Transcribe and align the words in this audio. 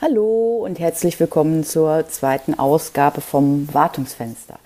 Hallo 0.00 0.62
und 0.64 0.78
herzlich 0.78 1.18
willkommen 1.18 1.64
zur 1.64 2.06
zweiten 2.08 2.56
Ausgabe 2.56 3.20
vom 3.20 3.66
Wartungsfenster. 3.74 4.60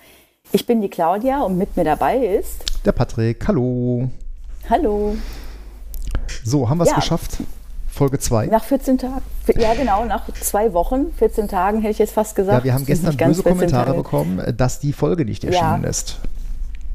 Ich 0.51 0.67
bin 0.67 0.79
die 0.79 0.89
Claudia 0.89 1.41
und 1.41 1.57
mit 1.57 1.75
mir 1.75 1.83
dabei 1.83 2.19
ist 2.19 2.63
der 2.85 2.91
Patrick. 2.91 3.47
Hallo. 3.47 4.11
Hallo. 4.69 5.15
So, 6.43 6.69
haben 6.69 6.77
wir 6.77 6.83
es 6.83 6.91
ja. 6.91 6.97
geschafft? 6.97 7.37
Folge 7.87 8.19
2. 8.19 8.45
Nach 8.45 8.63
14 8.63 8.99
Tagen. 8.99 9.23
Ja, 9.55 9.73
genau, 9.73 10.05
nach 10.05 10.31
zwei 10.35 10.71
Wochen, 10.73 11.11
14 11.17 11.47
Tagen 11.47 11.81
hätte 11.81 11.93
ich 11.93 11.97
jetzt 11.99 12.13
fast 12.13 12.35
gesagt. 12.35 12.59
Ja, 12.59 12.63
wir 12.63 12.75
haben 12.75 12.85
gestern 12.85 13.17
böse 13.17 13.41
Kommentare 13.41 13.85
Tage. 13.87 13.97
bekommen, 13.97 14.53
dass 14.55 14.79
die 14.79 14.93
Folge 14.93 15.25
nicht 15.25 15.43
erschienen 15.43 15.81
ja. 15.81 15.89
ist. 15.89 16.19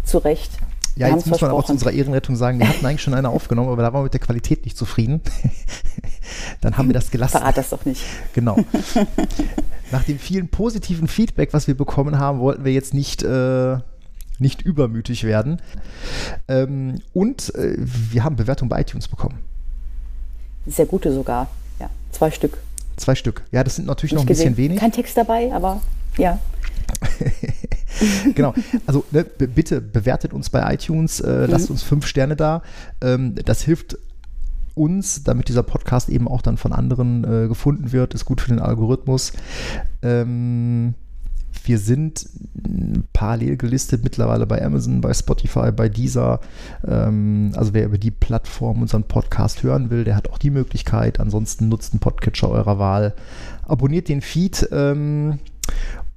Zu 0.05 0.19
Recht. 0.19 0.53
Ja, 0.99 1.09
jetzt 1.09 1.29
muss 1.29 1.41
man 1.41 1.53
aber 1.53 1.65
zu 1.65 1.73
unserer 1.73 1.93
Ehrenrettung 1.93 2.35
sagen, 2.35 2.59
wir 2.59 2.69
hatten 2.69 2.85
eigentlich 2.85 3.03
schon 3.03 3.15
eine 3.15 3.29
aufgenommen, 3.29 3.69
aber 3.71 3.83
da 3.83 3.93
waren 3.93 4.01
wir 4.01 4.05
mit 4.05 4.15
der 4.15 4.21
Qualität 4.21 4.65
nicht 4.65 4.77
zufrieden. 4.77 5.21
Dann 6.61 6.77
haben 6.77 6.89
wir 6.89 6.93
das 6.93 7.13
gelassen. 7.13 7.39
Verrat 7.39 7.57
das 7.57 7.71
doch 7.71 7.85
nicht. 7.85 8.03
Genau. 8.33 8.57
Nach 9.93 10.03
dem 10.03 10.19
vielen 10.19 10.49
positiven 10.49 11.07
Feedback, 11.07 11.53
was 11.53 11.69
wir 11.69 11.77
bekommen 11.77 12.19
haben, 12.19 12.41
wollten 12.41 12.65
wir 12.65 12.73
jetzt 12.73 12.95
nicht, 12.95 13.23
äh, 13.23 13.79
nicht 14.41 14.63
übermütig 14.63 15.23
werden. 15.23 15.63
Ähm, 16.49 17.01
und 17.13 17.55
äh, 17.55 17.77
wir 17.79 18.25
haben 18.25 18.35
Bewertung 18.35 18.69
bei 18.69 18.81
iTunes 18.81 19.07
bekommen. 19.07 19.39
Sehr 20.67 20.87
gute 20.87 21.13
sogar. 21.13 21.47
Ja, 21.79 21.91
zwei 22.11 22.33
Stück. 22.33 22.59
Zwei 22.97 23.15
Stück. 23.15 23.45
Ja, 23.53 23.63
das 23.63 23.77
sind 23.77 23.87
natürlich 23.87 24.13
nicht 24.13 24.17
noch 24.17 24.25
ein 24.25 24.27
gesehen. 24.27 24.57
bisschen 24.57 24.71
wenig. 24.71 24.81
Kein 24.81 24.93
Text 24.93 25.17
dabei, 25.17 25.53
aber 25.53 25.81
ja. 26.17 26.41
genau. 28.35 28.55
Also 28.87 29.05
ne, 29.11 29.25
bitte 29.25 29.81
bewertet 29.81 30.33
uns 30.33 30.51
bei 30.51 30.75
iTunes, 30.75 31.21
äh, 31.21 31.47
mhm. 31.47 31.51
lasst 31.51 31.71
uns 31.71 31.83
fünf 31.83 32.07
Sterne 32.07 32.37
da. 32.37 32.63
Ähm, 33.01 33.35
das 33.45 33.63
hilft 33.63 33.99
uns, 34.75 35.25
damit 35.25 35.49
dieser 35.49 35.63
Podcast 35.63 36.09
eben 36.09 36.29
auch 36.29 36.41
dann 36.43 36.57
von 36.57 36.73
anderen 36.73 37.25
äh, 37.25 37.49
gefunden 37.49 37.93
wird, 37.93 38.15
ist 38.15 38.25
gut 38.25 38.41
für 38.41 38.49
den 38.49 38.61
Algorithmus. 38.61 39.33
Ähm, 40.03 40.95
wir 41.65 41.79
sind 41.79 42.29
parallel 43.13 43.57
gelistet 43.57 44.05
mittlerweile 44.05 44.47
bei 44.47 44.65
Amazon, 44.65 45.01
bei 45.01 45.13
Spotify, 45.13 45.73
bei 45.73 45.89
Deezer. 45.89 46.41
Ähm, 46.87 47.53
also 47.57 47.75
wer 47.75 47.87
über 47.87 47.99
die 47.99 48.11
Plattform 48.11 48.83
unseren 48.83 49.05
Podcast 49.05 49.63
hören 49.63 49.91
will, 49.91 50.05
der 50.05 50.17
hat 50.17 50.31
auch 50.31 50.39
die 50.39 50.51
Möglichkeit. 50.51 51.21
Ansonsten 51.21 51.69
nutzt 51.69 51.93
einen 51.93 52.01
Podcatcher 52.01 52.49
eurer 52.49 52.79
Wahl. 52.79 53.15
Abonniert 53.67 54.09
den 54.09 54.21
Feed. 54.21 54.69
Ähm, 54.73 55.41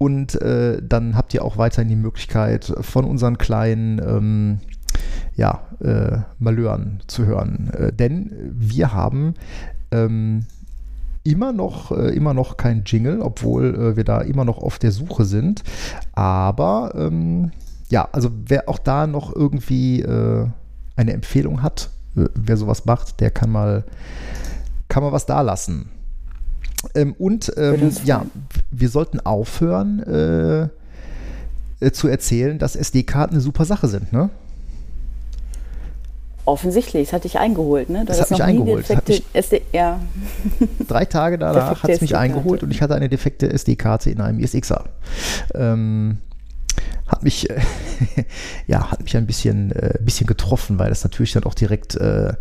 und 0.01 0.41
äh, 0.41 0.81
dann 0.81 1.15
habt 1.15 1.31
ihr 1.35 1.45
auch 1.45 1.57
weiterhin 1.57 1.87
die 1.87 1.95
Möglichkeit, 1.95 2.73
von 2.81 3.05
unseren 3.05 3.37
kleinen 3.37 4.01
ähm, 4.03 4.59
ja, 5.35 5.61
äh, 5.79 6.21
Malören 6.39 7.01
zu 7.05 7.27
hören. 7.27 7.69
Äh, 7.69 7.93
denn 7.93 8.31
wir 8.51 8.93
haben 8.95 9.35
ähm, 9.91 10.47
immer 11.23 11.53
noch, 11.53 11.91
äh, 11.91 12.15
immer 12.15 12.33
noch 12.33 12.57
kein 12.57 12.81
Jingle, 12.83 13.21
obwohl 13.21 13.75
äh, 13.75 13.95
wir 13.95 14.03
da 14.03 14.21
immer 14.21 14.43
noch 14.43 14.57
auf 14.57 14.79
der 14.79 14.91
Suche 14.91 15.23
sind. 15.23 15.61
Aber 16.13 16.93
ähm, 16.95 17.51
ja, 17.89 18.09
also 18.11 18.31
wer 18.47 18.69
auch 18.69 18.79
da 18.79 19.05
noch 19.05 19.35
irgendwie 19.35 20.01
äh, 20.01 20.47
eine 20.95 21.13
Empfehlung 21.13 21.61
hat, 21.61 21.91
äh, 22.17 22.25
wer 22.33 22.57
sowas 22.57 22.85
macht, 22.85 23.19
der 23.19 23.29
kann 23.29 23.51
mal, 23.51 23.83
kann 24.87 25.03
mal 25.03 25.11
was 25.11 25.27
da 25.27 25.41
lassen. 25.41 25.91
Ähm, 26.95 27.13
und 27.17 27.53
ähm, 27.57 27.91
ja, 28.05 28.25
wir 28.71 28.89
sollten 28.89 29.19
aufhören 29.19 29.99
äh, 30.03 31.85
äh 31.85 31.91
zu 31.91 32.07
erzählen, 32.07 32.57
dass 32.59 32.75
SD-Karten 32.75 33.35
eine 33.35 33.41
super 33.41 33.65
Sache 33.65 33.87
sind, 33.87 34.11
ne? 34.11 34.29
Offensichtlich, 36.45 37.07
das 37.07 37.13
hatte 37.13 37.27
ich 37.27 37.37
eingeholt, 37.37 37.89
ne? 37.89 38.03
das 38.03 38.19
hat 38.19 38.31
mich 38.31 38.41
eingeholt. 38.41 38.89
Mich 39.07 39.23
SD 39.31 39.61
ja. 39.73 39.99
Drei 40.87 41.05
Tage 41.05 41.37
danach 41.37 41.83
hat 41.83 41.89
es 41.91 42.01
mich 42.01 42.15
eingeholt 42.15 42.63
und 42.63 42.71
ich 42.71 42.81
hatte 42.81 42.95
eine 42.95 43.09
defekte 43.09 43.51
SD-Karte 43.51 44.09
in 44.09 44.21
einem 44.21 44.39
ESXer. 44.39 44.85
Ähm, 45.53 46.17
hat 47.05 47.21
mich, 47.23 47.49
äh, 47.49 47.61
ja, 48.67 48.89
hat 48.89 49.03
mich 49.03 49.15
ein 49.17 49.27
bisschen, 49.27 49.71
äh, 49.71 49.99
bisschen 50.01 50.25
getroffen, 50.25 50.79
weil 50.79 50.89
das 50.89 51.03
natürlich 51.03 51.33
dann 51.33 51.43
auch 51.43 51.53
direkt 51.53 51.95
äh, 51.95 52.33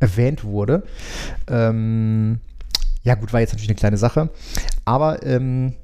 erwähnt 0.00 0.44
wurde. 0.44 0.84
Ähm, 1.46 2.40
ja, 3.04 3.14
gut, 3.14 3.32
war 3.32 3.40
jetzt 3.40 3.52
natürlich 3.52 3.70
eine 3.70 3.78
kleine 3.78 3.96
Sache. 3.96 4.30
Aber 4.84 5.24
ähm, 5.24 5.74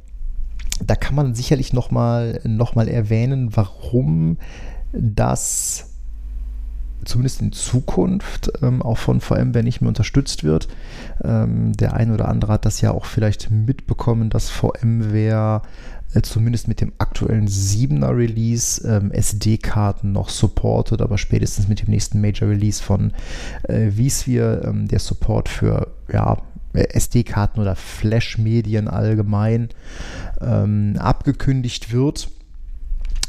da 0.84 0.94
kann 0.94 1.14
man 1.14 1.34
sicherlich 1.34 1.72
nochmal 1.72 2.40
noch 2.44 2.74
mal 2.74 2.88
erwähnen, 2.88 3.56
warum 3.56 4.38
das 4.92 5.88
zumindest 7.04 7.40
in 7.40 7.52
Zukunft 7.52 8.52
ähm, 8.62 8.82
auch 8.82 8.98
von 8.98 9.20
VMware 9.20 9.62
nicht 9.62 9.80
mehr 9.80 9.88
unterstützt 9.88 10.44
wird. 10.44 10.68
Ähm, 11.24 11.72
der 11.72 11.94
eine 11.94 12.14
oder 12.14 12.28
andere 12.28 12.52
hat 12.52 12.64
das 12.64 12.80
ja 12.80 12.90
auch 12.90 13.06
vielleicht 13.06 13.50
mitbekommen, 13.50 14.30
dass 14.30 14.50
VMware 14.50 15.62
äh, 16.14 16.22
zumindest 16.22 16.68
mit 16.68 16.80
dem 16.80 16.92
aktuellen 16.98 17.48
7er 17.48 18.16
Release 18.16 18.86
ähm, 18.86 19.10
SD-Karten 19.12 20.12
noch 20.12 20.28
supportet, 20.28 21.00
aber 21.00 21.18
spätestens 21.18 21.68
mit 21.68 21.82
dem 21.82 21.90
nächsten 21.90 22.20
Major 22.20 22.48
Release 22.48 22.82
von 22.82 23.12
äh, 23.64 23.90
vSphere 23.90 24.62
ähm, 24.64 24.88
der 24.88 24.98
Support 24.98 25.48
für 25.48 25.88
ja, 26.12 26.38
SD-Karten 26.72 27.60
oder 27.60 27.76
Flash-Medien 27.76 28.88
allgemein 28.88 29.68
ähm, 30.40 30.96
abgekündigt 30.98 31.92
wird. 31.92 32.30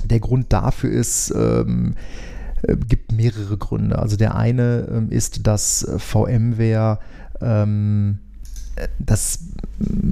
Der 0.06 0.20
Grund 0.20 0.52
dafür 0.54 0.92
ist, 0.92 1.32
ähm, 1.36 1.96
äh, 2.64 2.76
gibt 2.76 3.12
mehrere 3.12 3.58
Gründe. 3.58 4.00
Also 4.00 4.18
der 4.18 4.36
eine 4.36 4.88
ähm, 4.92 5.12
ist, 5.12 5.46
dass 5.48 5.84
äh, 5.84 6.00
VMware 6.00 7.00
ähm, 7.42 8.20
das 8.98 9.40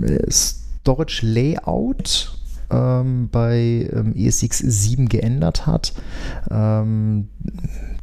äh, 0.02 0.30
Storage 0.30 1.26
Layout 1.26 2.38
ähm, 2.70 3.30
bei 3.32 3.90
ähm, 3.94 4.14
ESX 4.16 4.60
7 4.60 5.10
geändert 5.10 5.66
hat. 5.66 5.94
Ähm, 6.50 7.30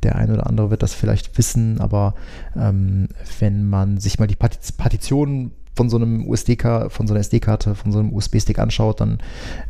der 0.04 0.16
eine 0.16 0.34
oder 0.34 0.46
andere 0.46 0.70
wird 0.70 0.82
das 0.82 0.94
vielleicht 0.94 1.36
wissen, 1.38 1.80
aber 1.80 2.14
ähm, 2.56 3.08
wenn 3.40 3.68
man 3.68 3.98
sich 3.98 4.18
mal 4.18 4.26
die 4.26 4.36
Partition 4.36 5.50
von 5.74 5.90
so 5.90 5.96
einem 5.96 6.26
USD-Karte, 6.26 6.90
von 6.90 7.06
so 7.06 7.14
einer 7.14 7.20
SD-Karte, 7.20 7.74
von 7.74 7.92
so 7.92 7.98
einem 7.98 8.12
USB-Stick 8.12 8.58
anschaut, 8.58 9.00
dann 9.00 9.18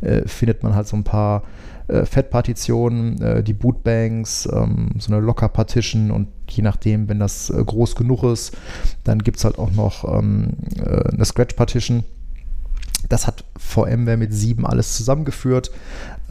äh, 0.01 0.27
findet 0.27 0.63
man 0.63 0.75
halt 0.75 0.87
so 0.87 0.95
ein 0.95 1.03
paar 1.03 1.43
äh, 1.87 2.05
Fat-Partitionen, 2.05 3.21
äh, 3.21 3.43
die 3.43 3.53
Bootbanks, 3.53 4.47
ähm, 4.51 4.89
so 4.97 5.13
eine 5.13 5.23
Locker-Partition 5.23 6.11
und 6.11 6.27
je 6.49 6.63
nachdem, 6.63 7.09
wenn 7.09 7.19
das 7.19 7.49
äh, 7.49 7.63
groß 7.63 7.95
genug 7.95 8.23
ist, 8.23 8.55
dann 9.03 9.19
gibt 9.19 9.37
es 9.37 9.45
halt 9.45 9.57
auch 9.57 9.71
noch 9.71 10.03
ähm, 10.17 10.53
äh, 10.77 11.13
eine 11.13 11.25
Scratch-Partition. 11.25 12.03
Das 13.09 13.27
hat 13.27 13.43
VMware 13.57 14.17
mit 14.17 14.33
7 14.33 14.65
alles 14.65 14.97
zusammengeführt 14.97 15.71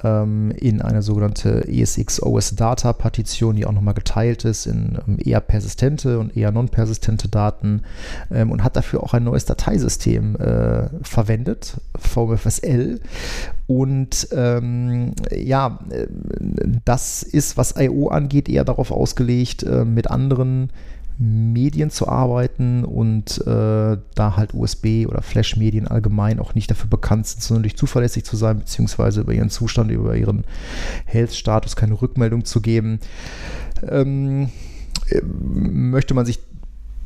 ähm, 0.04 0.52
in 0.52 0.82
eine 0.82 1.02
sogenannte 1.02 1.66
ESX 1.66 2.22
OS 2.22 2.54
Data 2.54 2.92
Partition, 2.92 3.56
die 3.56 3.66
auch 3.66 3.72
nochmal 3.72 3.94
geteilt 3.94 4.44
ist 4.44 4.66
in 4.66 4.98
ähm, 5.06 5.18
eher 5.18 5.40
persistente 5.40 6.18
und 6.18 6.36
eher 6.36 6.52
non-persistente 6.52 7.28
Daten 7.28 7.82
ähm, 8.30 8.52
und 8.52 8.62
hat 8.62 8.76
dafür 8.76 9.02
auch 9.02 9.14
ein 9.14 9.24
neues 9.24 9.46
Dateisystem 9.46 10.36
äh, 10.36 10.88
verwendet, 11.02 11.80
VMFSL. 11.98 13.00
Und 13.66 14.28
ähm, 14.32 15.14
ja, 15.34 15.80
äh, 15.90 16.06
das 16.84 17.22
ist, 17.22 17.56
was 17.56 17.74
I.O. 17.78 18.08
angeht, 18.08 18.48
eher 18.48 18.64
darauf 18.64 18.90
ausgelegt, 18.90 19.62
äh, 19.62 19.84
mit 19.84 20.10
anderen 20.10 20.70
Medien 21.18 21.90
zu 21.90 22.08
arbeiten 22.08 22.84
und 22.84 23.38
äh, 23.46 23.96
da 24.14 24.36
halt 24.36 24.52
USB 24.52 25.06
oder 25.06 25.22
Flash-Medien 25.22 25.86
allgemein 25.86 26.40
auch 26.40 26.54
nicht 26.54 26.70
dafür 26.70 26.88
bekannt 26.88 27.26
sind, 27.26 27.42
sonderlich 27.42 27.76
zuverlässig 27.76 28.24
zu 28.24 28.36
sein, 28.36 28.58
beziehungsweise 28.58 29.20
über 29.20 29.32
ihren 29.32 29.50
Zustand, 29.50 29.90
über 29.90 30.16
ihren 30.16 30.44
Health-Status 31.06 31.76
keine 31.76 32.00
Rückmeldung 32.00 32.44
zu 32.44 32.60
geben, 32.60 32.98
ähm, 33.88 34.48
äh, 35.08 35.22
möchte 35.22 36.14
man 36.14 36.26
sich 36.26 36.40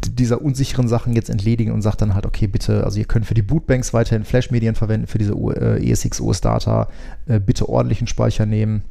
dieser 0.06 0.40
unsicheren 0.40 0.88
Sachen 0.88 1.12
jetzt 1.12 1.28
entledigen 1.28 1.72
und 1.72 1.82
sagt 1.82 2.00
dann 2.00 2.14
halt, 2.14 2.25
okay, 2.25 2.46
bitte, 2.46 2.84
also 2.84 2.99
ihr 2.99 3.04
könnt 3.04 3.26
für 3.26 3.34
die 3.34 3.43
Bootbanks 3.43 3.93
weiterhin 3.93 4.25
Flash-Medien 4.25 4.75
verwenden, 4.75 5.06
für 5.06 5.19
diese 5.19 5.34
äh, 5.34 5.90
ESX 5.90 6.20
OS-Data 6.20 6.88
äh, 7.26 7.40
bitte 7.40 7.69
ordentlichen 7.69 8.06
Speicher 8.06 8.46
nehmen 8.46 8.82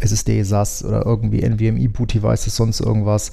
SSD, 0.00 0.42
SAS 0.42 0.84
oder 0.84 1.06
irgendwie 1.06 1.42
NVMe 1.42 1.88
Boot 1.88 2.14
Devices, 2.14 2.56
sonst 2.56 2.80
irgendwas. 2.80 3.30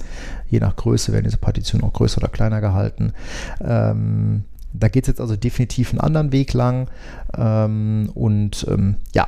Je 0.48 0.60
nach 0.60 0.76
Größe 0.76 1.12
werden 1.12 1.24
diese 1.24 1.38
Partitionen 1.38 1.86
auch 1.86 1.92
größer 1.92 2.18
oder 2.18 2.28
kleiner 2.28 2.60
gehalten. 2.60 3.12
Ähm, 3.60 4.44
da 4.72 4.88
geht 4.88 5.04
es 5.04 5.08
jetzt 5.08 5.20
also 5.20 5.36
definitiv 5.36 5.90
einen 5.90 6.00
anderen 6.00 6.32
Weg 6.32 6.52
lang. 6.52 6.88
Ähm, 7.36 8.10
und 8.14 8.66
ähm, 8.68 8.96
ja, 9.14 9.26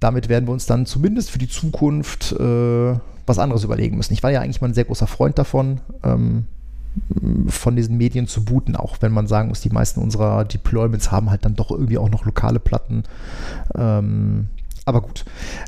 damit 0.00 0.28
werden 0.28 0.48
wir 0.48 0.52
uns 0.52 0.66
dann 0.66 0.86
zumindest 0.86 1.30
für 1.30 1.38
die 1.38 1.48
Zukunft 1.48 2.32
äh, 2.32 2.94
was 3.26 3.38
anderes 3.38 3.64
überlegen 3.64 3.96
müssen. 3.96 4.14
Ich 4.14 4.22
war 4.22 4.30
ja 4.30 4.40
eigentlich 4.40 4.60
mal 4.60 4.68
ein 4.68 4.74
sehr 4.74 4.84
großer 4.84 5.06
Freund 5.06 5.38
davon, 5.38 5.80
ähm, 6.02 6.46
von 7.46 7.76
diesen 7.76 7.96
Medien 7.98 8.26
zu 8.26 8.44
booten, 8.44 8.74
auch 8.74 8.96
wenn 9.00 9.12
man 9.12 9.28
sagen 9.28 9.48
muss, 9.48 9.60
die 9.60 9.70
meisten 9.70 10.00
unserer 10.00 10.44
Deployments 10.44 11.12
haben 11.12 11.30
halt 11.30 11.44
dann 11.44 11.54
doch 11.54 11.70
irgendwie 11.70 11.98
auch 11.98 12.10
noch 12.10 12.24
lokale 12.24 12.58
Platten. 12.58 13.04
Ähm, 13.76 14.48
aber 14.90 15.00
gut, 15.00 15.24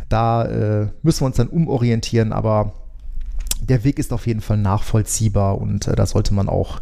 da 0.09 0.45
äh, 0.45 0.89
müssen 1.03 1.23
wir 1.23 1.27
uns 1.27 1.37
dann 1.37 1.49
umorientieren, 1.49 2.33
aber 2.33 2.75
der 3.61 3.85
Weg 3.85 3.99
ist 3.99 4.13
auf 4.13 4.27
jeden 4.27 4.41
Fall 4.41 4.59
nachvollziehbar 4.59 5.59
und 5.59 5.87
äh, 5.87 5.95
da 5.95 6.05
sollte 6.07 6.35
man 6.35 6.49
auch 6.49 6.81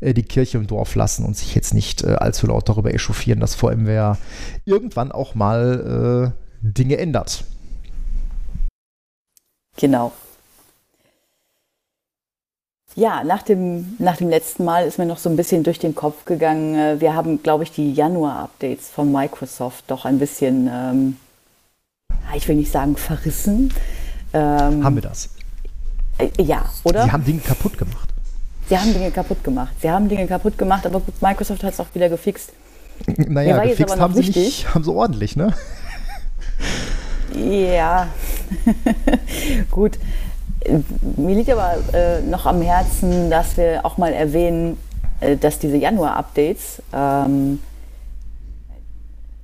äh, 0.00 0.14
die 0.14 0.22
Kirche 0.22 0.58
im 0.58 0.66
Dorf 0.66 0.94
lassen 0.94 1.24
und 1.24 1.36
sich 1.36 1.54
jetzt 1.54 1.74
nicht 1.74 2.04
äh, 2.04 2.14
allzu 2.14 2.46
laut 2.46 2.68
darüber 2.68 2.92
echauffieren, 2.92 3.40
dass 3.40 3.54
VMware 3.54 4.18
irgendwann 4.64 5.10
auch 5.10 5.34
mal 5.34 6.34
äh, 6.34 6.68
Dinge 6.68 6.98
ändert. 6.98 7.44
Genau. 9.76 10.12
Ja, 12.98 13.22
nach 13.22 13.42
dem, 13.42 13.94
nach 13.98 14.16
dem 14.16 14.28
letzten 14.28 14.64
Mal 14.64 14.84
ist 14.84 14.98
mir 14.98 15.06
noch 15.06 15.18
so 15.18 15.30
ein 15.30 15.36
bisschen 15.36 15.62
durch 15.62 15.78
den 15.78 15.94
Kopf 15.94 16.24
gegangen. 16.24 16.74
Äh, 16.74 17.00
wir 17.00 17.14
haben, 17.14 17.42
glaube 17.42 17.62
ich, 17.62 17.70
die 17.70 17.92
Januar-Updates 17.92 18.88
von 18.88 19.12
Microsoft 19.12 19.84
doch 19.86 20.04
ein 20.04 20.18
bisschen, 20.18 20.68
ähm, 20.72 21.16
ich 22.36 22.48
will 22.48 22.56
nicht 22.56 22.72
sagen 22.72 22.96
verrissen. 22.96 23.72
Ähm, 24.32 24.84
haben 24.84 24.94
wir 24.94 25.02
das? 25.02 25.30
Äh, 26.18 26.28
ja, 26.42 26.64
oder? 26.84 27.04
Sie 27.04 27.12
haben 27.12 27.24
Dinge 27.24 27.40
kaputt 27.40 27.78
gemacht. 27.78 28.08
Sie 28.68 28.76
haben 28.76 28.92
Dinge 28.92 29.10
kaputt 29.10 29.42
gemacht. 29.42 29.72
Sie 29.80 29.90
haben 29.90 30.08
Dinge 30.08 30.26
kaputt 30.26 30.58
gemacht, 30.58 30.84
aber 30.86 31.00
Microsoft 31.20 31.64
hat 31.64 31.72
es 31.72 31.80
auch 31.80 31.94
wieder 31.94 32.08
gefixt. 32.08 32.52
Naja, 33.16 33.62
gefixt 33.64 33.98
haben 33.98 34.14
sie 34.14 34.28
nicht, 34.28 34.74
haben 34.74 34.84
sie 34.84 34.92
ordentlich, 34.92 35.36
ne? 35.36 35.54
Ja, 37.34 38.08
gut. 39.70 39.98
Mir 41.16 41.36
liegt 41.36 41.50
aber 41.50 41.76
äh, 41.92 42.20
noch 42.22 42.46
am 42.46 42.60
Herzen, 42.60 43.30
dass 43.30 43.56
wir 43.56 43.86
auch 43.86 43.96
mal 43.96 44.12
erwähnen, 44.12 44.76
äh, 45.20 45.36
dass 45.36 45.58
diese 45.58 45.76
Januar-Updates, 45.76 46.82
ähm, 46.92 47.60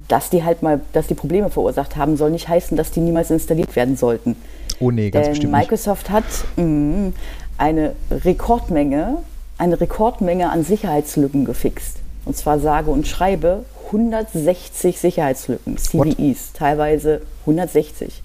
dass 0.08 0.30
die 0.30 0.44
halt 0.44 0.62
mal, 0.62 0.80
dass 0.92 1.06
die 1.06 1.14
Probleme 1.14 1.50
verursacht 1.50 1.96
haben, 1.96 2.16
soll 2.16 2.30
nicht 2.30 2.48
heißen, 2.48 2.76
dass 2.76 2.90
die 2.90 3.00
niemals 3.00 3.30
installiert 3.30 3.74
werden 3.76 3.96
sollten. 3.96 4.36
Oh 4.80 4.90
nee, 4.90 5.10
ganz 5.10 5.24
Denn 5.26 5.32
bestimmt 5.32 5.52
Microsoft 5.52 6.08
nicht. 6.08 6.12
hat 6.12 6.24
mh, 6.56 7.12
eine 7.58 7.94
Rekordmenge, 8.10 9.18
eine 9.58 9.80
Rekordmenge 9.80 10.50
an 10.50 10.64
Sicherheitslücken 10.64 11.44
gefixt. 11.44 11.98
Und 12.24 12.36
zwar 12.36 12.58
sage 12.58 12.90
und 12.90 13.06
schreibe 13.06 13.64
160 13.86 14.98
Sicherheitslücken, 14.98 15.76
CVEs, 15.76 15.98
What? 15.98 16.54
teilweise 16.58 17.20
160. 17.42 18.22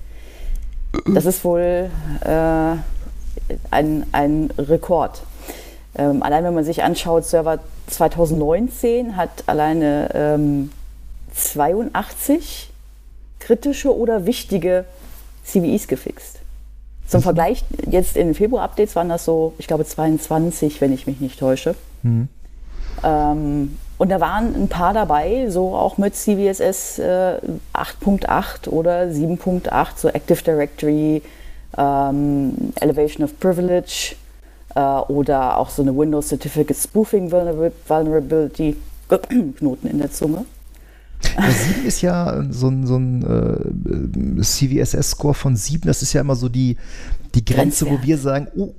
Das 1.14 1.26
ist 1.26 1.44
wohl 1.44 1.90
äh, 2.26 2.30
ein, 3.70 4.06
ein 4.12 4.50
Rekord. 4.58 5.22
Ähm, 5.96 6.24
allein 6.24 6.44
wenn 6.44 6.56
man 6.56 6.64
sich 6.64 6.81
anschaut, 6.84 7.26
Server 7.26 7.60
2019 7.88 9.18
hat 9.18 9.30
alleine 9.48 10.10
ähm, 10.14 10.72
82 11.34 12.70
kritische 13.40 13.96
oder 13.96 14.26
wichtige 14.26 14.86
CVEs 15.44 15.88
gefixt. 15.88 16.40
Zum. 17.08 17.24
Vergleich, 17.24 17.64
jetzt 17.90 18.16
in 18.16 18.28
den 18.28 18.36
Februar-Updates 18.36 18.96
waren 18.96 19.10
das 19.10 19.26
so, 19.26 19.54
ich 19.58 19.66
glaube 19.66 19.84
22, 19.84 20.80
wenn 20.80 20.94
ich 20.94 21.08
mich 21.08 21.20
nicht 21.20 21.40
täusche. 21.40 21.74
Mhm. 22.04 22.28
Ähm, 23.04 23.78
und 23.98 24.10
da 24.10 24.20
waren 24.22 24.56
ein 24.56 24.68
paar 24.68 24.94
dabei, 24.94 25.50
so 25.50 25.76
auch 25.76 25.98
mit 25.98 26.16
CVSS 26.16 27.00
äh, 27.00 27.40
8.8 27.74 28.70
oder 28.70 29.04
7.8, 29.06 29.88
so 29.96 30.08
Active 30.10 30.44
Directory, 30.44 31.24
ähm, 31.78 32.54
Elevation 32.80 33.24
of 33.24 33.40
Privilege 33.40 34.16
äh, 34.76 34.80
oder 34.80 35.58
auch 35.58 35.70
so 35.70 35.81
eine 35.81 35.98
Windows 35.98 36.30
Certificate 36.30 36.78
Spoofing 36.78 37.31
Vulnerability, 37.31 38.78
Knoten 39.10 39.88
in 39.88 39.98
der 39.98 40.12
Zunge. 40.12 40.46
Ja, 41.38 41.51
7 41.51 41.86
ist 41.86 42.01
ja 42.01 42.44
so 42.50 42.69
ein, 42.69 42.88
so 42.88 42.95
ein 42.95 44.38
äh, 44.38 44.42
CVSS-Score 44.42 45.33
von 45.33 45.56
7, 45.56 45.86
das 45.86 46.01
ist 46.01 46.13
ja 46.13 46.21
immer 46.21 46.36
so 46.36 46.50
die, 46.50 46.77
die 47.36 47.44
Grenze, 47.44 47.89
wo 47.89 48.01
wir 48.01 48.18
sagen, 48.18 48.48
oh, 48.56 48.74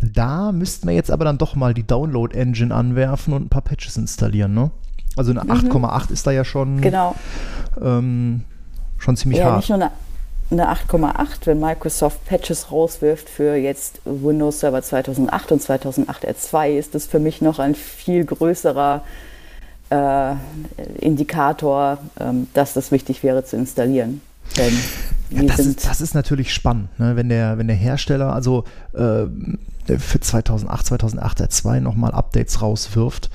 da 0.00 0.52
müssten 0.52 0.86
wir 0.86 0.94
jetzt 0.94 1.10
aber 1.10 1.24
dann 1.24 1.38
doch 1.38 1.54
mal 1.56 1.74
die 1.74 1.86
Download-Engine 1.86 2.74
anwerfen 2.74 3.32
und 3.32 3.46
ein 3.46 3.48
paar 3.48 3.62
Patches 3.62 3.96
installieren, 3.96 4.54
ne? 4.54 4.70
Also 5.16 5.32
eine 5.32 5.42
8,8 5.42 6.08
mhm. 6.08 6.12
ist 6.12 6.26
da 6.26 6.30
ja 6.30 6.44
schon, 6.44 6.80
genau. 6.80 7.16
ähm, 7.80 8.42
schon 8.98 9.16
ziemlich 9.16 9.40
ja, 9.40 9.46
hart. 9.46 9.56
Nicht 9.58 9.70
nur 9.70 9.78
eine 9.78 9.90
eine 10.52 10.68
8,8, 10.68 11.46
wenn 11.46 11.60
Microsoft 11.60 12.24
Patches 12.26 12.72
rauswirft 12.72 13.28
für 13.28 13.54
jetzt 13.54 14.00
Windows 14.04 14.58
Server 14.58 14.82
2008 14.82 15.52
und 15.52 15.62
2008 15.62 16.26
R2, 16.26 16.70
ist 16.70 16.96
das 16.96 17.06
für 17.06 17.20
mich 17.20 17.40
noch 17.40 17.60
ein 17.60 17.76
viel 17.76 18.24
größerer 18.24 18.96
äh, 18.96 19.29
Indikator, 20.98 21.98
ähm, 22.18 22.46
dass 22.54 22.74
das 22.74 22.92
wichtig 22.92 23.22
wäre 23.22 23.44
zu 23.44 23.56
installieren. 23.56 24.20
Denn 24.56 24.74
ja, 25.30 25.42
das, 25.44 25.60
ist, 25.60 25.86
das, 25.86 26.00
ist, 26.00 26.14
natürlich 26.14 26.52
spannend, 26.52 26.88
ne? 26.98 27.14
wenn, 27.16 27.28
der, 27.28 27.58
wenn 27.58 27.68
der 27.68 27.76
Hersteller 27.76 28.32
also 28.32 28.64
äh, 28.94 29.26
für 29.98 30.20
2008, 30.20 30.86
2008 30.86 31.42
R2 31.42 31.80
nochmal 31.80 32.12
Updates 32.12 32.62
rauswirft. 32.62 33.30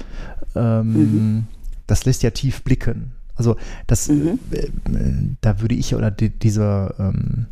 Ähm, 0.56 0.94
mhm. 0.94 1.48
Das 1.88 2.06
lässt 2.06 2.24
ja 2.24 2.32
tief 2.32 2.64
blicken. 2.64 3.12
Also 3.36 3.58
das, 3.88 4.08
mhm. 4.08 4.40
äh, 4.52 4.70
da 5.42 5.62
würde 5.62 5.76
ich 5.76 5.96
oder 5.96 6.12
die, 6.12 6.30
dieser, 6.30 6.96
ähm, 7.00 7.48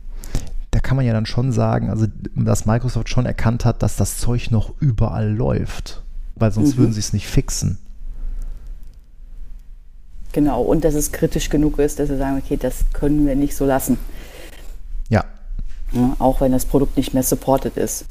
da 0.71 0.79
kann 0.79 0.95
man 0.97 1.05
ja 1.05 1.13
dann 1.13 1.25
schon 1.25 1.51
sagen, 1.51 1.89
also 1.89 2.07
dass 2.35 2.65
Microsoft 2.65 3.09
schon 3.09 3.25
erkannt 3.25 3.65
hat, 3.65 3.83
dass 3.83 3.95
das 3.95 4.17
Zeug 4.17 4.49
noch 4.49 4.73
überall 4.79 5.31
läuft, 5.31 6.03
weil 6.35 6.51
sonst 6.51 6.75
mhm. 6.75 6.79
würden 6.79 6.93
sie 6.93 6.99
es 6.99 7.13
nicht 7.13 7.27
fixen. 7.27 7.79
Genau, 10.33 10.61
und 10.63 10.83
dass 10.83 10.95
es 10.95 11.11
kritisch 11.11 11.49
genug 11.49 11.79
ist, 11.79 11.99
dass 11.99 12.09
sie 12.09 12.17
sagen, 12.17 12.41
okay, 12.43 12.57
das 12.57 12.85
können 12.91 13.25
wir 13.25 13.35
nicht 13.35 13.55
so 13.55 13.65
lassen. 13.65 13.97
Ja. 15.09 15.23
ja 15.93 16.15
auch 16.19 16.41
wenn 16.41 16.51
das 16.51 16.65
Produkt 16.65 16.97
nicht 16.97 17.13
mehr 17.13 17.23
supported 17.23 17.77
ist. 17.77 18.05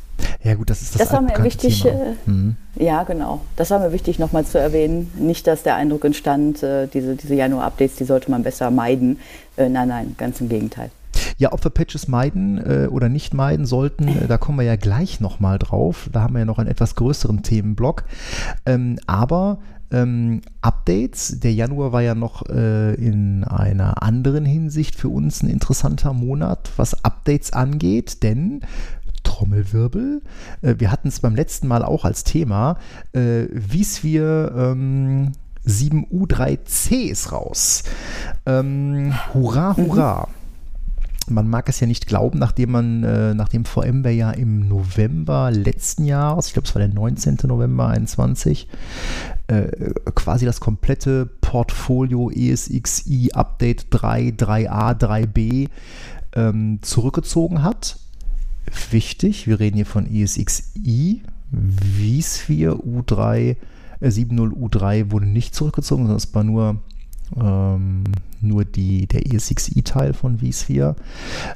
Ja 0.45 0.55
gut, 0.55 0.71
das 0.71 0.83
ist 0.83 0.95
das, 0.95 1.03
das 1.03 1.13
war 1.13 1.21
mir 1.21 1.43
wichtig. 1.43 1.85
Äh, 1.85 2.15
mhm. 2.27 2.57
Ja, 2.77 3.03
genau. 3.03 3.41
Das 3.57 3.71
war 3.71 3.81
mir 3.81 3.93
wichtig, 3.93 4.19
nochmal 4.19 4.45
zu 4.45 4.59
erwähnen. 4.59 5.11
Nicht, 5.19 5.47
dass 5.47 5.65
der 5.65 5.75
Eindruck 5.75 6.05
entstand, 6.05 6.63
äh, 6.63 6.87
diese, 6.87 7.17
diese 7.17 7.35
Januar-Updates, 7.35 7.97
die 7.97 8.05
sollte 8.05 8.31
man 8.31 8.45
besser 8.45 8.71
meiden. 8.71 9.19
Äh, 9.57 9.69
nein, 9.69 9.89
nein, 9.89 10.15
ganz 10.17 10.41
im 10.41 10.49
Gegenteil. 10.49 10.91
Ja, 11.39 11.53
ob 11.53 11.65
wir 11.65 11.71
Patches 11.71 12.09
meiden 12.09 12.59
äh, 12.59 12.87
oder 12.87 13.09
nicht 13.09 13.35
meiden 13.35 13.67
sollten, 13.67 14.07
äh, 14.07 14.29
da 14.29 14.39
kommen 14.39 14.59
wir 14.59 14.65
ja 14.65 14.77
gleich 14.77 15.21
nochmal 15.21 15.59
drauf. 15.59 16.09
Da 16.13 16.23
haben 16.23 16.35
wir 16.35 16.41
ja 16.41 16.45
noch 16.45 16.59
einen 16.59 16.71
etwas 16.71 16.95
größeren 16.95 17.43
Themenblock. 17.43 18.05
Ähm, 18.65 18.99
aber 19.07 19.59
ähm, 19.93 20.41
Updates. 20.61 21.39
Der 21.41 21.53
Januar 21.53 21.93
war 21.93 22.03
ja 22.03 22.15
noch 22.15 22.49
äh, 22.49 22.94
in 22.94 23.44
einer 23.44 24.03
anderen 24.03 24.44
Hinsicht 24.44 24.97
für 24.97 25.09
uns 25.09 25.43
ein 25.43 25.49
interessanter 25.49 26.12
Monat, 26.12 26.71
was 26.77 27.05
Updates 27.05 27.53
angeht, 27.53 28.23
denn 28.23 28.62
Trommelwirbel. 29.23 30.23
Äh, 30.62 30.75
wir 30.79 30.91
hatten 30.91 31.09
es 31.09 31.21
beim 31.21 31.35
letzten 31.35 31.69
Mal 31.69 31.85
auch 31.85 32.05
als 32.05 32.25
Thema. 32.25 32.79
Äh, 33.12 33.44
vSphere 33.47 34.73
ähm, 34.73 35.32
7U3C 35.67 37.11
ist 37.11 37.31
raus. 37.31 37.84
Ähm, 38.46 39.15
hurra, 39.32 39.77
hurra. 39.77 40.29
Mhm 40.29 40.42
man 41.31 41.48
mag 41.48 41.69
es 41.69 41.81
ja 41.81 41.86
nicht 41.86 42.06
glauben, 42.06 42.38
nachdem 42.38 42.72
man, 42.72 43.05
äh, 43.05 43.34
nachdem 43.34 43.64
VMware 43.64 44.12
ja 44.12 44.31
im 44.31 44.69
November 44.69 45.50
letzten 45.50 46.05
Jahres, 46.05 46.48
ich 46.48 46.52
glaube 46.52 46.69
es 46.69 46.74
war 46.74 46.81
der 46.81 46.93
19. 46.93 47.38
November 47.44 47.88
21, 47.88 48.69
äh, 49.46 49.64
quasi 50.14 50.44
das 50.44 50.60
komplette 50.60 51.26
Portfolio 51.41 52.31
ESXi 52.31 53.31
Update 53.32 53.86
3, 53.91 54.34
3a, 54.36 54.98
3b 54.98 55.69
ähm, 56.34 56.79
zurückgezogen 56.82 57.62
hat. 57.62 57.98
Wichtig, 58.91 59.46
wir 59.46 59.60
reden 59.60 59.76
hier 59.76 59.86
von 59.86 60.06
ESXi, 60.06 61.22
vSphere 61.52 62.76
U3, 62.76 63.56
äh, 64.00 64.08
7.0 64.08 64.52
U3 64.52 65.10
wurde 65.10 65.26
nicht 65.26 65.55
zurückgezogen, 65.55 66.05
sondern 66.05 66.17
es 66.17 66.34
war 66.34 66.44
nur 66.44 66.81
ähm, 67.36 68.05
nur 68.41 68.65
die, 68.65 69.06
der 69.06 69.32
ESXi-Teil 69.32 70.15
von 70.15 70.39
vSphere. 70.39 70.96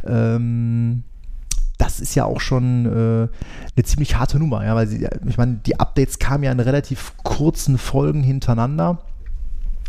Ähm, 0.07 1.03
das 1.79 2.01
ist 2.01 2.15
ja 2.15 2.25
auch 2.25 2.41
schon 2.41 2.87
äh, 2.87 3.29
eine 3.77 3.85
ziemlich 3.85 4.17
harte 4.17 4.39
Nummer, 4.39 4.65
ja, 4.65 4.75
weil 4.75 4.87
sie, 4.87 5.07
ich 5.27 5.37
meine, 5.37 5.61
die 5.67 5.79
Updates 5.79 6.19
kamen 6.19 6.45
ja 6.45 6.53
in 6.53 6.61
relativ 6.61 7.13
kurzen 7.23 7.77
Folgen 7.77 8.23
hintereinander. 8.23 8.99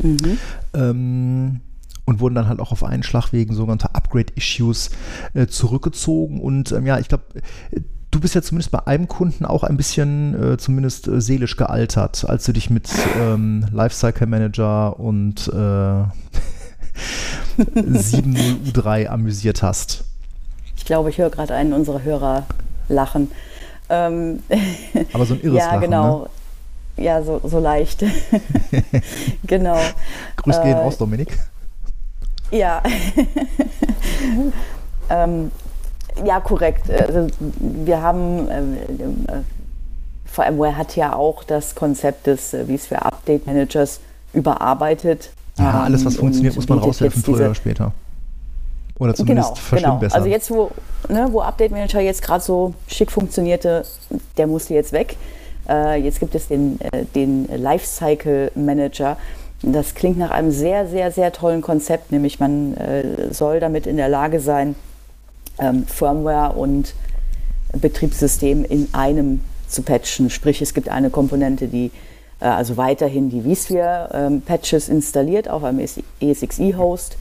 Mhm. 0.02 0.38
Ähm, 0.74 1.62
und 2.06 2.22
wurden 2.22 2.36
dann 2.36 2.48
halt 2.48 2.62
auch 2.62 2.72
auf 2.72 2.86
einen 2.86 3.04
Schlag 3.04 3.34
wegen 3.34 3.54
sogenannter 3.54 3.94
Upgrade-Issues 3.94 4.92
äh, 5.34 5.48
zurückgezogen. 5.48 6.40
Und 6.40 6.72
ähm, 6.72 6.86
ja, 6.86 7.00
ich 7.00 7.10
glaube, 7.10 7.26
du 8.18 8.22
bist 8.22 8.34
ja 8.34 8.42
zumindest 8.42 8.72
bei 8.72 8.86
einem 8.88 9.08
Kunden 9.08 9.46
auch 9.46 9.64
ein 9.64 9.78
bisschen 9.78 10.54
äh, 10.54 10.58
zumindest 10.58 11.08
äh, 11.08 11.22
seelisch 11.22 11.56
gealtert, 11.56 12.26
als 12.28 12.46
du 12.46 12.52
dich 12.52 12.72
mit 12.72 12.90
ähm, 13.20 13.68
Lifecycle 13.72 14.26
Manager 14.26 15.00
und 15.00 15.48
äh, 15.48 16.04
70U3 17.62 19.08
amüsiert 19.08 19.62
hast. 19.62 20.04
Ich 20.76 20.86
glaube, 20.86 21.12
ich 21.12 21.20
höre 21.20 21.30
gerade 21.30 21.54
einen 21.54 21.74
unserer 21.74 22.02
Hörer 22.02 22.48
lachen. 22.90 23.30
Ähm, 23.88 24.42
Aber 25.14 25.26
so 25.28 25.36
ein 25.36 25.42
irres 25.42 25.60
ja, 25.60 25.68
Lachen, 25.68 25.82
genau. 25.82 26.30
Ne? 26.98 27.04
Ja, 27.04 27.22
so, 27.22 27.40
so 27.44 27.60
leicht. 27.60 28.04
genau. 29.46 29.78
Grüß 30.38 30.60
gehen 30.64 30.76
äh, 30.76 30.80
raus, 30.80 30.98
Dominik. 30.98 31.38
Ja. 32.50 32.82
ähm, 35.12 35.52
ja, 36.26 36.40
korrekt. 36.40 36.90
Also, 36.90 37.28
wir 37.40 38.02
haben, 38.02 38.48
äh, 38.50 38.60
äh, 38.60 39.42
VMware 40.26 40.78
hat 40.78 40.96
ja 40.96 41.14
auch 41.14 41.44
das 41.44 41.76
Konzept 41.76 42.28
des 42.28 42.54
äh, 42.54 42.66
vSphere 42.66 43.06
Update 43.06 43.46
Managers 43.48 44.00
überarbeitet. 44.34 45.32
Ja, 45.58 45.84
alles, 45.84 46.06
was 46.06 46.14
ähm, 46.16 46.20
funktioniert, 46.20 46.56
muss 46.56 46.68
man 46.70 46.80
raushelfen, 46.80 47.24
früher 47.24 47.38
oder 47.38 47.56
später. 47.56 47.92
Oder 49.00 49.14
zumindest 49.14 49.50
genau, 49.50 49.62
verschwimmt 49.62 50.00
genau. 50.02 50.16
Also 50.16 50.28
jetzt, 50.28 50.50
wo, 50.50 50.72
ne, 51.08 51.28
wo 51.32 51.42
Update 51.42 51.72
Manager 51.72 52.00
jetzt 52.00 52.22
gerade 52.22 52.44
so 52.44 52.74
schick 52.88 53.12
funktionierte, 53.12 53.84
der 54.38 54.48
musste 54.48 54.74
jetzt 54.74 54.92
weg. 54.92 55.18
Äh, 55.70 56.02
jetzt 56.02 56.20
gibt 56.20 56.34
es 56.36 56.48
den, 56.48 56.80
äh, 56.82 57.06
den 57.16 57.48
Lifecycle 57.48 58.52
Manager. 58.56 59.18
Das 59.62 59.96
klingt 59.96 60.18
nach 60.18 60.32
einem 60.32 60.52
sehr, 60.52 60.88
sehr, 60.88 61.12
sehr 61.12 61.32
tollen 61.32 61.62
Konzept, 61.62 62.12
nämlich 62.12 62.40
man 62.40 62.76
äh, 62.76 63.34
soll 63.34 63.60
damit 63.60 63.88
in 63.88 63.98
der 63.98 64.10
Lage 64.10 64.40
sein, 64.40 64.76
ähm, 65.60 65.86
Firmware 65.88 66.54
und 66.54 66.94
Betriebssystem 67.74 68.64
in 68.64 68.90
einem 68.94 69.42
zu 69.68 69.82
patchen. 69.82 70.30
Sprich, 70.30 70.62
es 70.62 70.74
gibt 70.74 70.90
eine 70.90 71.10
Komponente, 71.10 71.68
die 71.68 71.92
äh, 72.40 72.46
also 72.46 72.78
weiterhin 72.78 73.30
die 73.30 73.42
vSphere-Patches 73.42 74.90
ähm, 74.90 74.96
installiert 74.96 75.50
auf 75.50 75.64
einem 75.64 75.86
ESXi-Host 76.20 77.18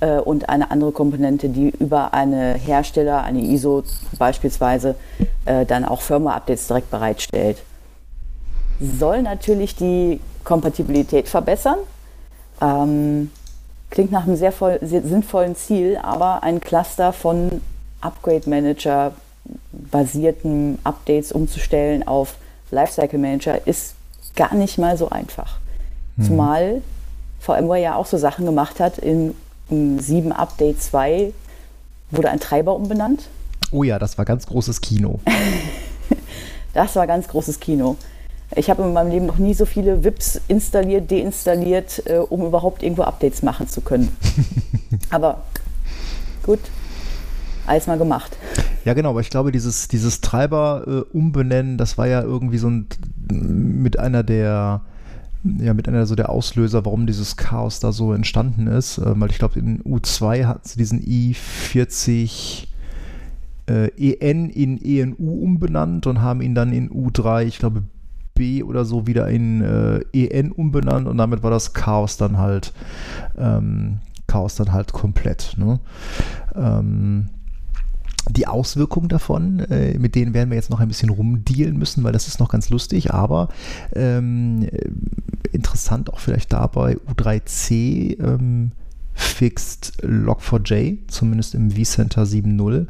äh, 0.00 0.18
und 0.18 0.48
eine 0.48 0.70
andere 0.70 0.92
Komponente, 0.92 1.48
die 1.48 1.70
über 1.78 2.14
eine 2.14 2.54
Hersteller, 2.54 3.22
eine 3.22 3.40
ISO 3.40 3.82
beispielsweise, 4.18 4.96
äh, 5.44 5.64
dann 5.66 5.84
auch 5.84 6.00
Firmware-Updates 6.00 6.66
direkt 6.66 6.90
bereitstellt. 6.90 7.62
Soll 8.80 9.22
natürlich 9.22 9.76
die 9.76 10.20
Kompatibilität 10.42 11.28
verbessern. 11.28 11.78
Ähm, 12.60 13.30
klingt 13.90 14.10
nach 14.10 14.26
einem 14.26 14.36
sehr, 14.36 14.52
voll, 14.52 14.78
sehr 14.82 15.02
sinnvollen 15.02 15.54
Ziel, 15.54 15.98
aber 16.02 16.42
ein 16.42 16.60
Cluster 16.60 17.12
von 17.12 17.60
Upgrade 18.04 18.48
Manager 18.48 19.12
basierten 19.72 20.78
Updates 20.84 21.32
umzustellen 21.32 22.06
auf 22.06 22.36
Lifecycle 22.70 23.18
Manager 23.18 23.66
ist 23.66 23.94
gar 24.34 24.54
nicht 24.54 24.78
mal 24.78 24.96
so 24.96 25.10
einfach. 25.10 25.58
Mhm. 26.16 26.24
Zumal 26.24 26.82
VMware 27.40 27.80
ja 27.80 27.94
auch 27.94 28.06
so 28.06 28.16
Sachen 28.16 28.46
gemacht 28.46 28.80
hat. 28.80 28.98
In, 28.98 29.34
in 29.68 29.98
7 29.98 30.32
Update 30.32 30.82
2 30.82 31.32
wurde 32.10 32.30
ein 32.30 32.40
Treiber 32.40 32.74
umbenannt. 32.74 33.28
Oh 33.70 33.82
ja, 33.82 33.98
das 33.98 34.18
war 34.18 34.24
ganz 34.24 34.46
großes 34.46 34.80
Kino. 34.80 35.20
das 36.74 36.96
war 36.96 37.06
ganz 37.06 37.28
großes 37.28 37.60
Kino. 37.60 37.96
Ich 38.56 38.70
habe 38.70 38.82
in 38.82 38.92
meinem 38.92 39.10
Leben 39.10 39.26
noch 39.26 39.38
nie 39.38 39.54
so 39.54 39.66
viele 39.66 40.04
VIPs 40.04 40.40
installiert, 40.48 41.10
deinstalliert, 41.10 42.02
äh, 42.06 42.18
um 42.18 42.46
überhaupt 42.46 42.82
irgendwo 42.82 43.02
Updates 43.02 43.42
machen 43.42 43.68
zu 43.68 43.80
können. 43.80 44.16
Aber 45.10 45.42
gut, 46.44 46.60
alles 47.66 47.86
mal 47.86 47.98
gemacht. 47.98 48.36
Ja, 48.84 48.94
genau, 48.94 49.10
aber 49.10 49.20
ich 49.20 49.30
glaube, 49.30 49.52
dieses, 49.52 49.88
dieses 49.88 50.20
Treiber 50.20 50.84
äh, 50.86 51.16
umbenennen, 51.16 51.78
das 51.78 51.96
war 51.96 52.06
ja 52.06 52.22
irgendwie 52.22 52.58
so 52.58 52.68
ein, 52.68 52.86
mit 53.30 53.98
einer 53.98 54.22
der 54.22 54.82
ja, 55.58 55.74
mit 55.74 55.88
einer 55.88 56.06
so 56.06 56.14
der 56.14 56.30
Auslöser, 56.30 56.86
warum 56.86 57.06
dieses 57.06 57.36
Chaos 57.36 57.78
da 57.78 57.92
so 57.92 58.14
entstanden 58.14 58.66
ist. 58.66 58.98
Äh, 58.98 59.20
weil 59.20 59.30
ich 59.30 59.38
glaube, 59.38 59.58
in 59.58 59.82
U2 59.82 60.46
hatten 60.46 60.66
sie 60.66 60.78
diesen 60.78 61.00
i40 61.00 62.66
äh, 63.66 63.88
EN 63.96 64.50
in 64.50 64.82
ENU 64.82 65.42
umbenannt 65.42 66.06
und 66.06 66.22
haben 66.22 66.40
ihn 66.40 66.54
dann 66.54 66.72
in 66.72 66.90
U3, 66.90 67.44
ich 67.44 67.58
glaube, 67.58 67.82
B 68.34 68.62
oder 68.62 68.84
so 68.84 69.06
wieder 69.06 69.28
in 69.28 69.60
äh, 69.62 70.00
EN 70.12 70.50
umbenannt 70.50 71.06
und 71.06 71.18
damit 71.18 71.42
war 71.42 71.50
das 71.50 71.72
Chaos 71.72 72.16
dann 72.16 72.38
halt 72.38 72.72
ähm, 73.38 74.00
Chaos 74.26 74.56
dann 74.56 74.72
halt 74.72 74.92
komplett. 74.92 75.54
Ne? 75.56 75.78
Ähm, 76.56 77.26
die 78.30 78.46
Auswirkungen 78.46 79.08
davon, 79.08 79.60
äh, 79.60 79.98
mit 79.98 80.14
denen 80.14 80.34
werden 80.34 80.50
wir 80.50 80.56
jetzt 80.56 80.70
noch 80.70 80.80
ein 80.80 80.88
bisschen 80.88 81.10
rumdealen 81.10 81.76
müssen, 81.76 82.04
weil 82.04 82.12
das 82.12 82.26
ist 82.26 82.40
noch 82.40 82.48
ganz 82.48 82.70
lustig, 82.70 83.12
aber 83.12 83.48
ähm, 83.94 84.68
interessant 85.52 86.12
auch 86.12 86.20
vielleicht 86.20 86.52
dabei 86.52 86.96
U3C 87.08 88.18
ähm, 88.22 88.72
fixed 89.14 90.02
Log4j, 90.02 90.98
zumindest 91.06 91.54
im 91.54 91.70
vCenter 91.70 92.24
7.0. 92.24 92.86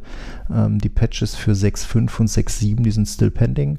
Ähm, 0.53 0.79
die 0.79 0.89
Patches 0.89 1.35
für 1.35 1.51
6.5 1.51 2.19
und 2.19 2.29
6.7, 2.29 2.81
die 2.81 2.91
sind 2.91 3.07
still 3.07 3.29
pending. 3.29 3.77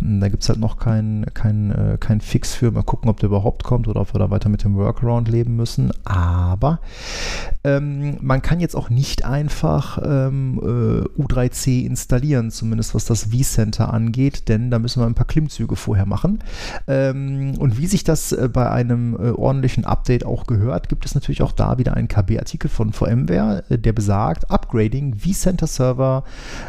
Hm, 0.00 0.20
da 0.20 0.28
gibt 0.28 0.42
es 0.42 0.48
halt 0.48 0.58
noch 0.58 0.78
kein, 0.78 1.26
kein, 1.34 1.70
äh, 1.70 1.96
kein 1.98 2.20
Fix 2.20 2.54
für. 2.54 2.70
Mal 2.70 2.82
gucken, 2.82 3.08
ob 3.08 3.20
der 3.20 3.28
überhaupt 3.28 3.64
kommt 3.64 3.88
oder 3.88 4.00
ob 4.00 4.14
wir 4.14 4.18
da 4.18 4.30
weiter 4.30 4.48
mit 4.48 4.64
dem 4.64 4.76
Workaround 4.76 5.28
leben 5.28 5.56
müssen. 5.56 5.92
Aber 6.04 6.80
ähm, 7.62 8.16
man 8.20 8.42
kann 8.42 8.60
jetzt 8.60 8.74
auch 8.74 8.90
nicht 8.90 9.24
einfach 9.24 9.98
ähm, 10.04 10.58
äh, 10.62 11.20
U3C 11.20 11.84
installieren, 11.84 12.50
zumindest 12.50 12.94
was 12.94 13.04
das 13.04 13.28
vCenter 13.32 13.92
angeht, 13.92 14.48
denn 14.48 14.70
da 14.70 14.78
müssen 14.78 15.00
wir 15.00 15.06
ein 15.06 15.14
paar 15.14 15.26
Klimmzüge 15.26 15.76
vorher 15.76 16.06
machen. 16.06 16.40
Ähm, 16.86 17.54
und 17.58 17.78
wie 17.78 17.86
sich 17.86 18.04
das 18.04 18.32
äh, 18.32 18.48
bei 18.52 18.70
einem 18.70 19.14
äh, 19.14 19.30
ordentlichen 19.30 19.84
Update 19.84 20.26
auch 20.26 20.46
gehört, 20.46 20.88
gibt 20.88 21.06
es 21.06 21.14
natürlich 21.14 21.42
auch 21.42 21.52
da 21.52 21.78
wieder 21.78 21.94
einen 21.94 22.08
KB-Artikel 22.08 22.68
von 22.68 22.92
VMware, 22.92 23.64
äh, 23.68 23.78
der 23.78 23.92
besagt, 23.92 24.50
Upgrading 24.50 25.16
vCenter 25.18 25.66
Server 25.66 26.24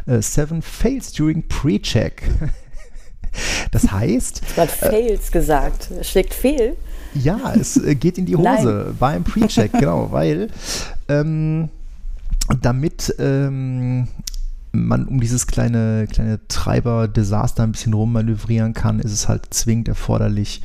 7 0.06 0.60
äh, 0.60 0.62
fails 0.62 1.12
during 1.14 1.48
pre-check. 1.48 2.24
Das 3.72 3.92
heißt. 3.92 4.42
Du 4.56 4.62
hast 4.62 4.82
äh, 4.82 4.90
Fails 4.90 5.32
gesagt. 5.32 5.90
Schlägt 6.02 6.34
fehl. 6.34 6.76
Ja, 7.14 7.54
es 7.54 7.78
äh, 7.78 7.96
geht 7.96 8.18
in 8.18 8.26
die 8.26 8.36
Hose 8.36 8.86
Nein. 8.86 8.96
beim 9.00 9.24
Pre-Check, 9.24 9.72
genau, 9.80 10.12
weil 10.12 10.50
ähm, 11.08 11.70
damit 12.62 13.16
ähm, 13.20 14.08
man 14.76 15.08
um 15.08 15.20
dieses 15.20 15.48
kleine, 15.48 16.08
kleine 16.12 16.40
Treiber-Desaster 16.48 17.64
ein 17.64 17.72
bisschen 17.72 17.94
rummanövrieren 17.94 18.74
kann, 18.74 19.00
ist 19.00 19.14
es 19.14 19.28
halt 19.28 19.54
zwingend 19.54 19.88
erforderlich, 19.88 20.62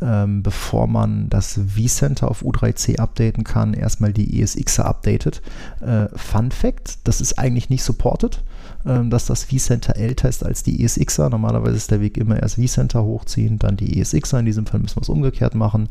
ähm, 0.00 0.42
bevor 0.42 0.86
man 0.86 1.28
das 1.28 1.60
vCenter 1.74 2.28
auf 2.28 2.42
U3C 2.42 2.98
updaten 2.98 3.44
kann, 3.44 3.74
erstmal 3.74 4.12
die 4.12 4.42
ESXer 4.42 4.84
updatet. 4.84 5.42
Äh, 5.80 6.08
Fun 6.16 6.50
Fact, 6.50 6.98
das 7.04 7.20
ist 7.20 7.38
eigentlich 7.38 7.70
nicht 7.70 7.84
supported. 7.84 8.42
Ähm, 8.84 9.10
dass 9.10 9.26
das 9.26 9.44
vCenter 9.44 9.96
älter 9.96 10.28
ist 10.28 10.44
als 10.44 10.64
die 10.64 10.82
ESXer. 10.82 11.30
Normalerweise 11.30 11.76
ist 11.76 11.90
der 11.90 12.00
Weg 12.00 12.16
immer 12.16 12.40
erst 12.40 12.56
vCenter 12.56 13.04
hochziehen, 13.04 13.58
dann 13.58 13.76
die 13.76 14.00
ESXer. 14.00 14.40
In 14.40 14.46
diesem 14.46 14.66
Fall 14.66 14.80
müssen 14.80 14.96
wir 14.96 15.02
es 15.02 15.08
umgekehrt 15.08 15.54
machen, 15.54 15.88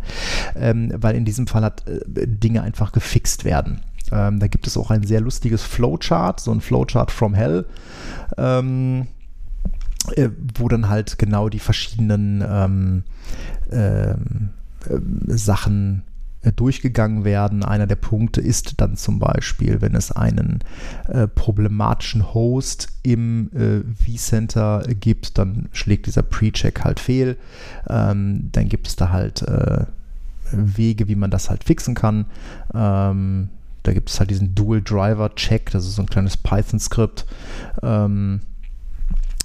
ähm, 0.56 0.92
weil 0.98 1.16
in 1.16 1.24
diesem 1.24 1.48
Fall 1.48 1.64
hat 1.64 1.88
äh, 1.88 2.02
Dinge 2.28 2.64
einfach 2.64 2.92
gefixt 2.92 3.46
werden. 3.46 3.82
Ähm, 4.12 4.40
da 4.40 4.48
gibt 4.48 4.68
es 4.68 4.76
auch 4.76 4.92
ein 4.92 5.04
sehr 5.04 5.22
lustiges 5.22 5.64
Flowchart, 5.64 6.42
so 6.42 6.52
ein 6.52 6.60
Flowchart 6.60 7.12
from 7.12 7.34
Hell. 7.34 7.66
Äh, 8.38 8.64
wo 10.56 10.68
dann 10.68 10.90
halt 10.90 11.20
genau 11.20 11.48
die 11.48 11.60
verschiedenen 11.60 13.04
äh, 13.70 14.16
Sachen 15.28 16.02
durchgegangen 16.56 17.24
werden. 17.24 17.64
Einer 17.64 17.86
der 17.86 17.96
Punkte 17.96 18.42
ist 18.42 18.82
dann 18.82 18.96
zum 18.96 19.20
Beispiel, 19.20 19.82
wenn 19.82 19.94
es 19.94 20.12
einen 20.12 20.60
äh, 21.08 21.28
problematischen 21.28 22.34
Host 22.34 22.88
im 23.04 23.52
äh, 23.54 23.82
vCenter 24.18 24.84
gibt, 25.00 25.38
dann 25.38 25.70
schlägt 25.72 26.08
dieser 26.08 26.24
Pre-Check 26.24 26.84
halt 26.84 27.00
fehl. 27.00 27.38
Ähm, 27.88 28.50
dann 28.52 28.70
gibt 28.70 28.88
es 28.88 28.96
da 28.96 29.10
halt 29.10 29.44
äh, 29.44 29.86
Wege, 30.52 31.08
wie 31.08 31.16
man 31.16 31.30
das 31.32 31.50
halt 31.50 31.64
fixen 31.64 31.94
kann. 31.94 32.26
Ähm, 32.74 33.50
da 33.84 33.94
gibt 33.94 34.10
es 34.10 34.20
halt 34.20 34.30
diesen 34.30 34.54
Dual 34.56 34.82
Driver 34.82 35.34
Check, 35.36 35.72
das 35.72 35.86
ist 35.86 35.96
so 35.96 36.04
ein 36.04 36.10
kleines 36.10 36.38
Python-Skript, 36.38 37.26
ähm, 37.82 38.42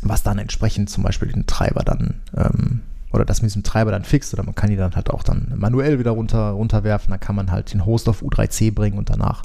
was 0.03 0.23
dann 0.23 0.39
entsprechend 0.39 0.91
zum 0.91 1.05
Beispiel 1.05 1.33
den 1.33 1.47
Treiber 1.47 1.83
dann 1.83 2.21
ähm, 2.37 2.83
oder 3.13 3.25
das 3.25 3.43
mit 3.43 3.51
diesem 3.51 3.63
Treiber 3.63 3.91
dann 3.91 4.05
fixt 4.05 4.35
oder 4.35 4.43
man 4.43 4.55
kann 4.55 4.71
die 4.71 4.77
dann 4.77 4.97
halt 4.97 5.11
auch 5.11 5.23
dann 5.23 5.53
manuell 5.57 5.99
wieder 5.99 6.11
runter, 6.13 6.51
runterwerfen. 6.51 7.11
Dann 7.11 7.21
kann 7.21 7.37
man 7.37 7.51
halt 7.51 7.73
den 7.73 7.87
Host 7.87 8.09
auf 8.09 8.23
U3C 8.23 8.75
bringen 8.75 8.99
und 8.99 9.11
danach 9.11 9.43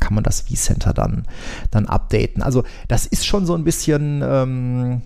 kann 0.00 0.14
man 0.14 0.24
das 0.24 0.42
vCenter 0.42 0.92
dann, 0.92 1.26
dann 1.70 1.86
updaten. 1.86 2.42
Also 2.42 2.64
das 2.88 3.06
ist 3.06 3.26
schon 3.26 3.46
so 3.46 3.54
ein 3.54 3.64
bisschen, 3.64 4.22
ähm, 4.24 5.02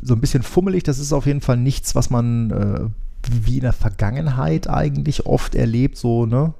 so 0.00 0.14
ein 0.14 0.20
bisschen 0.20 0.42
fummelig. 0.42 0.84
Das 0.84 0.98
ist 0.98 1.12
auf 1.12 1.26
jeden 1.26 1.40
Fall 1.40 1.56
nichts, 1.56 1.94
was 1.94 2.10
man 2.10 2.50
äh, 2.50 2.80
wie 3.30 3.56
in 3.56 3.62
der 3.62 3.72
Vergangenheit 3.72 4.68
eigentlich 4.68 5.26
oft 5.26 5.54
erlebt, 5.54 5.96
so, 5.96 6.26
ne? 6.26 6.54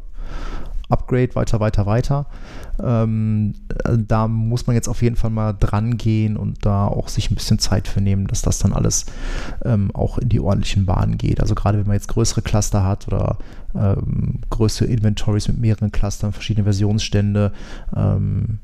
Upgrade, 0.89 1.35
weiter, 1.35 1.61
weiter, 1.61 1.87
weiter. 1.87 2.27
Ähm, 2.83 3.55
da 3.97 4.29
muss 4.29 4.67
man 4.67 4.77
jetzt 4.77 4.89
auf 4.89 5.03
jeden 5.03 5.17
Fall 5.17 5.31
mal 5.31 5.53
dran 5.53 5.97
gehen 5.97 6.37
und 6.37 6.65
da 6.67 6.87
auch 6.87 7.09
sich 7.09 7.31
ein 7.31 7.35
bisschen 7.35 7.59
Zeit 7.59 7.89
für 7.89 8.01
nehmen, 8.01 8.27
dass 8.27 8.43
das 8.43 8.59
dann 8.59 8.73
alles 8.73 9.07
ähm, 9.65 9.91
auch 9.95 10.19
in 10.19 10.29
die 10.29 10.41
ordentlichen 10.41 10.85
Bahnen 10.85 11.17
geht. 11.17 11.41
Also 11.41 11.55
gerade 11.55 11.79
wenn 11.79 11.87
man 11.87 11.95
jetzt 11.95 12.09
größere 12.09 12.43
Cluster 12.43 12.85
hat 12.85 13.07
oder 13.09 13.39
ähm, 13.75 14.41
größere 14.51 14.89
Inventories 14.89 15.49
mit 15.49 15.59
mehreren 15.59 15.93
Clustern, 15.93 16.33
verschiedene 16.33 16.65
Versionsstände, 16.65 17.53
ähm, 17.97 18.59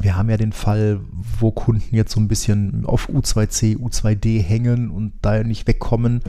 wir 0.00 0.16
haben 0.16 0.30
ja 0.30 0.36
den 0.38 0.52
Fall, 0.52 1.00
wo 1.38 1.50
Kunden 1.50 1.94
jetzt 1.94 2.12
so 2.12 2.20
ein 2.20 2.28
bisschen 2.28 2.84
auf 2.86 3.08
U2C, 3.08 3.76
U2D 3.76 4.42
hängen 4.42 4.90
und 4.90 5.12
da 5.20 5.42
nicht 5.42 5.66
wegkommen 5.66 6.22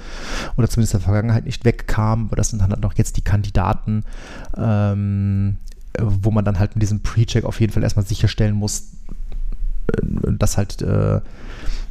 oder 0.58 0.68
zumindest 0.68 0.94
in 0.94 1.00
der 1.00 1.06
Vergangenheit 1.06 1.46
nicht 1.46 1.64
wegkamen. 1.64 2.28
Aber 2.28 2.36
das 2.36 2.50
sind 2.50 2.62
dann 2.62 2.72
halt 2.72 2.82
noch 2.82 2.96
jetzt 2.96 3.16
die 3.16 3.24
Kandidaten, 3.24 4.04
ähm, 4.58 5.58
wo 6.00 6.32
man 6.32 6.44
dann 6.44 6.60
halt 6.60 6.76
mit 6.76 6.82
diesem 6.82 7.00
Pre-Check 7.00 7.46
auf 7.46 7.62
jeden 7.62 7.72
Fall 7.72 7.84
erstmal 7.84 8.06
sicherstellen 8.06 8.56
muss, 8.56 8.92
dass 10.38 10.58
halt 10.58 10.82
äh, 10.82 11.22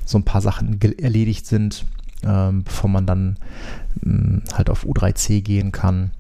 so 0.05 0.19
ein 0.19 0.25
paar 0.25 0.43
Sachen 0.43 0.81
erledigt 0.99 1.47
sind, 1.47 1.87
ähm, 2.23 2.63
bevor 2.65 2.91
man 2.91 3.07
dann 3.07 3.37
hm, 4.03 4.43
halt 4.53 4.69
auf 4.69 4.85
U3C 4.85 5.41
gehen 5.41 5.73
kann. 5.73 6.11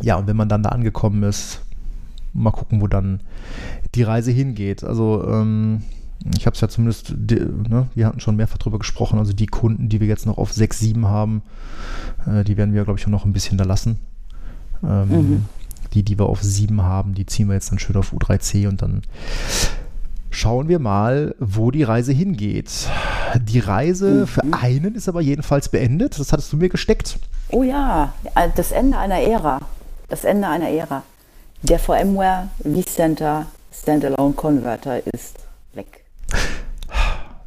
Ja, 0.00 0.16
und 0.16 0.26
wenn 0.26 0.36
man 0.36 0.48
dann 0.48 0.64
da 0.64 0.70
angekommen 0.70 1.22
ist, 1.22 1.60
mal 2.32 2.50
gucken, 2.50 2.80
wo 2.80 2.86
dann 2.86 3.20
die 3.94 4.02
Reise 4.02 4.30
hingeht. 4.30 4.84
Also 4.84 5.24
ähm, 5.28 5.82
ich 6.36 6.46
habe 6.46 6.54
es 6.54 6.60
ja 6.60 6.68
zumindest, 6.68 7.14
die, 7.16 7.36
ne, 7.36 7.88
wir 7.94 8.06
hatten 8.06 8.20
schon 8.20 8.36
mehrfach 8.36 8.58
drüber 8.58 8.78
gesprochen, 8.78 9.18
also 9.18 9.32
die 9.32 9.46
Kunden, 9.46 9.88
die 9.88 10.00
wir 10.00 10.06
jetzt 10.06 10.26
noch 10.26 10.38
auf 10.38 10.52
6, 10.52 10.78
7 10.78 11.06
haben, 11.06 11.42
äh, 12.26 12.44
die 12.44 12.56
werden 12.56 12.74
wir, 12.74 12.84
glaube 12.84 12.98
ich, 12.98 13.06
auch 13.06 13.10
noch 13.10 13.24
ein 13.24 13.32
bisschen 13.32 13.58
da 13.58 13.64
lassen. 13.64 13.98
Ähm, 14.82 15.08
mhm. 15.08 15.44
Die, 15.94 16.02
die 16.02 16.18
wir 16.18 16.26
auf 16.26 16.42
7 16.42 16.82
haben, 16.82 17.14
die 17.14 17.26
ziehen 17.26 17.48
wir 17.48 17.54
jetzt 17.54 17.70
dann 17.70 17.78
schön 17.78 17.96
auf 17.96 18.12
U3C 18.12 18.68
und 18.68 18.80
dann 18.82 19.02
schauen 20.30 20.68
wir 20.68 20.78
mal, 20.78 21.34
wo 21.38 21.70
die 21.70 21.82
Reise 21.82 22.12
hingeht. 22.12 22.88
Die 23.42 23.58
Reise 23.58 24.22
mhm. 24.22 24.26
für 24.26 24.42
einen 24.52 24.94
ist 24.94 25.08
aber 25.08 25.20
jedenfalls 25.20 25.68
beendet. 25.68 26.18
Das 26.18 26.32
hattest 26.32 26.52
du 26.52 26.56
mir 26.56 26.68
gesteckt. 26.68 27.18
Oh 27.50 27.62
ja, 27.62 28.14
das 28.56 28.72
Ende 28.72 28.96
einer 28.96 29.20
Ära. 29.20 29.60
Das 30.08 30.24
Ende 30.24 30.48
einer 30.48 30.70
Ära. 30.70 31.02
Der 31.62 31.78
VMware 31.78 32.48
vCenter 32.64 33.46
Standalone 33.72 34.34
Converter 34.34 35.06
ist 35.06 35.38
weg. 35.74 36.04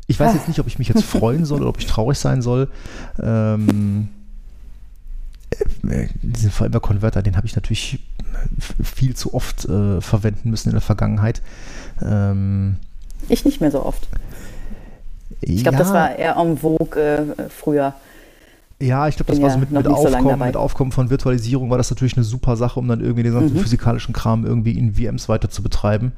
Ich 0.07 0.19
weiß 0.19 0.33
jetzt 0.33 0.47
nicht, 0.47 0.59
ob 0.59 0.67
ich 0.67 0.79
mich 0.79 0.87
jetzt 0.87 1.03
freuen 1.03 1.45
soll 1.45 1.61
oder 1.61 1.69
ob 1.69 1.79
ich 1.79 1.87
traurig 1.87 2.17
sein 2.17 2.41
soll. 2.41 2.69
Ähm, 3.21 4.09
äh, 5.87 6.07
diesen 6.21 6.51
VMware-Converter, 6.51 7.21
den 7.21 7.37
habe 7.37 7.47
ich 7.47 7.55
natürlich 7.55 7.99
viel 8.83 9.15
zu 9.15 9.33
oft 9.33 9.65
äh, 9.65 10.01
verwenden 10.01 10.49
müssen 10.49 10.69
in 10.69 10.75
der 10.75 10.81
Vergangenheit. 10.81 11.41
Ähm, 12.01 12.77
ich 13.29 13.45
nicht 13.45 13.61
mehr 13.61 13.71
so 13.71 13.83
oft. 13.83 14.07
Ich 15.41 15.63
glaube, 15.63 15.77
ja, 15.77 15.83
das 15.83 15.93
war 15.93 16.15
eher 16.15 16.35
en 16.37 16.57
vogue 16.57 17.01
äh, 17.01 17.49
früher. 17.49 17.93
Ja, 18.81 19.07
ich 19.07 19.15
glaube, 19.15 19.31
das 19.31 19.41
war 19.41 19.51
so 19.51 19.57
mit, 19.57 19.71
mit, 19.71 19.87
Aufkommen, 19.87 20.37
so 20.37 20.45
mit 20.45 20.57
Aufkommen 20.57 20.91
von 20.91 21.09
Virtualisierung 21.09 21.69
war 21.69 21.77
das 21.77 21.91
natürlich 21.91 22.17
eine 22.17 22.25
super 22.25 22.57
Sache, 22.57 22.77
um 22.77 22.87
dann 22.89 22.99
irgendwie 22.99 23.23
den 23.23 23.33
ganzen 23.33 23.55
mhm. 23.55 23.61
physikalischen 23.61 24.13
Kram 24.13 24.45
irgendwie 24.45 24.77
in 24.77 24.95
VMs 24.95 25.29
weiter 25.29 25.49
zu 25.49 25.63
betreiben. 25.63 26.11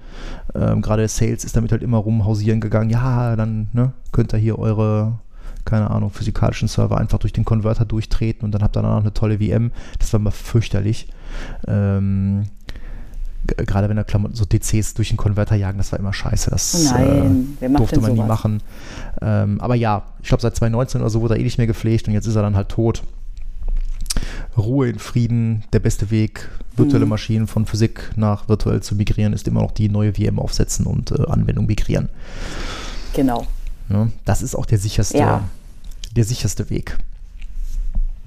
Ähm, 0.55 0.81
Gerade 0.81 1.07
Sales 1.07 1.43
ist 1.43 1.55
damit 1.55 1.71
halt 1.71 1.83
immer 1.83 1.97
rumhausieren 1.97 2.59
gegangen. 2.59 2.89
Ja, 2.89 3.35
dann 3.35 3.67
ne, 3.73 3.93
könnt 4.11 4.33
ihr 4.33 4.39
hier 4.39 4.57
eure, 4.57 5.19
keine 5.65 5.91
Ahnung, 5.91 6.09
physikalischen 6.09 6.67
Server 6.67 6.97
einfach 6.97 7.19
durch 7.19 7.33
den 7.33 7.45
Konverter 7.45 7.85
durchtreten 7.85 8.43
und 8.43 8.51
dann 8.53 8.63
habt 8.63 8.75
ihr 8.75 8.81
dann 8.81 8.91
auch 8.91 9.01
eine 9.01 9.13
tolle 9.13 9.37
VM. 9.37 9.71
Das 9.99 10.11
war 10.13 10.19
mal 10.19 10.31
fürchterlich. 10.31 11.09
Ähm, 11.67 12.45
gerade 13.45 13.89
wenn 13.89 13.97
da 13.97 14.03
Klamotten 14.03 14.35
so 14.35 14.45
DCs 14.45 14.93
durch 14.95 15.09
den 15.09 15.17
Konverter 15.17 15.55
jagen, 15.55 15.77
das 15.77 15.91
war 15.91 15.99
immer 15.99 16.13
scheiße. 16.13 16.49
Das 16.49 16.91
Nein, 16.91 17.57
äh, 17.61 17.69
durfte 17.69 17.99
man 18.01 18.11
sowas? 18.11 18.23
nie 18.23 18.27
machen. 18.27 18.61
Ähm, 19.21 19.61
aber 19.61 19.75
ja, 19.75 20.03
ich 20.21 20.27
glaube, 20.27 20.41
seit 20.41 20.55
2019 20.55 21.01
oder 21.01 21.09
so 21.09 21.21
wurde 21.21 21.35
er 21.35 21.39
eh 21.39 21.43
nicht 21.43 21.57
mehr 21.57 21.67
gepflegt 21.67 22.07
und 22.07 22.13
jetzt 22.13 22.25
ist 22.25 22.35
er 22.35 22.41
dann 22.41 22.55
halt 22.55 22.69
tot. 22.69 23.03
Ruhe 24.57 24.89
in 24.89 24.99
Frieden, 24.99 25.63
der 25.71 25.79
beste 25.79 26.09
Weg, 26.09 26.49
virtuelle 26.75 27.05
mhm. 27.05 27.09
Maschinen 27.09 27.47
von 27.47 27.65
Physik 27.65 28.11
nach 28.15 28.49
virtuell 28.49 28.81
zu 28.81 28.95
migrieren, 28.95 29.33
ist 29.33 29.47
immer 29.47 29.61
noch 29.61 29.71
die 29.71 29.89
neue 29.89 30.13
VM 30.13 30.39
aufsetzen 30.39 30.85
und 30.85 31.11
äh, 31.11 31.25
Anwendung 31.27 31.67
migrieren. 31.67 32.09
Genau. 33.13 33.45
Ja, 33.89 34.07
das 34.25 34.41
ist 34.41 34.55
auch 34.55 34.65
der 34.65 34.79
sicherste, 34.79 35.17
ja. 35.17 35.43
der 36.15 36.23
sicherste 36.23 36.69
Weg. 36.69 36.97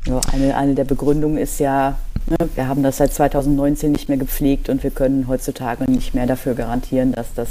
Ja, 0.07 0.21
eine, 0.33 0.57
eine 0.57 0.75
der 0.75 0.85
Begründungen 0.85 1.37
ist 1.37 1.61
ja, 1.61 1.99
wir 2.55 2.69
haben 2.69 2.83
das 2.83 2.99
seit 2.99 3.13
2019 3.13 3.93
nicht 3.93 4.09
mehr 4.09 4.19
gepflegt 4.19 4.69
und 4.69 4.83
wir 4.83 4.91
können 4.91 5.27
heutzutage 5.27 5.91
nicht 5.91 6.15
mehr 6.15 6.27
dafür 6.27 6.55
garantieren, 6.55 7.13
dass 7.13 7.35
das 7.35 7.51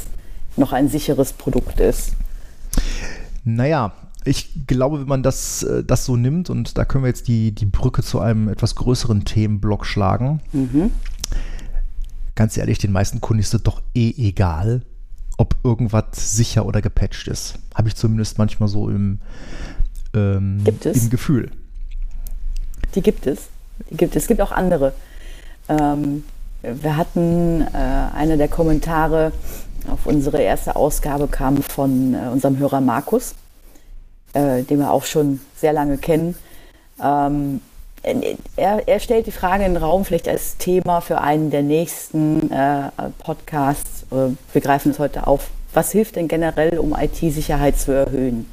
noch 0.55 0.71
ein 0.74 0.89
sicheres 0.89 1.33
Produkt 1.33 1.79
ist. 1.79 2.13
Naja, 3.43 3.93
ich 4.25 4.67
glaube, 4.67 5.01
wenn 5.01 5.07
man 5.07 5.24
das, 5.24 5.63
äh, 5.63 5.83
das 5.83 6.05
so 6.05 6.15
nimmt, 6.15 6.50
und 6.50 6.77
da 6.77 6.86
können 6.86 7.03
wir 7.03 7.09
jetzt 7.09 7.27
die, 7.27 7.51
die 7.51 7.65
Brücke 7.65 8.03
zu 8.03 8.19
einem 8.19 8.50
etwas 8.50 8.75
größeren 8.75 9.25
Themenblock 9.25 9.86
schlagen. 9.86 10.42
Mhm. 10.51 10.92
Ganz 12.35 12.55
ehrlich, 12.57 12.77
den 12.77 12.92
meisten 12.92 13.22
Kunden 13.22 13.42
ist 13.42 13.53
es 13.53 13.63
doch 13.63 13.81
eh 13.94 14.13
egal, 14.18 14.83
ob 15.37 15.55
irgendwas 15.63 16.03
sicher 16.13 16.65
oder 16.65 16.81
gepatcht 16.81 17.27
ist. 17.27 17.59
Habe 17.75 17.89
ich 17.89 17.96
zumindest 17.96 18.37
manchmal 18.37 18.70
so 18.70 18.89
im, 18.89 19.20
ähm, 20.13 20.63
im 20.65 21.09
Gefühl. 21.09 21.51
Die 22.96 23.01
gibt 23.01 23.27
es. 23.27 23.50
Gibt 23.92 24.15
es. 24.15 24.24
Es 24.24 24.27
gibt 24.27 24.42
auch 24.42 24.51
andere. 24.51 24.94
Ähm, 25.68 26.24
wir 26.61 26.98
hatten 26.98 27.61
äh, 27.61 28.15
eine 28.15 28.37
der 28.37 28.48
Kommentare 28.48 29.31
auf 29.92 30.05
unsere 30.05 30.42
erste 30.42 30.75
Ausgabe 30.75 31.27
kam 31.27 31.63
von 31.63 32.13
äh, 32.13 32.29
unserem 32.31 32.57
Hörer 32.57 32.81
Markus, 32.81 33.33
äh, 34.33 34.63
den 34.63 34.79
wir 34.79 34.92
auch 34.92 35.05
schon 35.05 35.39
sehr 35.55 35.74
lange 35.74 35.98
kennen. 35.98 36.35
Ähm, 37.01 37.61
er, 38.55 38.87
er, 38.87 39.00
stellt 39.00 39.27
die 39.27 39.31
Frage 39.31 39.65
in 39.65 39.74
den 39.74 39.83
Raum, 39.83 40.05
vielleicht 40.05 40.27
als 40.27 40.57
Thema 40.57 41.01
für 41.01 41.20
einen 41.20 41.51
der 41.51 41.63
nächsten 41.63 42.50
äh, 42.51 42.89
Podcasts. 43.20 44.03
Äh, 44.11 44.35
wir 44.53 44.61
greifen 44.61 44.92
es 44.92 45.00
heute 45.00 45.27
auf. 45.27 45.50
Was 45.74 45.92
hilft 45.92 46.15
denn 46.15 46.27
generell, 46.27 46.79
um 46.79 46.96
IT-Sicherheit 46.98 47.77
zu 47.77 47.92
erhöhen? 47.92 48.46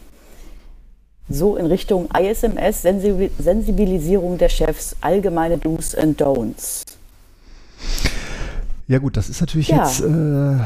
So 1.29 1.57
in 1.57 1.67
Richtung 1.67 2.09
ISMS, 2.17 2.83
Sensibilisierung 2.83 4.39
der 4.39 4.49
Chefs, 4.49 4.97
allgemeine 5.01 5.59
Do's 5.59 5.95
and 5.95 6.21
Don'ts. 6.21 6.85
Ja 8.89 8.99
gut, 8.99 9.17
das 9.17 9.29
ist 9.29 9.41
natürlich 9.41 9.69
ja. 9.69 9.85
jetzt 9.85 10.01
äh, 10.01 10.59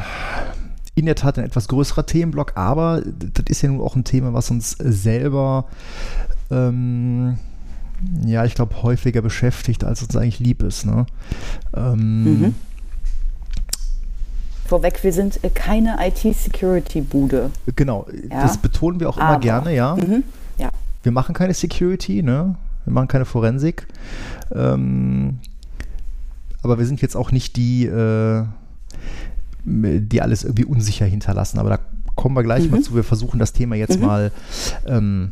in 0.93 1.05
der 1.05 1.15
Tat 1.15 1.39
ein 1.39 1.45
etwas 1.45 1.67
größerer 1.67 2.05
Themenblock, 2.05 2.53
aber 2.55 3.01
das 3.03 3.45
ist 3.47 3.63
ja 3.63 3.69
nun 3.69 3.81
auch 3.81 3.95
ein 3.95 4.03
Thema, 4.03 4.33
was 4.33 4.51
uns 4.51 4.75
selber, 4.77 5.65
ähm, 6.51 7.37
ja, 8.25 8.45
ich 8.45 8.53
glaube, 8.53 8.83
häufiger 8.83 9.21
beschäftigt, 9.21 9.83
als 9.83 10.03
uns 10.03 10.15
eigentlich 10.15 10.39
lieb 10.39 10.61
ist. 10.61 10.85
Ne? 10.85 11.07
Ähm, 11.75 12.23
mhm. 12.23 12.55
Vorweg, 14.65 15.03
wir 15.03 15.11
sind 15.11 15.39
keine 15.55 15.97
IT-Security-Bude. 15.99 17.49
Genau, 17.75 18.05
ja? 18.29 18.43
das 18.43 18.57
betonen 18.57 18.99
wir 18.99 19.09
auch 19.09 19.17
immer 19.17 19.25
aber. 19.25 19.39
gerne, 19.39 19.75
ja. 19.75 19.95
Mhm. 19.95 20.23
Wir 21.03 21.11
machen 21.11 21.33
keine 21.33 21.53
Security, 21.53 22.21
ne? 22.23 22.55
Wir 22.85 22.93
machen 22.93 23.07
keine 23.07 23.25
Forensik. 23.25 23.87
Ähm, 24.53 25.39
aber 26.63 26.77
wir 26.77 26.85
sind 26.85 27.01
jetzt 27.01 27.15
auch 27.15 27.31
nicht 27.31 27.55
die, 27.55 27.85
äh, 27.85 28.43
die 29.65 30.21
alles 30.21 30.43
irgendwie 30.43 30.65
unsicher 30.65 31.05
hinterlassen. 31.05 31.59
Aber 31.59 31.69
da 31.69 31.79
kommen 32.15 32.35
wir 32.35 32.43
gleich 32.43 32.65
mhm. 32.65 32.71
mal 32.71 32.81
zu. 32.81 32.95
Wir 32.95 33.03
versuchen 33.03 33.39
das 33.39 33.53
Thema 33.53 33.75
jetzt 33.75 33.99
mhm. 33.99 34.05
mal 34.05 34.31
ähm, 34.85 35.31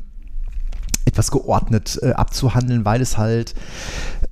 etwas 1.06 1.32
geordnet 1.32 2.00
äh, 2.02 2.12
abzuhandeln, 2.12 2.86
weil 2.86 3.02
es 3.02 3.18
halt 3.18 3.54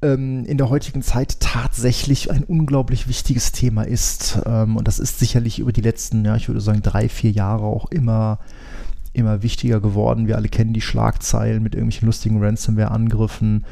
ähm, 0.02 0.45
in 0.45 0.58
der 0.58 0.69
heutigen 0.69 1.02
Zeit 1.02 1.39
tatsächlich 1.39 2.32
ein 2.32 2.43
unglaublich 2.43 3.08
wichtiges 3.08 3.52
Thema 3.52 3.84
ist. 3.84 4.39
Ähm, 4.45 4.78
und 4.78 4.88
das 4.88 5.00
ist 5.00 5.19
sicherlich 5.19 5.60
über 5.60 5.71
die 5.71 5.82
letzten, 5.82 6.23
ja, 6.23 6.36
ich 6.36 6.47
würde 6.47 6.62
sagen, 6.62 6.82
drei, 6.82 7.10
vier 7.10 7.32
Jahre 7.32 7.63
auch 7.63 7.89
immer 7.91 8.39
immer 9.17 9.43
wichtiger 9.43 9.80
geworden. 9.80 10.27
Wir 10.27 10.38
alle 10.38 10.49
kennen 10.49 10.73
die 10.73 10.82
Schlagzeilen 10.82 11.63
mit 11.63 11.75
irgendwelchen 11.75 12.06
lustigen 12.06 12.43
Ransomware-Angriffen. 12.43 13.65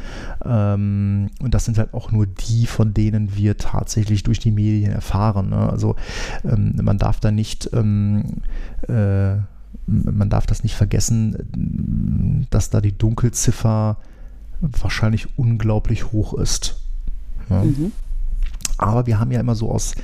Ähm, 0.43 1.29
und 1.41 1.53
das 1.53 1.65
sind 1.65 1.77
halt 1.77 1.93
auch 1.93 2.11
nur 2.11 2.25
die, 2.25 2.65
von 2.65 2.93
denen 2.93 3.35
wir 3.35 3.57
tatsächlich 3.57 4.23
durch 4.23 4.39
die 4.39 4.51
Medien 4.51 4.91
erfahren. 4.91 5.49
Ne? 5.49 5.69
Also 5.69 5.95
ähm, 6.43 6.73
man 6.81 6.97
darf 6.97 7.19
da 7.19 7.31
nicht 7.31 7.69
ähm, 7.73 8.23
äh, 8.87 9.35
man 9.87 10.29
darf 10.29 10.47
das 10.47 10.63
nicht 10.63 10.75
vergessen, 10.75 12.47
dass 12.49 12.69
da 12.69 12.81
die 12.81 12.97
Dunkelziffer 12.97 13.97
wahrscheinlich 14.61 15.37
unglaublich 15.37 16.11
hoch 16.11 16.33
ist. 16.33 16.81
Ja. 17.49 17.63
Mhm. 17.63 17.91
Aber 18.77 19.05
wir 19.05 19.19
haben 19.19 19.31
ja 19.31 19.39
immer 19.39 19.55
so 19.55 19.71
aus 19.71 19.95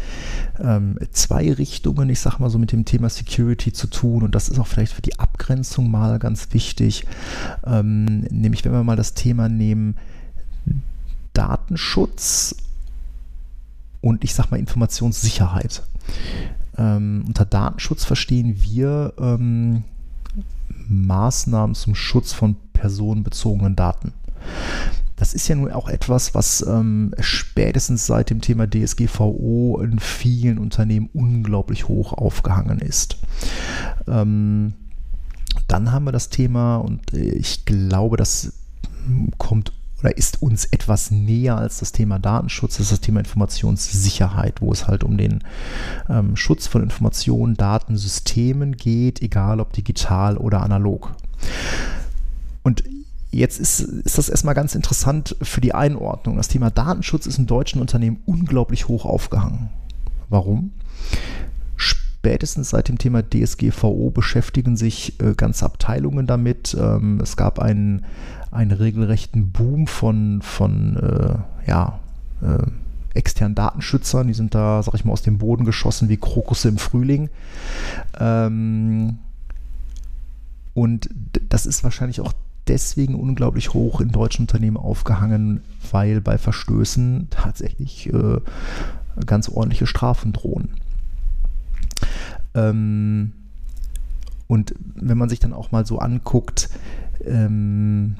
ähm, 0.59 0.97
zwei 1.11 1.51
Richtungen, 1.51 2.09
ich 2.09 2.19
sag 2.19 2.39
mal 2.39 2.49
so 2.49 2.57
mit 2.57 2.71
dem 2.71 2.85
Thema 2.85 3.09
Security 3.09 3.73
zu 3.73 3.87
tun. 3.87 4.23
Und 4.23 4.35
das 4.35 4.49
ist 4.49 4.59
auch 4.59 4.67
vielleicht 4.67 4.93
für 4.93 5.01
die 5.01 5.19
Abgrenzung 5.19 5.91
mal 5.91 6.19
ganz 6.19 6.47
wichtig. 6.53 7.05
Ähm, 7.65 8.21
nämlich, 8.29 8.63
wenn 8.63 8.71
wir 8.71 8.83
mal 8.83 8.95
das 8.95 9.13
Thema 9.13 9.49
nehmen, 9.49 9.97
Datenschutz 11.33 12.55
und 14.01 14.23
ich 14.23 14.33
sag 14.33 14.51
mal 14.51 14.59
Informationssicherheit. 14.59 15.83
Ähm, 16.77 17.23
unter 17.27 17.45
Datenschutz 17.45 18.05
verstehen 18.05 18.55
wir 18.61 19.13
ähm, 19.19 19.83
Maßnahmen 20.87 21.75
zum 21.75 21.95
Schutz 21.95 22.33
von 22.33 22.55
personenbezogenen 22.73 23.75
Daten. 23.75 24.13
Das 25.21 25.35
ist 25.35 25.47
ja 25.47 25.53
nun 25.53 25.71
auch 25.71 25.87
etwas, 25.87 26.33
was 26.33 26.65
ähm, 26.67 27.13
spätestens 27.19 28.07
seit 28.07 28.31
dem 28.31 28.41
Thema 28.41 28.65
DSGVO 28.65 29.79
in 29.79 29.99
vielen 29.99 30.57
Unternehmen 30.57 31.11
unglaublich 31.13 31.87
hoch 31.87 32.13
aufgehangen 32.13 32.79
ist. 32.79 33.19
Ähm, 34.07 34.73
dann 35.67 35.91
haben 35.91 36.05
wir 36.05 36.11
das 36.11 36.29
Thema, 36.29 36.77
und 36.77 37.13
äh, 37.13 37.35
ich 37.35 37.65
glaube, 37.65 38.17
das 38.17 38.53
kommt 39.37 39.73
oder 39.99 40.17
ist 40.17 40.41
uns 40.41 40.65
etwas 40.65 41.11
näher 41.11 41.55
als 41.55 41.77
das 41.77 41.91
Thema 41.91 42.17
Datenschutz, 42.17 42.77
das 42.77 42.87
ist 42.87 42.91
das 42.91 43.01
Thema 43.01 43.19
Informationssicherheit, 43.19 44.59
wo 44.59 44.71
es 44.71 44.87
halt 44.87 45.03
um 45.03 45.19
den 45.19 45.43
ähm, 46.09 46.35
Schutz 46.35 46.65
von 46.65 46.81
Informationen, 46.81 47.53
Datensystemen 47.53 48.75
geht, 48.75 49.21
egal 49.21 49.59
ob 49.59 49.71
digital 49.73 50.37
oder 50.37 50.63
analog. 50.63 51.13
Und 52.63 52.83
jetzt 53.31 53.59
ist, 53.59 53.79
ist 53.79 54.17
das 54.17 54.29
erstmal 54.29 54.55
ganz 54.55 54.75
interessant 54.75 55.35
für 55.41 55.61
die 55.61 55.73
Einordnung. 55.73 56.37
Das 56.37 56.47
Thema 56.47 56.69
Datenschutz 56.69 57.25
ist 57.25 57.39
in 57.39 57.47
deutschen 57.47 57.81
Unternehmen 57.81 58.21
unglaublich 58.25 58.87
hoch 58.87 59.05
aufgehangen. 59.05 59.69
Warum? 60.29 60.71
spätestens 62.21 62.69
seit 62.69 62.87
dem 62.87 62.99
Thema 62.99 63.23
DSGVO 63.23 64.11
beschäftigen 64.11 64.77
sich 64.77 65.19
äh, 65.19 65.33
ganze 65.33 65.65
Abteilungen 65.65 66.27
damit. 66.27 66.77
Ähm, 66.79 67.19
es 67.19 67.35
gab 67.35 67.57
einen, 67.57 68.05
einen 68.51 68.71
regelrechten 68.71 69.51
Boom 69.51 69.87
von, 69.87 70.43
von 70.43 70.97
äh, 70.97 71.67
ja, 71.67 71.99
äh, 72.43 72.63
externen 73.15 73.55
Datenschützern. 73.55 74.27
Die 74.27 74.35
sind 74.35 74.53
da, 74.53 74.83
sag 74.83 74.93
ich 74.93 75.03
mal, 75.03 75.13
aus 75.13 75.23
dem 75.23 75.39
Boden 75.39 75.65
geschossen 75.65 76.09
wie 76.09 76.17
Krokusse 76.17 76.69
im 76.69 76.77
Frühling. 76.77 77.31
Ähm, 78.19 79.17
und 80.75 81.09
das 81.49 81.65
ist 81.65 81.83
wahrscheinlich 81.83 82.21
auch 82.21 82.33
deswegen 82.71 83.15
unglaublich 83.15 83.73
hoch 83.73 83.99
in 83.99 84.11
deutschen 84.11 84.43
Unternehmen 84.43 84.77
aufgehangen, 84.77 85.59
weil 85.91 86.21
bei 86.21 86.37
Verstößen 86.37 87.27
tatsächlich 87.29 88.11
äh, 88.13 88.39
ganz 89.25 89.49
ordentliche 89.49 89.87
Strafen 89.87 90.31
drohen. 90.31 90.69
Ähm, 92.55 93.33
und 94.47 94.73
wenn 94.95 95.17
man 95.17 95.27
sich 95.27 95.39
dann 95.39 95.51
auch 95.51 95.71
mal 95.71 95.85
so 95.85 95.99
anguckt, 95.99 96.69
ähm, 97.25 98.15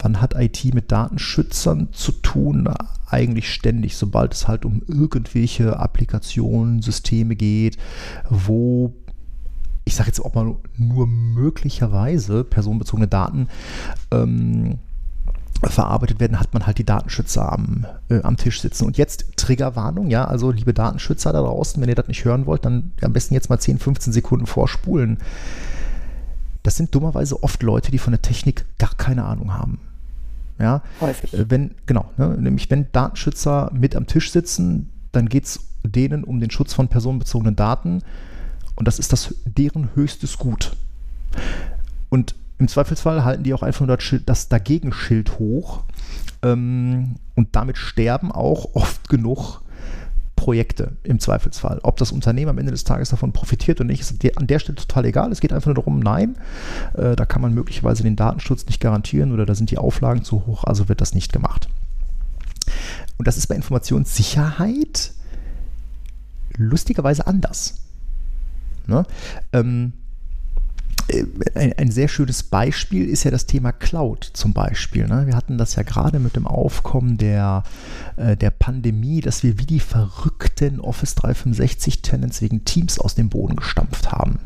wann 0.00 0.20
hat 0.20 0.34
IT 0.36 0.74
mit 0.74 0.90
Datenschützern 0.90 1.92
zu 1.92 2.10
tun? 2.10 2.68
Eigentlich 3.08 3.52
ständig, 3.52 3.96
sobald 3.96 4.34
es 4.34 4.48
halt 4.48 4.64
um 4.64 4.82
irgendwelche 4.88 5.78
Applikationen, 5.78 6.82
Systeme 6.82 7.36
geht, 7.36 7.78
wo 8.28 8.92
ich 9.84 9.94
sage 9.94 10.08
jetzt 10.08 10.20
auch 10.20 10.34
mal 10.34 10.54
nur 10.76 11.06
möglicherweise 11.06 12.44
personenbezogene 12.44 13.08
Daten 13.08 13.48
ähm, 14.10 14.78
verarbeitet 15.70 16.20
werden, 16.20 16.40
hat 16.40 16.52
man 16.54 16.66
halt 16.66 16.78
die 16.78 16.84
Datenschützer 16.84 17.52
am, 17.52 17.86
äh, 18.08 18.20
am 18.22 18.36
Tisch 18.36 18.60
sitzen. 18.60 18.84
Und 18.86 18.98
jetzt 18.98 19.36
Triggerwarnung, 19.36 20.08
ja, 20.08 20.24
also 20.24 20.50
liebe 20.50 20.74
Datenschützer 20.74 21.32
da 21.32 21.40
draußen, 21.40 21.80
wenn 21.80 21.88
ihr 21.88 21.94
das 21.94 22.08
nicht 22.08 22.24
hören 22.24 22.46
wollt, 22.46 22.64
dann 22.64 22.92
am 23.00 23.12
besten 23.12 23.34
jetzt 23.34 23.48
mal 23.48 23.58
10, 23.58 23.78
15 23.78 24.12
Sekunden 24.12 24.46
vorspulen. 24.46 25.18
Das 26.62 26.76
sind 26.76 26.94
dummerweise 26.94 27.42
oft 27.42 27.62
Leute, 27.62 27.90
die 27.90 27.98
von 27.98 28.12
der 28.12 28.22
Technik 28.22 28.64
gar 28.78 28.94
keine 28.96 29.24
Ahnung 29.24 29.54
haben. 29.54 29.78
Ja, 30.58 30.82
häufig. 31.00 31.32
Äh, 31.34 31.50
wenn, 31.50 31.74
genau, 31.86 32.10
ne, 32.16 32.36
nämlich 32.38 32.70
wenn 32.70 32.90
Datenschützer 32.92 33.70
mit 33.72 33.96
am 33.96 34.06
Tisch 34.06 34.30
sitzen, 34.32 34.90
dann 35.12 35.28
geht 35.28 35.44
es 35.44 35.60
denen 35.84 36.24
um 36.24 36.40
den 36.40 36.50
Schutz 36.50 36.72
von 36.72 36.88
personenbezogenen 36.88 37.56
Daten 37.56 38.02
und 38.82 38.88
das 38.88 38.98
ist 38.98 39.12
das 39.12 39.36
deren 39.44 39.90
höchstes 39.94 40.38
Gut. 40.38 40.72
Und 42.08 42.34
im 42.58 42.66
Zweifelsfall 42.66 43.22
halten 43.24 43.44
die 43.44 43.54
auch 43.54 43.62
einfach 43.62 43.86
nur 43.86 43.96
das 44.26 44.48
Dagegenschild 44.48 45.38
hoch 45.38 45.84
ähm, 46.42 47.14
und 47.36 47.54
damit 47.54 47.76
sterben 47.76 48.32
auch 48.32 48.74
oft 48.74 49.08
genug 49.08 49.60
Projekte 50.34 50.96
im 51.04 51.20
Zweifelsfall. 51.20 51.78
Ob 51.84 51.96
das 51.98 52.10
Unternehmen 52.10 52.48
am 52.48 52.58
Ende 52.58 52.72
des 52.72 52.82
Tages 52.82 53.10
davon 53.10 53.30
profitiert 53.30 53.80
oder 53.80 53.86
nicht, 53.86 54.00
ist 54.00 54.36
an 54.36 54.48
der 54.48 54.58
Stelle 54.58 54.74
total 54.74 55.04
egal. 55.04 55.30
Es 55.30 55.38
geht 55.38 55.52
einfach 55.52 55.66
nur 55.66 55.76
darum, 55.76 56.00
nein, 56.00 56.34
äh, 56.94 57.14
da 57.14 57.24
kann 57.24 57.40
man 57.40 57.54
möglicherweise 57.54 58.02
den 58.02 58.16
Datenschutz 58.16 58.66
nicht 58.66 58.80
garantieren 58.80 59.30
oder 59.30 59.46
da 59.46 59.54
sind 59.54 59.70
die 59.70 59.78
Auflagen 59.78 60.24
zu 60.24 60.44
hoch, 60.44 60.64
also 60.64 60.88
wird 60.88 61.00
das 61.00 61.14
nicht 61.14 61.32
gemacht. 61.32 61.68
Und 63.16 63.28
das 63.28 63.36
ist 63.36 63.46
bei 63.46 63.54
Informationssicherheit 63.54 65.12
lustigerweise 66.56 67.28
anders. 67.28 67.78
Ne? 68.86 69.04
Ähm, 69.52 69.92
äh, 71.08 71.24
ein, 71.54 71.72
ein, 71.74 71.90
sehr 71.90 72.08
schönes 72.08 72.42
Beispiel 72.42 73.08
ist 73.08 73.24
ja 73.24 73.30
das 73.30 73.46
Thema 73.46 73.72
Cloud 73.72 74.30
zum 74.32 74.52
Beispiel. 74.52 75.06
Ne? 75.06 75.26
Wir 75.26 75.36
hatten 75.36 75.58
das 75.58 75.74
ja 75.74 75.82
gerade 75.82 76.18
mit 76.18 76.36
dem 76.36 76.46
Aufkommen 76.46 77.18
der, 77.18 77.64
äh, 78.16 78.36
der 78.36 78.50
Pandemie, 78.50 79.20
dass 79.20 79.42
wir 79.42 79.58
wie 79.58 79.66
die 79.66 79.80
verrückten 79.80 80.80
Office 80.80 81.14
365 81.16 82.02
Tenants 82.02 82.42
wegen 82.42 82.64
Teams 82.64 82.98
aus 82.98 83.14
dem 83.14 83.28
Boden 83.28 83.56
gestampft 83.56 84.12
haben. 84.12 84.38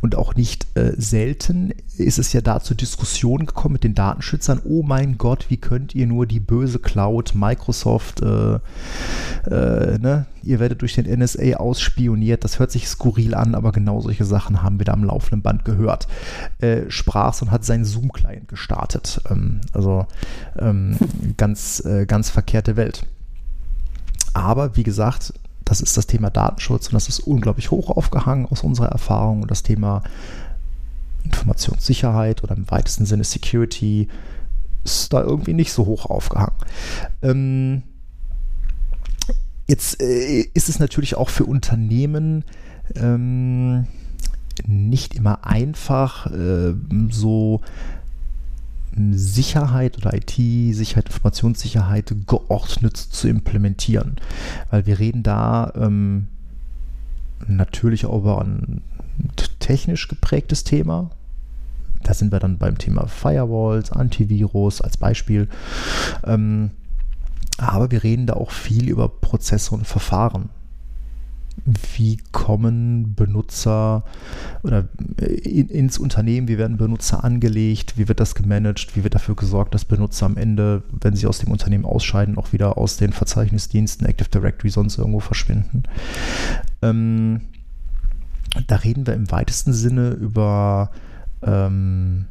Und 0.00 0.16
auch 0.16 0.34
nicht 0.34 0.66
äh, 0.76 0.92
selten 0.96 1.72
ist 1.96 2.18
es 2.18 2.32
ja 2.32 2.40
da 2.40 2.60
zur 2.60 2.76
Diskussion 2.76 3.46
gekommen 3.46 3.74
mit 3.74 3.84
den 3.84 3.94
Datenschützern, 3.94 4.60
oh 4.64 4.82
mein 4.82 5.18
Gott, 5.18 5.46
wie 5.48 5.56
könnt 5.56 5.94
ihr 5.94 6.06
nur 6.06 6.26
die 6.26 6.40
böse 6.40 6.78
Cloud, 6.78 7.34
Microsoft, 7.34 8.22
äh, 8.22 8.54
äh, 9.50 9.98
ne? 9.98 10.26
ihr 10.42 10.60
werdet 10.60 10.82
durch 10.82 10.94
den 10.94 11.06
NSA 11.06 11.56
ausspioniert, 11.56 12.44
das 12.44 12.58
hört 12.58 12.70
sich 12.70 12.88
skurril 12.88 13.34
an, 13.34 13.54
aber 13.54 13.72
genau 13.72 14.00
solche 14.00 14.24
Sachen 14.24 14.62
haben 14.62 14.78
wir 14.78 14.84
da 14.84 14.92
am 14.92 15.04
laufenden 15.04 15.42
Band 15.42 15.64
gehört. 15.64 16.06
Äh, 16.58 16.82
sprach's 16.88 17.42
und 17.42 17.50
hat 17.50 17.64
seinen 17.64 17.84
Zoom-Client 17.84 18.48
gestartet. 18.48 19.20
Ähm, 19.30 19.60
also 19.72 20.06
ähm, 20.58 20.96
ganz, 21.36 21.84
äh, 21.84 22.06
ganz 22.06 22.30
verkehrte 22.30 22.76
Welt. 22.76 23.06
Aber 24.34 24.76
wie 24.76 24.82
gesagt, 24.82 25.32
das 25.64 25.80
ist 25.80 25.96
das 25.96 26.06
Thema 26.06 26.30
Datenschutz 26.30 26.88
und 26.88 26.94
das 26.94 27.08
ist 27.08 27.20
unglaublich 27.20 27.70
hoch 27.70 27.90
aufgehangen 27.90 28.46
aus 28.46 28.62
unserer 28.62 28.88
Erfahrung. 28.88 29.42
Und 29.42 29.50
das 29.50 29.62
Thema 29.62 30.02
Informationssicherheit 31.24 32.44
oder 32.44 32.56
im 32.56 32.70
weitesten 32.70 33.06
Sinne 33.06 33.24
Security 33.24 34.08
ist 34.84 35.12
da 35.12 35.22
irgendwie 35.22 35.54
nicht 35.54 35.72
so 35.72 35.86
hoch 35.86 36.06
aufgehangen. 36.06 36.56
Ähm, 37.22 37.82
jetzt 39.66 40.02
äh, 40.02 40.40
ist 40.52 40.68
es 40.68 40.78
natürlich 40.78 41.16
auch 41.16 41.30
für 41.30 41.46
Unternehmen 41.46 42.44
ähm, 42.94 43.86
nicht 44.66 45.14
immer 45.14 45.46
einfach, 45.46 46.26
äh, 46.26 46.74
so 47.10 47.62
Sicherheit 48.96 49.98
oder 49.98 50.14
IT-Sicherheit, 50.14 51.06
Informationssicherheit 51.06 52.14
geordnet 52.26 52.96
zu 52.96 53.28
implementieren. 53.28 54.16
Weil 54.70 54.86
wir 54.86 54.98
reden 54.98 55.22
da 55.22 55.72
ähm, 55.76 56.28
natürlich 57.46 58.06
auch 58.06 58.18
über 58.18 58.40
ein 58.40 58.82
technisch 59.58 60.08
geprägtes 60.08 60.64
Thema. 60.64 61.10
Da 62.02 62.14
sind 62.14 62.32
wir 62.32 62.38
dann 62.38 62.58
beim 62.58 62.78
Thema 62.78 63.06
Firewalls, 63.06 63.90
Antivirus 63.90 64.80
als 64.80 64.96
Beispiel. 64.96 65.48
Ähm, 66.24 66.70
aber 67.56 67.90
wir 67.90 68.02
reden 68.02 68.26
da 68.26 68.34
auch 68.34 68.50
viel 68.50 68.88
über 68.88 69.08
Prozesse 69.08 69.74
und 69.74 69.86
Verfahren 69.86 70.50
wie 71.64 72.18
kommen 72.32 73.14
Benutzer 73.14 74.04
oder 74.62 74.88
in, 75.18 75.68
ins 75.68 75.98
Unternehmen, 75.98 76.48
wie 76.48 76.58
werden 76.58 76.76
Benutzer 76.76 77.24
angelegt, 77.24 77.96
wie 77.96 78.08
wird 78.08 78.20
das 78.20 78.34
gemanagt, 78.34 78.96
wie 78.96 79.02
wird 79.02 79.14
dafür 79.14 79.34
gesorgt, 79.34 79.74
dass 79.74 79.84
Benutzer 79.84 80.26
am 80.26 80.36
Ende, 80.36 80.82
wenn 81.00 81.16
sie 81.16 81.26
aus 81.26 81.38
dem 81.38 81.50
Unternehmen 81.50 81.84
ausscheiden, 81.84 82.36
auch 82.36 82.52
wieder 82.52 82.76
aus 82.76 82.96
den 82.96 83.12
Verzeichnisdiensten, 83.12 84.06
Active 84.06 84.28
Directory 84.28 84.70
sonst 84.70 84.98
irgendwo 84.98 85.20
verschwinden. 85.20 85.84
Ähm, 86.82 87.42
da 88.66 88.76
reden 88.76 89.06
wir 89.06 89.14
im 89.14 89.30
weitesten 89.30 89.72
Sinne 89.72 90.10
über 90.10 90.90
ähm, 91.42 92.26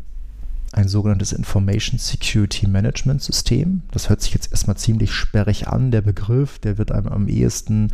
ein 0.73 0.87
sogenanntes 0.87 1.33
Information 1.33 1.99
Security 1.99 2.67
Management 2.67 3.21
System. 3.21 3.83
Das 3.91 4.09
hört 4.09 4.21
sich 4.21 4.33
jetzt 4.33 4.51
erstmal 4.51 4.75
ziemlich 4.75 5.11
sperrig 5.11 5.67
an, 5.67 5.91
der 5.91 6.01
Begriff. 6.01 6.57
Der 6.59 6.77
wird 6.79 6.91
einem 6.91 7.07
am 7.07 7.27
ehesten 7.27 7.91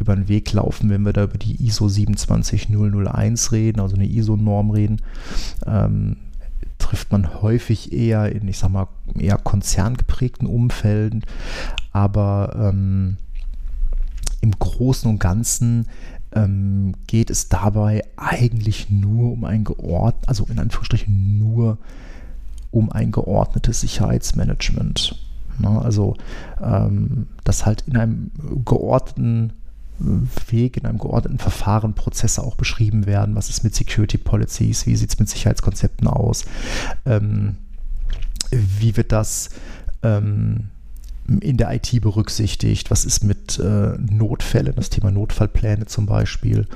über 0.00 0.16
den 0.16 0.28
Weg 0.28 0.52
laufen, 0.52 0.90
wenn 0.90 1.02
wir 1.02 1.12
da 1.12 1.24
über 1.24 1.38
die 1.38 1.64
ISO 1.64 1.88
27001 1.88 3.52
reden, 3.52 3.80
also 3.80 3.94
eine 3.94 4.06
ISO-Norm 4.06 4.70
reden. 4.70 5.02
Ähm, 5.66 6.16
trifft 6.78 7.12
man 7.12 7.42
häufig 7.42 7.92
eher 7.92 8.32
in, 8.32 8.48
ich 8.48 8.58
sag 8.58 8.70
mal, 8.70 8.88
eher 9.16 9.38
konzerngeprägten 9.38 10.48
Umfelden. 10.48 11.22
Aber 11.92 12.70
ähm, 12.72 13.18
im 14.40 14.50
Großen 14.58 15.08
und 15.08 15.20
Ganzen 15.20 15.86
ähm, 16.32 16.94
geht 17.06 17.30
es 17.30 17.48
dabei 17.48 18.02
eigentlich 18.16 18.90
nur 18.90 19.32
um 19.32 19.44
ein 19.44 19.64
geordnet, 19.64 20.28
also 20.28 20.46
in 20.50 20.58
Anführungsstrichen 20.58 21.38
nur 21.38 21.78
um 22.70 22.90
ein 22.90 23.10
geordnetes 23.10 23.80
Sicherheitsmanagement. 23.80 25.16
Ne? 25.58 25.68
Also, 25.68 26.16
ähm, 26.62 27.26
dass 27.44 27.66
halt 27.66 27.82
in 27.86 27.96
einem 27.96 28.30
geordneten 28.64 29.52
Weg, 30.48 30.78
in 30.78 30.86
einem 30.86 30.98
geordneten 30.98 31.38
Verfahren 31.38 31.94
Prozesse 31.94 32.42
auch 32.42 32.54
beschrieben 32.54 33.06
werden. 33.06 33.34
Was 33.34 33.50
ist 33.50 33.64
mit 33.64 33.74
Security 33.74 34.16
Policies? 34.16 34.86
Wie 34.86 34.96
sieht 34.96 35.10
es 35.10 35.18
mit 35.18 35.28
Sicherheitskonzepten 35.28 36.08
aus? 36.08 36.46
Ähm, 37.04 37.56
wie 38.50 38.96
wird 38.96 39.12
das 39.12 39.50
ähm, 40.02 40.70
in 41.40 41.56
der 41.56 41.72
IT 41.72 42.00
berücksichtigt? 42.00 42.90
Was 42.90 43.04
ist 43.04 43.22
mit 43.22 43.58
äh, 43.58 43.96
Notfällen, 43.98 44.74
das 44.74 44.90
Thema 44.90 45.10
Notfallpläne 45.10 45.86
zum 45.86 46.06
Beispiel? 46.06 46.66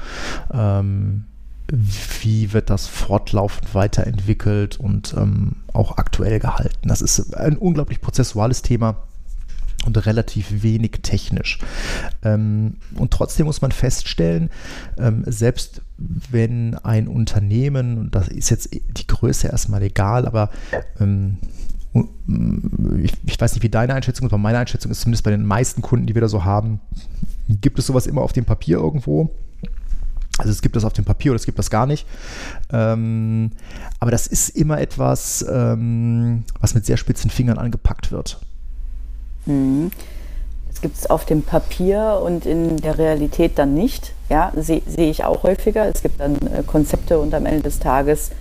Ähm, 0.52 1.24
wie 1.68 2.52
wird 2.52 2.70
das 2.70 2.86
fortlaufend 2.86 3.74
weiterentwickelt 3.74 4.78
und 4.78 5.14
ähm, 5.16 5.56
auch 5.72 5.96
aktuell 5.96 6.38
gehalten. 6.38 6.88
Das 6.88 7.00
ist 7.00 7.34
ein 7.34 7.56
unglaublich 7.56 8.00
prozessuales 8.00 8.62
Thema 8.62 8.96
und 9.86 10.06
relativ 10.06 10.62
wenig 10.62 11.00
technisch. 11.02 11.58
Ähm, 12.22 12.76
und 12.96 13.12
trotzdem 13.12 13.46
muss 13.46 13.62
man 13.62 13.72
feststellen, 13.72 14.50
ähm, 14.98 15.24
selbst 15.26 15.82
wenn 15.96 16.74
ein 16.78 17.08
Unternehmen, 17.08 17.98
und 17.98 18.14
das 18.14 18.28
ist 18.28 18.50
jetzt 18.50 18.70
die 18.72 19.06
Größe 19.06 19.48
erstmal 19.48 19.82
egal, 19.82 20.26
aber 20.26 20.50
ähm, 21.00 21.38
ich, 21.94 23.12
ich, 23.24 23.40
weiß 23.40 23.54
nicht, 23.54 23.62
wie 23.62 23.68
deine 23.68 23.94
Einschätzung 23.94 24.26
ist, 24.26 24.33
aber 24.33 24.42
meine 24.42 24.59
Einschätzung 24.59 24.90
ist 24.90 25.00
zumindest 25.00 25.24
bei 25.24 25.30
den 25.30 25.46
meisten 25.46 25.80
Kunden, 25.80 26.07
die 26.07 26.14
wir 26.14 26.22
da 26.22 26.28
so 26.28 26.44
haben, 26.44 26.80
gibt 27.48 27.78
es 27.78 27.87
sowas 27.87 28.07
immer 28.07 28.22
auf 28.22 28.33
dem 28.33 28.44
Papier 28.44 28.78
irgendwo. 28.78 29.30
Also 30.38 30.50
es 30.50 30.62
gibt 30.62 30.74
das 30.74 30.85
auf 30.85 30.92
dem 30.92 31.04
Papier 31.04 31.30
oder 31.30 31.37
es 31.37 31.46
gibt 31.46 31.59
das 31.61 31.70
gar 31.70 31.87
nicht. 31.87 32.07
Ähm, 32.72 33.52
aber 34.00 34.11
das 34.11 34.26
ist 34.26 34.48
immer 34.50 34.80
etwas, 34.80 35.46
ähm, 35.48 36.44
was 36.61 36.74
mit 36.74 36.85
sehr 36.85 36.96
spitzen 36.96 37.30
Fingern 37.30 37.59
angepackt 37.59 38.11
wird. 38.11 38.40
Mhm. 39.46 39.92
Es 40.72 40.80
gibt 40.80 40.96
es 40.96 41.09
auf 41.09 41.24
dem 41.24 41.42
Papier 41.42 42.20
und 42.24 42.46
in 42.46 42.78
der 42.78 42.98
Realität 42.98 43.52
dann 43.59 43.74
nicht. 43.74 44.12
Ja, 44.28 44.52
sehe 44.57 44.83
seh 44.87 45.09
ich 45.09 45.22
auch 45.22 45.44
häufiger. 45.44 45.87
Es 45.87 46.02
gibt 46.02 46.18
dann 46.18 46.35
äh, 46.48 46.64
Konzepte 46.66 47.20
und 47.20 47.33
am 47.33 47.46
Ende 47.46 47.62
des 47.62 47.78
Tages 47.78 48.33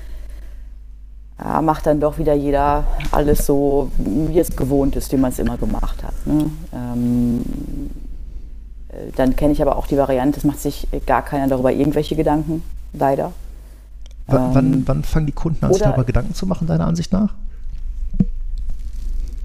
ja, 1.39 1.62
macht 1.62 1.86
dann 1.86 2.00
doch 2.00 2.17
wieder 2.17 2.34
jeder 2.34 2.84
alles 3.12 3.46
so, 3.46 3.91
wie 3.98 4.39
es 4.39 4.56
gewohnt 4.56 4.96
ist, 4.96 5.12
wie 5.12 5.17
man 5.17 5.32
es 5.32 5.39
immer 5.39 5.58
gemacht 5.58 6.04
hat. 6.04 6.13
Ne? 6.26 6.50
Ähm, 6.74 7.41
äh, 8.89 9.12
dann 9.15 9.36
kenne 9.36 9.54
ich 9.54 9.62
aber 9.62 9.78
auch 9.78 9.88
die 9.88 9.98
Variante, 9.98 10.39
es 10.39 10.43
macht 10.43 10.60
sich 10.60 10.88
gar 11.06 11.24
keiner 11.24 11.48
darüber 11.48 11.72
irgendwelche 11.72 12.15
Gedanken, 12.15 12.63
leider. 12.93 13.32
W 14.28 14.36
ähm, 14.36 14.50
wann, 14.54 14.84
wann, 14.88 15.04
fangen 15.04 15.26
die 15.26 15.32
Kunden 15.34 15.65
an, 15.65 15.74
sich 15.74 15.82
darüber 15.82 16.04
Gedanken 16.04 16.34
zu 16.34 16.46
machen, 16.46 16.67
deiner 16.67 16.88
Ansicht 16.88 17.12
nach? 17.12 17.34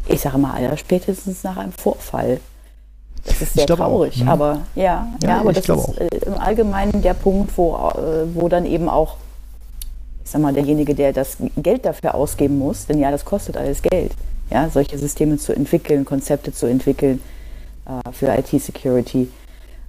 Ich 0.07 0.21
sage 0.21 0.39
mal, 0.39 0.55
aller 0.55 0.77
spätestens 0.77 1.45
nach 1.45 1.57
einem 1.57 1.73
Vorfall. 1.73 2.41
Das 3.25 3.43
ist 3.43 3.55
sehr 3.55 3.67
traurig, 3.67 4.21
auch, 4.21 4.25
ne? 4.25 4.31
aber 4.31 4.61
ja, 4.75 5.07
ja, 5.23 5.29
ja 5.29 5.41
aber 5.41 5.53
das 5.53 5.65
ist 5.65 5.71
auch. 5.71 5.97
Äh, 5.99 6.09
im 6.25 6.39
Allgemeinen 6.39 7.03
der 7.03 7.15
Punkt, 7.15 7.57
wo, 7.57 7.75
äh, 7.75 8.35
wo 8.35 8.49
dann 8.49 8.65
eben 8.65 8.89
auch, 8.89 9.17
sag 10.31 10.41
mal, 10.41 10.53
derjenige, 10.53 10.95
der 10.95 11.13
das 11.13 11.39
Geld 11.57 11.85
dafür 11.85 12.15
ausgeben 12.15 12.59
muss, 12.59 12.87
denn 12.87 12.99
ja, 12.99 13.11
das 13.11 13.25
kostet 13.25 13.57
alles 13.57 13.83
Geld, 13.83 14.13
ja, 14.51 14.69
solche 14.69 14.99
Systeme 14.99 15.39
zu 15.39 15.55
entwickeln, 15.55 16.05
Konzepte 16.05 16.53
zu 16.53 16.67
entwickeln 16.67 17.21
äh, 17.87 18.13
für 18.13 18.29
IT-Security, 18.29 19.29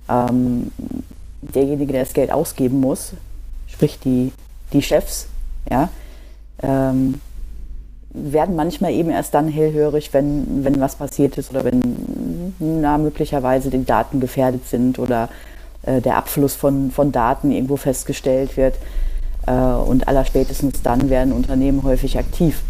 ähm, 0.09 0.71
derjenige, 1.41 1.93
der 1.93 2.03
das 2.03 2.13
Geld 2.13 2.31
ausgeben 2.31 2.79
muss, 2.79 3.13
sprich 3.67 3.99
die, 3.99 4.31
die 4.73 4.81
Chefs, 4.81 5.27
ja, 5.69 5.89
ähm, 6.61 7.15
werden 8.11 8.55
manchmal 8.55 8.91
eben 8.91 9.11
erst 9.11 9.33
dann 9.33 9.47
hellhörig, 9.47 10.13
wenn, 10.13 10.63
wenn 10.63 10.79
was 10.79 10.95
passiert 10.95 11.37
ist 11.37 11.51
oder 11.51 11.63
wenn 11.63 12.53
na, 12.59 12.97
möglicherweise 12.97 13.69
die 13.69 13.85
Daten 13.85 14.19
gefährdet 14.19 14.67
sind 14.67 14.97
oder 14.97 15.29
äh, 15.83 16.01
der 16.01 16.17
Abfluss 16.17 16.55
von, 16.55 16.91
von 16.91 17.11
Daten 17.11 17.51
irgendwo 17.51 17.77
festgestellt 17.77 18.57
wird. 18.57 18.75
Äh, 19.45 19.53
und 19.53 20.07
allerspätestens 20.07 20.81
dann 20.81 21.09
werden 21.09 21.33
Unternehmen 21.33 21.83
häufig 21.83 22.17
aktiv. 22.17 22.61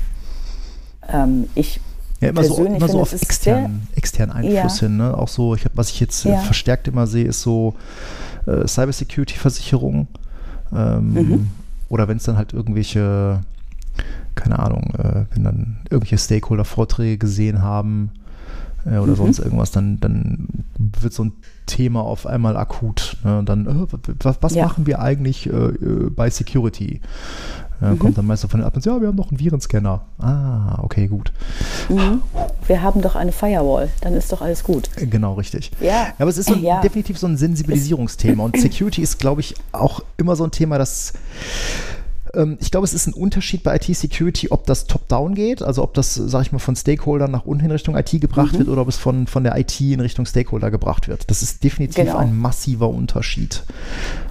Ähm, 1.07 1.47
ich 1.55 1.79
ja, 2.21 2.29
immer 2.29 2.43
so, 2.43 2.65
immer 2.65 2.89
so 2.89 2.99
auf 2.99 3.13
externen, 3.13 3.87
externen 3.95 4.35
Einfluss 4.35 4.81
ja. 4.81 4.87
hin. 4.87 4.97
Ne? 4.97 5.17
Auch 5.17 5.29
so, 5.29 5.55
ich 5.55 5.63
hab, 5.63 5.75
was 5.75 5.89
ich 5.89 5.99
jetzt 6.01 6.25
ja. 6.25 6.37
verstärkt 6.39 6.87
immer 6.87 7.07
sehe, 7.07 7.25
ist 7.25 7.41
so 7.41 7.75
äh, 8.45 8.67
Cybersecurity-Versicherung. 8.67 10.07
Ähm, 10.73 11.13
mhm. 11.13 11.47
Oder 11.87 12.07
wenn 12.07 12.17
es 12.17 12.23
dann 12.23 12.37
halt 12.37 12.53
irgendwelche 12.53 13.41
keine 14.39 14.59
Ahnung, 14.59 14.93
äh, 14.97 15.25
wenn 15.33 15.43
dann 15.43 15.77
irgendwelche 15.89 16.17
Stakeholder 16.17 16.65
Vorträge 16.65 17.17
gesehen 17.17 17.61
haben 17.61 18.11
äh, 18.85 18.97
oder 18.97 19.11
mhm. 19.11 19.17
sonst 19.17 19.39
irgendwas, 19.39 19.71
dann, 19.71 19.99
dann 19.99 20.47
wird 20.77 21.13
so 21.13 21.25
ein 21.25 21.33
Thema 21.69 22.01
auf 22.01 22.25
einmal 22.25 22.57
akut. 22.57 23.17
Ne? 23.23 23.43
Dann, 23.45 23.65
äh, 23.65 24.13
was, 24.23 24.37
was 24.41 24.55
ja. 24.55 24.65
machen 24.65 24.87
wir 24.87 24.99
eigentlich 24.99 25.47
äh, 25.47 25.51
äh, 25.51 26.09
bei 26.09 26.29
Security? 26.29 26.99
Ja, 27.81 27.91
mhm. 27.91 27.99
Kommt 27.99 28.17
dann 28.17 28.25
meistens 28.25 28.51
von 28.51 28.59
den 28.59 28.67
Admins, 28.67 28.85
ja, 28.85 28.99
wir 28.99 29.07
haben 29.07 29.15
noch 29.15 29.29
einen 29.29 29.39
Virenscanner. 29.39 30.01
Ah, 30.17 30.79
okay, 30.81 31.07
gut. 31.07 31.31
Mhm. 31.87 32.21
Wir 32.67 32.81
haben 32.81 33.01
doch 33.01 33.15
eine 33.15 33.31
Firewall, 33.31 33.89
dann 34.01 34.13
ist 34.15 34.31
doch 34.31 34.41
alles 34.41 34.63
gut. 34.63 34.89
Äh, 34.97 35.05
genau, 35.05 35.35
richtig. 35.35 35.71
Ja, 35.79 35.87
ja 35.87 36.13
aber 36.19 36.29
es 36.29 36.37
ist 36.37 36.47
so 36.47 36.55
ein, 36.55 36.63
ja. 36.63 36.81
definitiv 36.81 37.17
so 37.17 37.27
ein 37.27 37.37
Sensibilisierungsthema 37.37 38.43
und 38.43 38.57
Security 38.59 39.01
ist, 39.01 39.19
glaube 39.19 39.41
ich, 39.41 39.55
auch 39.71 40.01
immer 40.17 40.35
so 40.35 40.43
ein 40.43 40.51
Thema, 40.51 40.77
das 40.77 41.13
ich 42.59 42.69
glaube, 42.69 42.85
es 42.85 42.93
ist 42.93 43.07
ein 43.07 43.13
Unterschied 43.13 43.63
bei 43.63 43.75
IT-Security, 43.75 44.49
ob 44.51 44.67
das 44.67 44.85
top-down 44.85 45.33
geht, 45.33 45.63
also 45.63 45.81
ob 45.81 45.95
das, 45.95 46.13
sage 46.13 46.43
ich 46.43 46.51
mal, 46.51 46.59
von 46.59 46.75
Stakeholdern 46.75 47.31
nach 47.31 47.45
unten 47.45 47.65
in 47.65 47.71
Richtung 47.71 47.97
IT 47.97 48.11
gebracht 48.21 48.53
mhm. 48.53 48.59
wird 48.59 48.69
oder 48.69 48.83
ob 48.83 48.87
es 48.87 48.97
von, 48.97 49.25
von 49.25 49.43
der 49.43 49.57
IT 49.57 49.81
in 49.81 49.99
Richtung 49.99 50.27
Stakeholder 50.27 50.69
gebracht 50.69 51.07
wird. 51.07 51.29
Das 51.31 51.41
ist 51.41 51.63
definitiv 51.63 51.95
genau. 51.95 52.17
ein 52.17 52.37
massiver 52.37 52.87
Unterschied. 52.87 53.63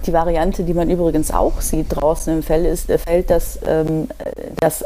Die 0.05 0.13
Variante, 0.13 0.63
die 0.63 0.73
man 0.73 0.89
übrigens 0.89 1.31
auch 1.31 1.59
sieht 1.59 1.87
draußen 1.89 2.37
im 2.37 2.43
Feld, 2.43 2.65
ist, 2.65 2.85
Feld 2.85 3.29
dass, 3.29 3.59
ähm, 3.65 4.07
dass 4.61 4.85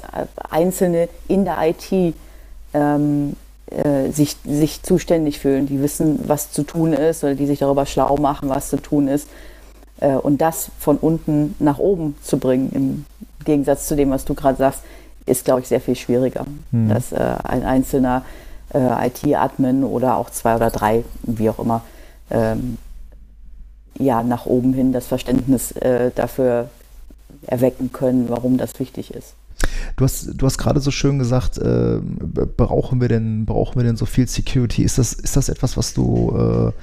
Einzelne 0.50 1.08
in 1.28 1.46
der 1.46 1.58
IT 1.62 2.16
ähm, 2.74 3.36
äh, 3.68 4.10
sich, 4.12 4.38
sich 4.44 4.82
zuständig 4.82 5.38
fühlen, 5.38 5.68
die 5.68 5.80
wissen, 5.82 6.20
was 6.26 6.52
zu 6.52 6.64
tun 6.64 6.94
ist 6.94 7.24
oder 7.24 7.36
die 7.36 7.46
sich 7.46 7.60
darüber 7.60 7.86
schlau 7.86 8.18
machen, 8.18 8.50
was 8.50 8.70
zu 8.70 8.78
tun 8.78 9.08
ist 9.08 9.28
äh, 10.04 10.16
und 10.16 10.42
das 10.42 10.70
von 10.78 10.98
unten 10.98 11.56
nach 11.60 11.80
oben 11.80 12.16
zu 12.22 12.38
bringen, 12.38 12.72
im 12.74 13.06
Gegensatz 13.46 13.88
zu 13.88 13.96
dem, 13.96 14.12
was 14.12 14.26
du 14.26 14.34
gerade 14.34 14.58
sagst, 14.58 14.82
ist, 15.26 15.46
glaube 15.46 15.62
ich, 15.62 15.68
sehr 15.68 15.80
viel 15.80 15.96
schwieriger. 15.96 16.46
Mhm. 16.72 16.90
Dass 16.90 17.14
äh, 17.14 17.36
ein 17.44 17.64
einzelner 17.64 18.24
äh, 18.74 19.08
IT-Admin 19.08 19.84
oder 19.84 20.18
auch 20.18 20.30
zwei 20.30 20.56
oder 20.56 20.70
drei, 20.70 21.06
wie 21.24 21.50
auch 21.50 21.60
immer, 21.60 21.82
ähm, 22.30 22.78
ja, 23.98 24.24
nach 24.24 24.46
oben 24.46 24.74
hin 24.74 24.92
das 24.92 25.06
Verständnis 25.06 25.72
äh, 25.72 26.12
dafür 26.14 26.70
erwecken 27.46 27.92
können, 27.94 28.28
warum 28.28 28.58
das 28.58 28.80
wichtig 28.80 29.14
ist. 29.14 29.34
Du 29.96 30.06
hast, 30.06 30.30
du 30.36 30.46
hast 30.46 30.58
gerade 30.58 30.80
so 30.80 30.92
schön 30.92 31.20
gesagt, 31.20 31.58
äh, 31.58 32.00
brauchen 32.58 33.00
wir 33.02 33.08
denn, 33.08 33.46
brauchen 33.46 33.76
wir 33.76 33.84
denn 33.84 33.96
so 33.96 34.06
viel 34.06 34.28
Security? 34.28 34.84
Ist 34.84 34.98
das, 34.98 35.14
ist 35.14 35.36
das 35.36 35.50
etwas, 35.50 35.78
was 35.78 35.94
du 35.94 36.74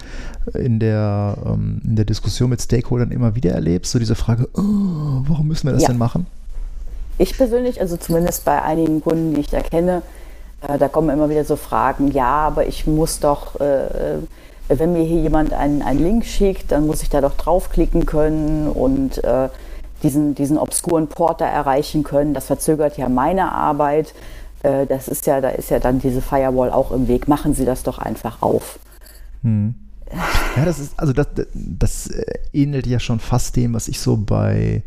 äh, 0.55 0.59
in, 0.59 0.79
der, 0.79 1.37
ähm, 1.45 1.81
in 1.85 1.97
der 1.97 2.05
Diskussion 2.05 2.51
mit 2.51 2.61
Stakeholdern 2.61 3.11
immer 3.11 3.35
wieder 3.35 3.53
erlebst? 3.53 3.93
So 3.93 3.99
diese 3.99 4.15
Frage, 4.15 4.49
oh, 4.55 4.63
warum 5.27 5.49
müssen 5.49 5.67
wir 5.67 5.73
das 5.73 5.83
ja. 5.83 5.89
denn 5.89 5.99
machen? 5.99 6.27
Ich 7.19 7.37
persönlich, 7.37 7.81
also 7.81 7.97
zumindest 7.97 8.45
bei 8.45 8.63
einigen 8.63 9.03
Kunden, 9.03 9.35
die 9.35 9.41
ich 9.41 9.49
da 9.49 9.61
kenne, 9.61 10.03
äh, 10.67 10.79
da 10.79 10.89
kommen 10.89 11.11
immer 11.11 11.29
wieder 11.29 11.45
so 11.45 11.57
Fragen, 11.57 12.11
ja, 12.13 12.47
aber 12.47 12.67
ich 12.67 12.87
muss 12.87 13.21
doch, 13.21 13.61
äh, 13.61 13.87
äh, 13.87 14.19
wenn 14.69 14.93
mir 14.93 15.03
hier 15.03 15.21
jemand 15.21 15.53
einen, 15.53 15.83
einen 15.83 15.99
Link 15.99 16.25
schickt, 16.25 16.73
dann 16.73 16.87
muss 16.87 17.03
ich 17.03 17.11
da 17.11 17.21
doch 17.21 17.35
draufklicken 17.35 18.07
können 18.07 18.69
und 18.69 19.23
äh, 19.25 19.49
diesen, 20.03 20.35
diesen 20.35 20.59
obskuren 20.59 21.09
Porter 21.09 21.47
erreichen 21.47 22.03
können. 22.03 22.35
Das 22.35 22.47
verzögert 22.47 22.97
ja 22.97 23.09
meine 23.09 23.53
Arbeit. 23.53 24.15
Äh, 24.63 24.87
das 24.87 25.09
ist 25.09 25.27
ja, 25.27 25.41
da 25.41 25.51
ist 25.51 25.71
ja 25.71 25.79
dann 25.79 26.01
diese 26.01 26.23
Firewall 26.23 26.71
auch 26.71 26.93
im 26.93 27.09
Weg. 27.09 27.29
Machen 27.29 27.55
Sie 27.55 27.65
das 27.65 27.83
doch 27.83 27.99
einfach 27.99 28.43
auf. 28.43 28.79
Hm. 29.43 29.75
Ja, 30.57 30.65
das 30.65 30.79
ist, 30.79 30.99
also 30.99 31.13
das, 31.13 31.29
das 31.55 32.09
äh, 32.09 32.25
ähnelt 32.53 32.87
ja 32.87 32.99
schon 32.99 33.21
fast 33.21 33.57
dem, 33.57 33.75
was 33.75 33.87
ich 33.87 34.01
so 34.01 34.17
bei, 34.17 34.83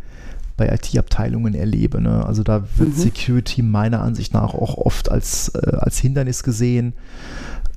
bei 0.58 0.68
IT-Abteilungen 0.68 1.54
erlebe. 1.54 2.02
Ne? 2.02 2.26
Also 2.26 2.44
da 2.44 2.64
wird 2.78 2.90
mhm. 2.90 2.94
Security 2.96 3.62
meiner 3.62 4.02
Ansicht 4.02 4.34
nach 4.34 4.54
auch 4.54 4.78
oft 4.78 5.10
als, 5.10 5.50
äh, 5.56 5.78
als 5.78 5.98
Hindernis 5.98 6.44
gesehen. 6.44 6.94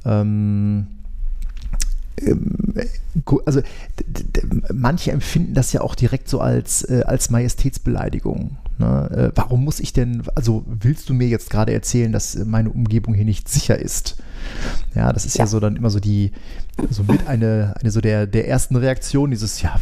Ähm, 0.05 0.89
also 3.45 3.61
manche 4.73 5.13
empfinden 5.13 5.55
das 5.55 5.73
ja 5.73 5.81
auch 5.81 5.95
direkt 5.95 6.29
so 6.29 6.41
als, 6.41 6.83
äh, 6.85 7.03
als 7.07 7.31
Majestätsbeleidigung. 7.31 8.57
Ne? 8.79 9.11
Äh, 9.11 9.33
warum 9.35 9.65
muss 9.65 9.81
ich 9.81 9.93
denn, 9.93 10.23
also 10.35 10.65
willst 10.67 11.09
du 11.09 11.15
mir 11.15 11.29
jetzt 11.29 11.51
gerade 11.51 11.73
erzählen, 11.73 12.13
dass 12.13 12.37
meine 12.45 12.71
Umgebung 12.71 13.15
hier 13.15 13.25
nicht 13.25 13.49
sicher 13.49 13.79
ist? 13.79 14.17
Ja, 14.95 15.13
das 15.13 15.27
ist 15.27 15.39
ja, 15.39 15.45
ja 15.45 15.49
so 15.49 15.61
dann 15.61 15.77
immer 15.77 15.91
so 15.91 16.01
die, 16.01 16.33
so 16.91 17.03
mit 17.05 17.27
eine, 17.27 17.75
eine 17.81 17.91
so 17.91 18.01
der, 18.01 18.27
der 18.27 18.49
ersten 18.49 18.77
Reaktion, 18.77 19.31
dieses, 19.31 19.63
ja, 19.63 19.77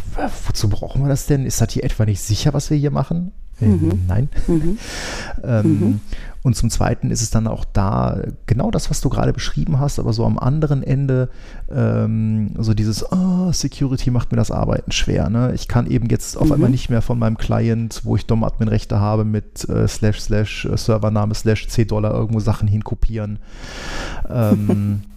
wozu 0.47 0.69
brauchen 0.69 1.03
wir 1.03 1.09
das 1.09 1.27
denn? 1.27 1.45
Ist 1.47 1.61
das 1.61 1.73
hier 1.73 1.85
etwa 1.85 2.05
nicht 2.05 2.21
sicher, 2.21 2.55
was 2.55 2.71
wir 2.71 2.77
hier 2.77 2.91
machen? 2.91 3.33
Äh, 3.61 3.67
mhm. 3.67 4.01
Nein. 4.07 4.29
Mhm. 4.47 4.79
ähm, 5.45 5.81
mhm. 5.81 6.01
Und 6.45 6.55
zum 6.55 6.69
Zweiten 6.69 7.11
ist 7.11 7.23
es 7.23 7.31
dann 7.31 7.47
auch 7.47 7.65
da 7.65 8.19
genau 8.45 8.71
das, 8.71 8.91
was 8.91 9.01
du 9.01 9.09
gerade 9.09 9.33
beschrieben 9.33 9.81
hast, 9.81 9.99
aber 9.99 10.13
so 10.13 10.27
am 10.27 10.39
anderen 10.39 10.83
Ende 10.83 11.31
ähm, 11.71 12.51
so 12.59 12.75
dieses 12.75 13.03
oh, 13.11 13.51
Security 13.51 14.11
macht 14.11 14.31
mir 14.31 14.37
das 14.37 14.51
Arbeiten 14.51 14.93
schwer. 14.93 15.31
Ne? 15.31 15.53
Ich 15.55 15.69
kann 15.69 15.87
eben 15.87 16.11
jetzt 16.11 16.37
auf 16.37 16.49
mhm. 16.49 16.53
einmal 16.53 16.71
nicht 16.71 16.91
mehr 16.91 17.01
von 17.01 17.19
meinem 17.19 17.39
Client, 17.39 18.03
wo 18.05 18.15
ich 18.15 18.27
DOM-Admin-Rechte 18.27 19.01
habe, 19.01 19.25
mit 19.25 19.67
äh, 19.71 19.89
slash 19.89 20.21
slash 20.21 20.67
äh, 20.67 20.77
Servername 20.77 21.35
slash 21.35 21.67
C-Dollar 21.67 22.13
irgendwo 22.13 22.41
Sachen 22.41 22.69
hinkopieren. 22.69 23.39
ähm, 24.29 25.01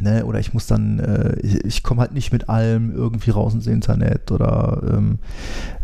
Ne, 0.00 0.24
oder 0.24 0.38
ich 0.38 0.54
muss 0.54 0.66
dann, 0.66 1.00
äh, 1.00 1.40
ich, 1.40 1.64
ich 1.64 1.82
komme 1.82 2.00
halt 2.00 2.12
nicht 2.12 2.32
mit 2.32 2.48
allem 2.48 2.94
irgendwie 2.94 3.30
raus 3.30 3.54
ins 3.54 3.66
Internet 3.66 4.30
oder 4.30 4.80
ähm, 4.92 5.18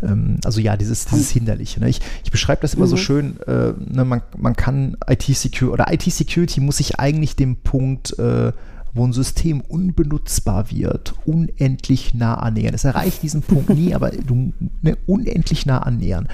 ähm, 0.01 0.37
also 0.45 0.61
ja, 0.61 0.77
dieses, 0.77 1.05
dieses 1.05 1.31
Hinderliche. 1.31 1.81
Ne? 1.81 1.89
Ich, 1.89 1.99
ich 2.23 2.31
beschreibe 2.31 2.61
das 2.61 2.75
immer 2.75 2.85
mhm. 2.85 2.89
so 2.89 2.97
schön, 2.97 3.39
äh, 3.41 3.73
ne, 3.77 4.05
man, 4.05 4.21
man 4.37 4.55
kann 4.55 4.95
IT-Security 5.05 5.65
oder 5.65 5.91
IT-Security 5.91 6.61
muss 6.61 6.77
sich 6.77 6.99
eigentlich 6.99 7.35
dem 7.35 7.57
Punkt, 7.57 8.17
äh, 8.17 8.53
wo 8.93 9.05
ein 9.05 9.11
System 9.11 9.59
unbenutzbar 9.59 10.71
wird, 10.71 11.13
unendlich 11.25 12.13
nah 12.13 12.35
annähern. 12.35 12.73
Es 12.73 12.85
erreicht 12.85 13.21
diesen 13.21 13.41
Punkt 13.41 13.69
nie, 13.69 13.93
aber 13.95 14.11
du 14.11 14.53
ne, 14.81 14.97
unendlich 15.05 15.65
nah 15.65 15.79
annähern. 15.79 16.29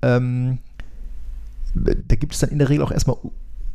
Ähm, 0.00 0.58
da 1.74 2.16
gibt 2.16 2.32
es 2.32 2.40
dann 2.40 2.50
in 2.50 2.58
der 2.58 2.70
Regel 2.70 2.82
auch 2.82 2.90
erstmal 2.90 3.18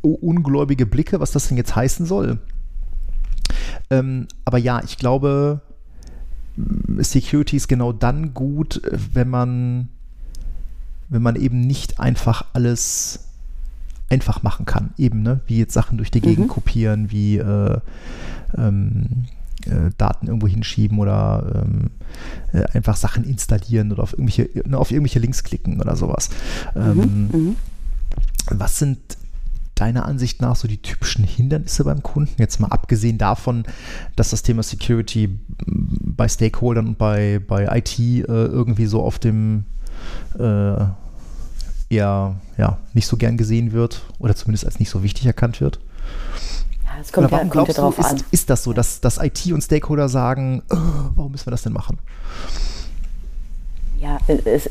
ungläubige 0.02 0.84
Blicke, 0.84 1.20
was 1.20 1.30
das 1.30 1.48
denn 1.48 1.56
jetzt 1.56 1.74
heißen 1.76 2.04
soll. 2.04 2.38
Ähm, 3.90 4.28
aber 4.44 4.58
ja, 4.58 4.82
ich 4.82 4.98
glaube, 4.98 5.60
Security 6.98 7.56
ist 7.56 7.68
genau 7.68 7.92
dann 7.92 8.34
gut, 8.34 8.80
wenn 9.12 9.28
man, 9.28 9.88
wenn 11.08 11.22
man 11.22 11.36
eben 11.36 11.60
nicht 11.60 12.00
einfach 12.00 12.44
alles 12.52 13.28
einfach 14.10 14.42
machen 14.42 14.66
kann. 14.66 14.90
Eben, 14.98 15.22
ne? 15.22 15.40
wie 15.46 15.58
jetzt 15.58 15.72
Sachen 15.72 15.96
durch 15.96 16.10
die 16.10 16.20
Gegend 16.20 16.46
mhm. 16.46 16.50
kopieren, 16.50 17.10
wie 17.10 17.38
äh, 17.38 17.78
ähm, 18.56 19.26
äh, 19.66 19.90
Daten 19.96 20.26
irgendwo 20.26 20.46
hinschieben 20.46 20.98
oder 20.98 21.64
ähm, 21.64 21.90
äh, 22.52 22.64
einfach 22.76 22.96
Sachen 22.96 23.24
installieren 23.24 23.92
oder 23.92 24.02
auf 24.02 24.12
irgendwelche, 24.12 24.48
ne, 24.68 24.78
auf 24.78 24.90
irgendwelche 24.90 25.18
Links 25.18 25.42
klicken 25.42 25.80
oder 25.80 25.96
sowas. 25.96 26.30
Mhm. 26.74 26.80
Ähm, 26.80 27.28
mhm. 27.32 27.56
Was 28.50 28.78
sind 28.78 29.00
deiner 29.74 30.06
Ansicht 30.06 30.40
nach 30.40 30.56
so 30.56 30.68
die 30.68 30.80
typischen 30.80 31.24
Hindernisse 31.24 31.84
beim 31.84 32.02
Kunden? 32.02 32.34
Jetzt 32.38 32.60
mal 32.60 32.68
abgesehen 32.68 33.18
davon, 33.18 33.64
dass 34.16 34.30
das 34.30 34.42
Thema 34.42 34.62
Security 34.62 35.38
bei 35.66 36.28
Stakeholdern 36.28 36.88
und 36.88 36.98
bei, 36.98 37.40
bei 37.46 37.64
IT 37.76 37.98
äh, 37.98 38.22
irgendwie 38.26 38.86
so 38.86 39.02
auf 39.02 39.18
dem 39.18 39.64
äh, 40.38 40.84
eher 41.90 42.36
ja, 42.56 42.78
nicht 42.92 43.06
so 43.06 43.16
gern 43.16 43.36
gesehen 43.36 43.72
wird 43.72 44.02
oder 44.18 44.34
zumindest 44.34 44.64
als 44.64 44.78
nicht 44.78 44.90
so 44.90 45.02
wichtig 45.02 45.26
erkannt 45.26 45.60
wird. 45.60 45.80
Ja, 46.84 47.00
es 47.00 47.12
kommt, 47.12 47.30
ja, 47.30 47.44
kommt 47.44 47.68
ja 47.68 47.74
drauf 47.74 47.96
du, 47.96 48.02
ist, 48.02 48.24
Ist 48.30 48.50
das 48.50 48.62
so, 48.62 48.72
dass, 48.72 49.00
dass 49.00 49.18
IT 49.18 49.46
und 49.52 49.62
Stakeholder 49.62 50.08
sagen, 50.08 50.62
oh, 50.70 50.76
warum 51.14 51.32
müssen 51.32 51.46
wir 51.46 51.50
das 51.50 51.62
denn 51.62 51.72
machen? 51.72 51.98
Ja, 54.00 54.18
es, 54.26 54.68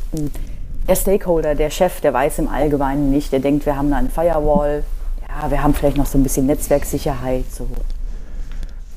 der 0.88 0.96
Stakeholder, 0.96 1.56
der 1.56 1.70
Chef, 1.70 2.02
der 2.02 2.14
weiß 2.14 2.40
im 2.40 2.50
Allgemeinen 2.50 3.10
nicht, 3.10 3.32
der 3.32 3.40
denkt, 3.40 3.66
wir 3.66 3.76
haben 3.78 3.90
da 3.90 3.98
eine 3.98 4.10
Firewall, 4.10 4.84
ja, 5.28 5.50
wir 5.50 5.64
haben 5.64 5.74
vielleicht 5.74 5.98
noch 5.98 6.06
so 6.06 6.18
ein 6.18 6.24
bisschen 6.24 6.46
Netzwerksicherheit, 6.46 7.46
so 7.52 7.68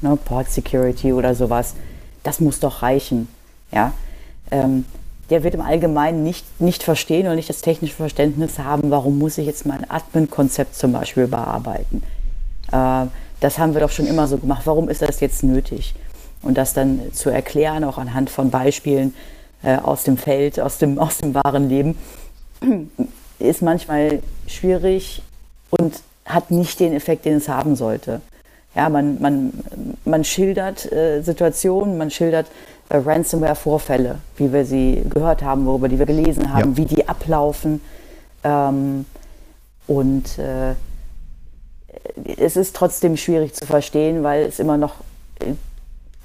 ne, 0.01 0.17
Port 0.17 0.51
Security 0.51 1.13
oder 1.13 1.35
sowas. 1.35 1.75
Das 2.23 2.41
muss 2.41 2.61
doch 2.61 2.83
reichen. 2.83 3.29
Ja? 3.73 3.93
Ähm, 4.51 4.85
der 5.31 5.43
wird 5.43 5.55
im 5.55 5.61
Allgemeinen 5.61 6.23
nicht, 6.23 6.45
nicht 6.61 6.83
verstehen 6.83 7.27
oder 7.27 7.37
nicht 7.37 7.49
das 7.49 7.61
technische 7.61 7.95
Verständnis 7.95 8.59
haben, 8.59 8.91
warum 8.91 9.19
muss 9.19 9.39
ich 9.39 9.47
jetzt 9.47 9.67
mein 9.67 9.89
Admin-Konzept 9.89 10.75
zum 10.77 10.93
Beispiel 10.93 11.27
bearbeiten. 11.27 12.03
Äh, 12.73 13.07
das 13.41 13.59
haben 13.59 13.75
wir 13.75 13.81
doch 13.81 13.91
schon 13.91 14.07
immer 14.07 14.27
so 14.27 14.39
gemacht. 14.39 14.63
Warum 14.65 14.89
ist 14.89 15.03
das 15.03 15.21
jetzt 15.21 15.43
nötig? 15.43 15.95
Und 16.43 16.57
das 16.57 16.75
dann 16.75 17.01
zu 17.13 17.31
erklären, 17.31 17.85
auch 17.85 17.99
anhand 17.99 18.31
von 18.31 18.51
Beispielen 18.51 19.15
äh, 19.67 19.79
aus 19.79 20.05
dem 20.05 20.17
Feld, 20.17 20.61
aus 20.61 20.79
dem, 20.79 20.99
aus 20.99 21.19
dem 21.19 21.35
wahren 21.35 21.69
Leben, 21.69 21.99
ist 23.39 23.63
manchmal 23.63 24.23
schwierig 24.47 25.23
und 25.71 26.01
hat 26.25 26.51
nicht 26.51 26.79
den 26.79 26.93
Effekt, 26.93 27.25
den 27.25 27.39
es 27.39 27.49
haben 27.49 27.75
sollte. 27.75 28.21
Ja, 28.75 28.89
man, 28.89 29.21
man, 29.21 29.53
man 30.05 30.23
schildert 30.23 30.91
äh, 30.93 31.21
Situationen, 31.23 31.99
man 31.99 32.11
schildert 32.11 32.47
äh, 32.89 32.99
Ransomware-Vorfälle, 32.99 34.19
wie 34.37 34.53
wir 34.53 34.65
sie 34.65 35.03
gehört 35.09 35.43
haben, 35.43 35.67
worüber 35.67 35.89
die 35.89 35.99
wir 35.99 36.07
gelesen 36.07 36.53
haben, 36.53 36.71
ja. 36.71 36.77
wie 36.77 36.85
die 36.85 37.09
ablaufen. 37.09 37.81
Ähm, 38.45 39.05
und 39.89 40.39
äh, 40.39 40.75
es 42.39 42.57
ist 42.57 42.77
trotzdem 42.77 43.17
schwierig 43.17 43.55
zu 43.55 43.67
verstehen, 43.67 44.23
weil 44.23 44.45
es 44.45 44.61
immer 44.61 44.77
noch 44.77 44.95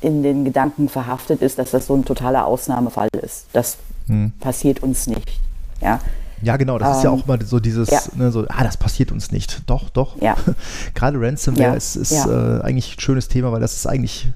in 0.01 0.23
den 0.23 0.45
Gedanken 0.45 0.89
verhaftet 0.89 1.41
ist, 1.41 1.57
dass 1.57 1.71
das 1.71 1.87
so 1.87 1.95
ein 1.95 2.05
totaler 2.05 2.45
Ausnahmefall 2.45 3.09
ist. 3.21 3.45
Das 3.53 3.77
hm. 4.07 4.31
passiert 4.39 4.83
uns 4.83 5.07
nicht. 5.07 5.39
Ja. 5.81 5.99
Ja, 6.43 6.57
genau, 6.57 6.79
das 6.79 6.89
ähm, 6.89 6.97
ist 6.97 7.03
ja 7.03 7.13
ähm, 7.13 7.19
auch 7.19 7.25
mal 7.27 7.41
so 7.45 7.59
dieses, 7.59 7.89
ja. 7.89 8.01
ne, 8.15 8.31
so, 8.31 8.45
ah, 8.49 8.63
das 8.63 8.77
passiert 8.77 9.11
uns 9.11 9.31
nicht. 9.31 9.61
Doch, 9.67 9.89
doch. 9.89 10.19
Ja. 10.19 10.35
Gerade 10.95 11.21
Ransomware 11.21 11.69
ja. 11.69 11.73
ist, 11.75 11.95
ist 11.95 12.25
äh, 12.25 12.61
eigentlich 12.63 12.97
ein 12.97 12.99
schönes 12.99 13.27
Thema, 13.27 13.51
weil 13.51 13.61
das 13.61 13.75
ist 13.75 13.85
eigentlich 13.85 14.27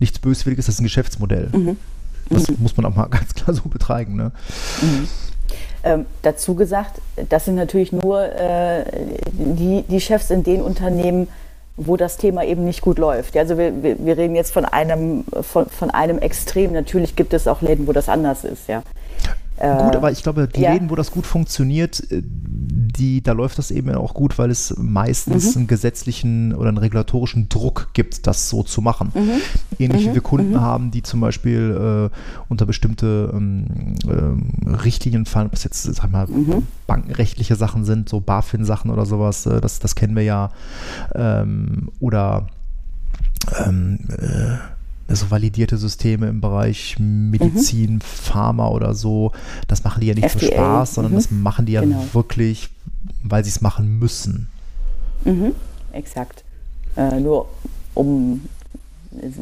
nichts 0.00 0.18
Böswilliges, 0.18 0.66
das 0.66 0.76
ist 0.76 0.80
ein 0.80 0.84
Geschäftsmodell. 0.84 1.50
Mhm. 1.52 1.76
Das 2.30 2.48
mhm. 2.48 2.56
muss 2.58 2.76
man 2.76 2.86
auch 2.86 2.94
mal 2.94 3.06
ganz 3.10 3.34
klar 3.34 3.54
so 3.54 3.68
betreiben. 3.68 4.16
Ne? 4.16 4.32
Mhm. 4.82 5.08
Ähm, 5.84 6.06
dazu 6.22 6.56
gesagt, 6.56 7.00
das 7.28 7.44
sind 7.44 7.54
natürlich 7.54 7.92
nur 7.92 8.20
äh, 8.20 8.84
die, 9.32 9.84
die 9.88 10.00
Chefs 10.00 10.30
in 10.30 10.42
den 10.42 10.60
Unternehmen, 10.60 11.28
wo 11.76 11.96
das 11.96 12.16
Thema 12.16 12.44
eben 12.44 12.64
nicht 12.64 12.80
gut 12.80 12.98
läuft. 12.98 13.36
Also 13.36 13.58
wir, 13.58 13.82
wir, 13.82 14.16
reden 14.16 14.34
jetzt 14.34 14.52
von 14.52 14.64
einem, 14.64 15.24
von, 15.42 15.66
von 15.66 15.90
einem 15.90 16.18
Extrem. 16.18 16.72
Natürlich 16.72 17.16
gibt 17.16 17.34
es 17.34 17.46
auch 17.46 17.60
Läden, 17.60 17.86
wo 17.86 17.92
das 17.92 18.08
anders 18.08 18.44
ist, 18.44 18.68
ja. 18.68 18.82
Gut, 19.56 19.94
äh, 19.94 19.96
aber 19.96 20.12
ich 20.12 20.22
glaube, 20.22 20.48
die 20.48 20.60
ja. 20.60 20.72
Läden, 20.72 20.90
wo 20.90 20.96
das 20.96 21.10
gut 21.10 21.26
funktioniert, 21.26 22.10
äh, 22.12 22.22
die, 22.22 23.22
da 23.22 23.32
läuft 23.32 23.58
das 23.58 23.70
eben 23.70 23.94
auch 23.94 24.14
gut, 24.14 24.38
weil 24.38 24.50
es 24.50 24.74
meistens 24.76 25.54
mhm. 25.54 25.60
einen 25.60 25.66
gesetzlichen 25.66 26.54
oder 26.54 26.68
einen 26.68 26.78
regulatorischen 26.78 27.48
Druck 27.48 27.88
gibt, 27.94 28.26
das 28.26 28.50
so 28.50 28.62
zu 28.62 28.82
machen. 28.82 29.12
Mhm. 29.14 29.40
Ähnlich 29.78 30.06
mhm. 30.06 30.10
wie 30.10 30.14
wir 30.14 30.20
Kunden 30.20 30.52
mhm. 30.52 30.60
haben, 30.60 30.90
die 30.90 31.02
zum 31.02 31.20
Beispiel 31.20 32.10
äh, 32.12 32.16
unter 32.48 32.66
bestimmte 32.66 33.30
ähm, 33.34 33.94
ähm, 34.06 34.50
Richtlinien 34.66 35.24
fallen, 35.24 35.48
was 35.52 35.64
jetzt, 35.64 35.82
sag 35.82 36.10
mal, 36.10 36.26
mhm. 36.26 36.66
bankenrechtliche 36.86 37.56
Sachen 37.56 37.84
sind, 37.84 38.08
so 38.08 38.20
BaFin-Sachen 38.20 38.90
oder 38.90 39.06
sowas, 39.06 39.46
äh, 39.46 39.60
das, 39.60 39.78
das 39.78 39.94
kennen 39.94 40.16
wir 40.16 40.22
ja. 40.22 40.50
Ähm, 41.14 41.88
oder 42.00 42.48
ähm, 43.64 44.00
äh, 44.10 44.75
so 45.08 45.30
validierte 45.30 45.76
Systeme 45.76 46.28
im 46.28 46.40
Bereich 46.40 46.96
Medizin, 46.98 47.94
mhm. 47.94 48.00
Pharma 48.00 48.68
oder 48.68 48.94
so, 48.94 49.32
das 49.68 49.84
machen 49.84 50.00
die 50.00 50.08
ja 50.08 50.14
nicht 50.14 50.24
FDA. 50.24 50.38
für 50.38 50.46
Spaß, 50.46 50.94
sondern 50.94 51.12
mhm. 51.12 51.16
das 51.16 51.30
machen 51.30 51.66
die 51.66 51.72
ja 51.72 51.80
genau. 51.82 52.04
wirklich, 52.12 52.70
weil 53.22 53.44
sie 53.44 53.50
es 53.50 53.60
machen 53.60 53.98
müssen. 53.98 54.48
Mhm. 55.24 55.52
Exakt. 55.92 56.44
Äh, 56.96 57.20
nur 57.20 57.46
um 57.94 58.42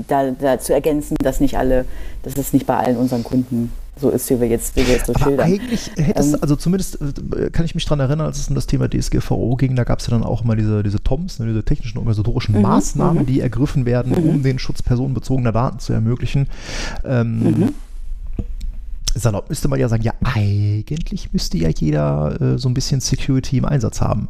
da, 0.09 0.31
da, 0.31 0.59
zu 0.59 0.73
ergänzen, 0.73 1.17
dass 1.21 1.41
nicht 1.41 1.57
alle, 1.57 1.85
dass 2.23 2.37
es 2.37 2.53
nicht 2.53 2.67
bei 2.67 2.77
allen 2.77 2.97
unseren 2.97 3.25
Kunden 3.25 3.73
so 3.97 4.11
ist, 4.11 4.29
wie 4.31 4.41
wir 4.41 4.49
jetzt, 4.49 4.75
wie 4.77 4.87
wir 4.87 4.95
jetzt 4.95 5.07
so 5.07 5.15
Aber 5.15 5.25
schildern. 5.25 5.47
Eigentlich 5.47 5.91
hätte 5.97 6.21
es, 6.21 6.33
ähm, 6.33 6.39
also 6.41 6.57
zumindest 6.57 6.99
äh, 7.01 7.51
kann 7.51 7.65
ich 7.65 7.75
mich 7.75 7.85
daran 7.85 8.01
erinnern, 8.01 8.27
als 8.27 8.39
es 8.39 8.49
um 8.49 8.55
das 8.55 8.67
Thema 8.67 8.89
DSGVO 8.89 9.57
ging, 9.57 9.77
da 9.77 9.85
gab 9.85 10.01
es 10.01 10.07
ja 10.07 10.11
dann 10.11 10.25
auch 10.25 10.43
immer 10.43 10.57
diese, 10.57 10.83
diese 10.83 11.03
TOMs, 11.03 11.39
ne, 11.39 11.47
diese 11.47 11.65
technischen 11.65 11.99
organisatorischen 11.99 12.57
mhm, 12.57 12.63
Maßnahmen, 12.63 13.23
mhm. 13.23 13.27
die 13.27 13.41
ergriffen 13.41 13.87
werden, 13.87 14.13
mhm. 14.13 14.29
um 14.29 14.43
den 14.43 14.59
Schutz 14.59 14.83
personenbezogener 14.83 15.53
Daten 15.53 15.79
zu 15.79 15.93
ermöglichen. 15.93 16.49
Ähm. 17.05 17.75
Salopp 19.17 19.49
müsste 19.49 19.69
man 19.69 19.79
ja 19.79 19.89
sagen, 19.89 20.03
ja, 20.03 20.13
eigentlich 20.23 21.33
müsste 21.33 21.57
ja 21.57 21.69
jeder 21.69 22.41
äh, 22.41 22.59
so 22.59 22.69
ein 22.69 22.75
bisschen 22.75 23.01
Security 23.01 23.59
im 23.59 23.65
Einsatz 23.65 24.01
haben. 24.01 24.29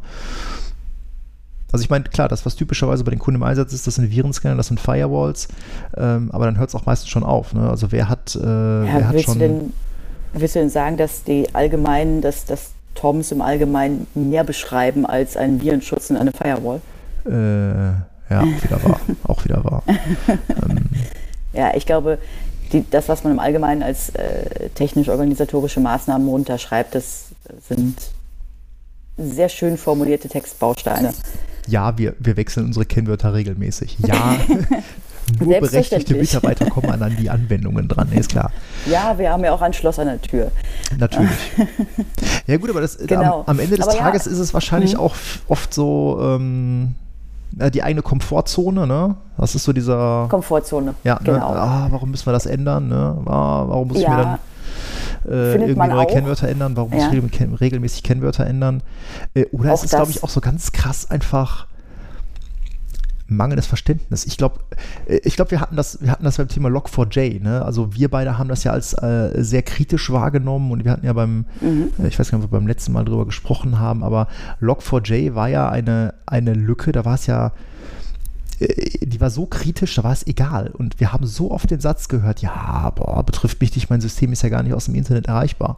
Also 1.75 1.83
ich 1.83 1.89
meine, 1.89 2.05
klar, 2.05 2.29
das, 2.29 2.45
was 2.45 2.55
typischerweise 2.55 3.03
bei 3.03 3.09
den 3.09 3.19
Kunden 3.19 3.41
im 3.41 3.43
Einsatz 3.43 3.73
ist, 3.73 3.85
das 3.85 3.95
sind 3.95 4.09
Virenscanner, 4.09 4.55
das 4.55 4.67
sind 4.67 4.79
Firewalls, 4.79 5.49
ähm, 5.97 6.29
aber 6.31 6.45
dann 6.45 6.57
hört 6.57 6.69
es 6.69 6.75
auch 6.75 6.85
meistens 6.85 7.09
schon 7.09 7.25
auf. 7.25 7.53
Ne? 7.53 7.69
Also 7.69 7.91
wer 7.91 8.07
hat, 8.07 8.33
äh, 8.33 8.39
ja, 8.39 8.85
wer 8.95 9.09
hat 9.09 9.21
schon... 9.21 9.33
Du 9.33 9.39
denn, 9.39 9.73
willst 10.31 10.55
du 10.55 10.59
denn 10.59 10.69
sagen, 10.69 10.95
dass 10.95 11.25
die 11.25 11.53
allgemeinen, 11.53 12.21
dass, 12.21 12.45
dass 12.45 12.71
Toms 12.93 13.33
im 13.33 13.41
Allgemeinen 13.41 14.07
mehr 14.13 14.45
beschreiben 14.45 15.05
als 15.05 15.35
einen 15.35 15.61
Virenschutz 15.61 16.09
und 16.11 16.15
eine 16.15 16.31
Firewall? 16.31 16.79
Äh, 17.25 18.31
ja, 18.33 18.39
auch 18.39 18.63
wieder 18.63 18.83
wahr. 18.85 18.99
auch 19.27 19.43
wieder 19.43 19.63
wahr. 19.65 19.83
ähm. 19.89 20.85
Ja, 21.51 21.75
ich 21.75 21.85
glaube, 21.85 22.19
die, 22.71 22.89
das, 22.89 23.09
was 23.09 23.25
man 23.25 23.33
im 23.33 23.39
Allgemeinen 23.39 23.83
als 23.83 24.11
äh, 24.11 24.69
technisch-organisatorische 24.75 25.81
Maßnahmen 25.81 26.25
runterschreibt, 26.29 26.95
das 26.95 27.25
sind 27.67 27.97
sehr 29.17 29.49
schön 29.49 29.77
formulierte 29.77 30.27
Textbausteine. 30.27 31.13
Ja, 31.67 31.97
wir, 31.97 32.15
wir 32.19 32.37
wechseln 32.37 32.67
unsere 32.67 32.85
Kennwörter 32.85 33.33
regelmäßig. 33.33 33.97
Ja, 34.05 34.37
nur 35.39 35.59
berechtigte 35.59 36.13
Mitarbeiter 36.13 36.69
kommen 36.69 37.01
an 37.01 37.15
die 37.19 37.29
Anwendungen 37.29 37.87
dran, 37.87 38.11
ist 38.11 38.29
klar. 38.29 38.51
Ja, 38.85 39.17
wir 39.17 39.31
haben 39.31 39.43
ja 39.43 39.51
auch 39.51 39.61
ein 39.61 39.73
Schloss 39.73 39.97
an 39.97 40.07
der 40.07 40.21
Tür. 40.21 40.51
Natürlich. 40.97 41.31
ja 42.47 42.57
gut, 42.57 42.69
aber 42.69 42.81
das, 42.81 42.97
genau. 42.97 43.39
am, 43.39 43.43
am, 43.47 43.59
Ende 43.59 43.77
des 43.77 43.87
aber 43.87 43.97
Tages 43.97 44.25
ja. 44.25 44.31
ist 44.31 44.39
es 44.39 44.53
wahrscheinlich 44.53 44.93
mhm. 44.93 44.99
auch 44.99 45.15
oft 45.47 45.73
so 45.73 46.19
ähm, 46.21 46.93
die 47.51 47.81
eigene 47.81 48.01
Komfortzone, 48.01 48.85
ne? 48.85 49.15
Das 49.37 49.55
ist 49.55 49.63
so 49.63 49.73
dieser... 49.73 50.27
Komfortzone, 50.29 50.93
ja, 51.03 51.15
ne? 51.15 51.19
genau. 51.23 51.53
Ne? 51.53 51.61
Ah, 51.61 51.87
warum 51.89 52.11
müssen 52.11 52.27
wir 52.27 52.33
das 52.33 52.45
ändern, 52.45 52.89
ne? 52.89 53.17
Ah, 53.25 53.63
warum 53.67 53.87
muss 53.87 54.01
ja. 54.01 54.03
ich 54.03 54.09
mir 54.09 54.23
dann 54.23 54.39
äh, 55.29 55.53
irgendwie 55.53 55.75
neue 55.75 55.95
auch. 55.95 56.07
Kennwörter 56.07 56.47
ändern? 56.47 56.75
Warum 56.75 56.93
ja. 56.93 57.11
muss 57.11 57.31
ich 57.31 57.61
regelmäßig 57.61 58.03
Kennwörter 58.03 58.45
ändern? 58.45 58.83
Äh, 59.33 59.45
oder 59.51 59.71
auch 59.71 59.75
ist 59.75 59.85
es, 59.85 59.91
glaube 59.91 60.11
ich, 60.11 60.23
auch 60.23 60.29
so 60.29 60.41
ganz 60.41 60.71
krass 60.71 61.09
einfach 61.09 61.67
mangelndes 63.27 63.65
Verständnis. 63.65 64.25
Ich 64.25 64.37
glaube, 64.37 64.59
äh, 65.07 65.19
ich 65.23 65.35
glaube, 65.35 65.51
wir 65.51 65.61
hatten 65.61 65.75
das, 65.75 66.01
wir 66.01 66.11
hatten 66.11 66.23
das 66.23 66.37
beim 66.37 66.47
Thema 66.47 66.69
Log4j. 66.69 67.41
Ne? 67.41 67.63
Also 67.63 67.93
wir 67.95 68.09
beide 68.09 68.37
haben 68.37 68.49
das 68.49 68.63
ja 68.63 68.71
als 68.71 68.93
äh, 68.93 69.31
sehr 69.35 69.63
kritisch 69.63 70.11
wahrgenommen 70.11 70.71
und 70.71 70.85
wir 70.85 70.91
hatten 70.91 71.05
ja 71.05 71.13
beim, 71.13 71.45
mhm. 71.61 71.91
äh, 71.99 72.07
ich 72.07 72.19
weiß 72.19 72.31
gar 72.31 72.37
nicht, 72.37 72.45
ob 72.45 72.51
wir 72.51 72.59
beim 72.59 72.67
letzten 72.67 72.91
Mal 72.91 73.05
drüber 73.05 73.25
gesprochen 73.25 73.79
haben, 73.79 74.03
aber 74.03 74.27
Log4j 74.61 75.35
war 75.35 75.49
ja 75.49 75.69
eine, 75.69 76.13
eine 76.25 76.53
Lücke. 76.53 76.91
Da 76.91 77.05
war 77.05 77.15
es 77.15 77.25
ja, 77.25 77.51
die 78.59 79.21
war 79.21 79.29
so 79.29 79.45
kritisch, 79.45 79.95
da 79.95 80.03
war 80.03 80.13
es 80.13 80.25
egal. 80.27 80.71
Und 80.71 80.99
wir 80.99 81.11
haben 81.11 81.25
so 81.25 81.51
oft 81.51 81.69
den 81.69 81.79
Satz 81.79 82.07
gehört, 82.07 82.41
ja, 82.41 82.91
boah, 82.95 83.23
betrifft 83.23 83.61
mich 83.61 83.75
nicht, 83.75 83.89
mein 83.89 84.01
System 84.01 84.31
ist 84.31 84.43
ja 84.43 84.49
gar 84.49 84.63
nicht 84.63 84.73
aus 84.73 84.85
dem 84.85 84.95
Internet 84.95 85.27
erreichbar. 85.27 85.77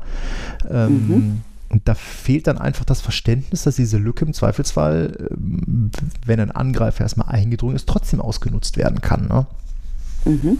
Ähm, 0.69 1.07
mhm. 1.07 1.41
Und 1.69 1.87
da 1.87 1.95
fehlt 1.95 2.47
dann 2.47 2.57
einfach 2.57 2.85
das 2.85 3.01
Verständnis, 3.01 3.63
dass 3.63 3.75
diese 3.75 3.97
Lücke 3.97 4.23
im 4.25 4.33
Zweifelsfall, 4.33 5.29
ähm, 5.31 5.91
wenn 6.25 6.39
ein 6.39 6.51
Angreifer 6.51 7.03
erstmal 7.03 7.29
eingedrungen 7.29 7.75
ist, 7.75 7.89
trotzdem 7.89 8.21
ausgenutzt 8.21 8.77
werden 8.77 9.01
kann. 9.01 9.27
Ne? 9.27 9.45
Mhm. 10.25 10.59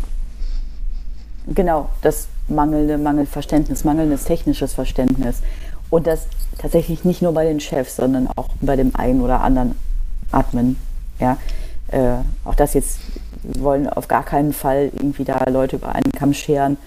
Genau, 1.53 1.89
das 2.01 2.28
mangelnde 2.49 2.97
Mangelverständnis, 2.97 3.86
mangelndes 3.86 4.26
technisches 4.26 4.74
Verständnis. 4.74 5.41
Und 5.89 6.07
das 6.07 6.28
tatsächlich 6.57 7.05
nicht 7.05 7.22
nur 7.22 7.34
bei 7.34 7.45
den 7.45 7.61
Chefs, 7.61 7.95
sondern 7.95 8.28
auch 8.36 8.49
bei 8.59 8.76
dem 8.76 8.93
einen 8.95 9.22
oder 9.22 9.41
anderen 9.41 9.76
Admin. 10.32 10.76
Ja, 11.20 11.38
äh, 11.89 12.17
auch 12.45 12.55
das 12.55 12.73
jetzt 12.73 12.99
wir 13.43 13.61
wollen 13.61 13.88
auf 13.88 14.07
gar 14.07 14.23
keinen 14.23 14.53
Fall 14.53 14.91
irgendwie 14.93 15.23
da 15.23 15.49
Leute 15.49 15.77
über 15.77 15.93
einen 15.93 16.11
Kamm 16.11 16.33
scheren. 16.33 16.77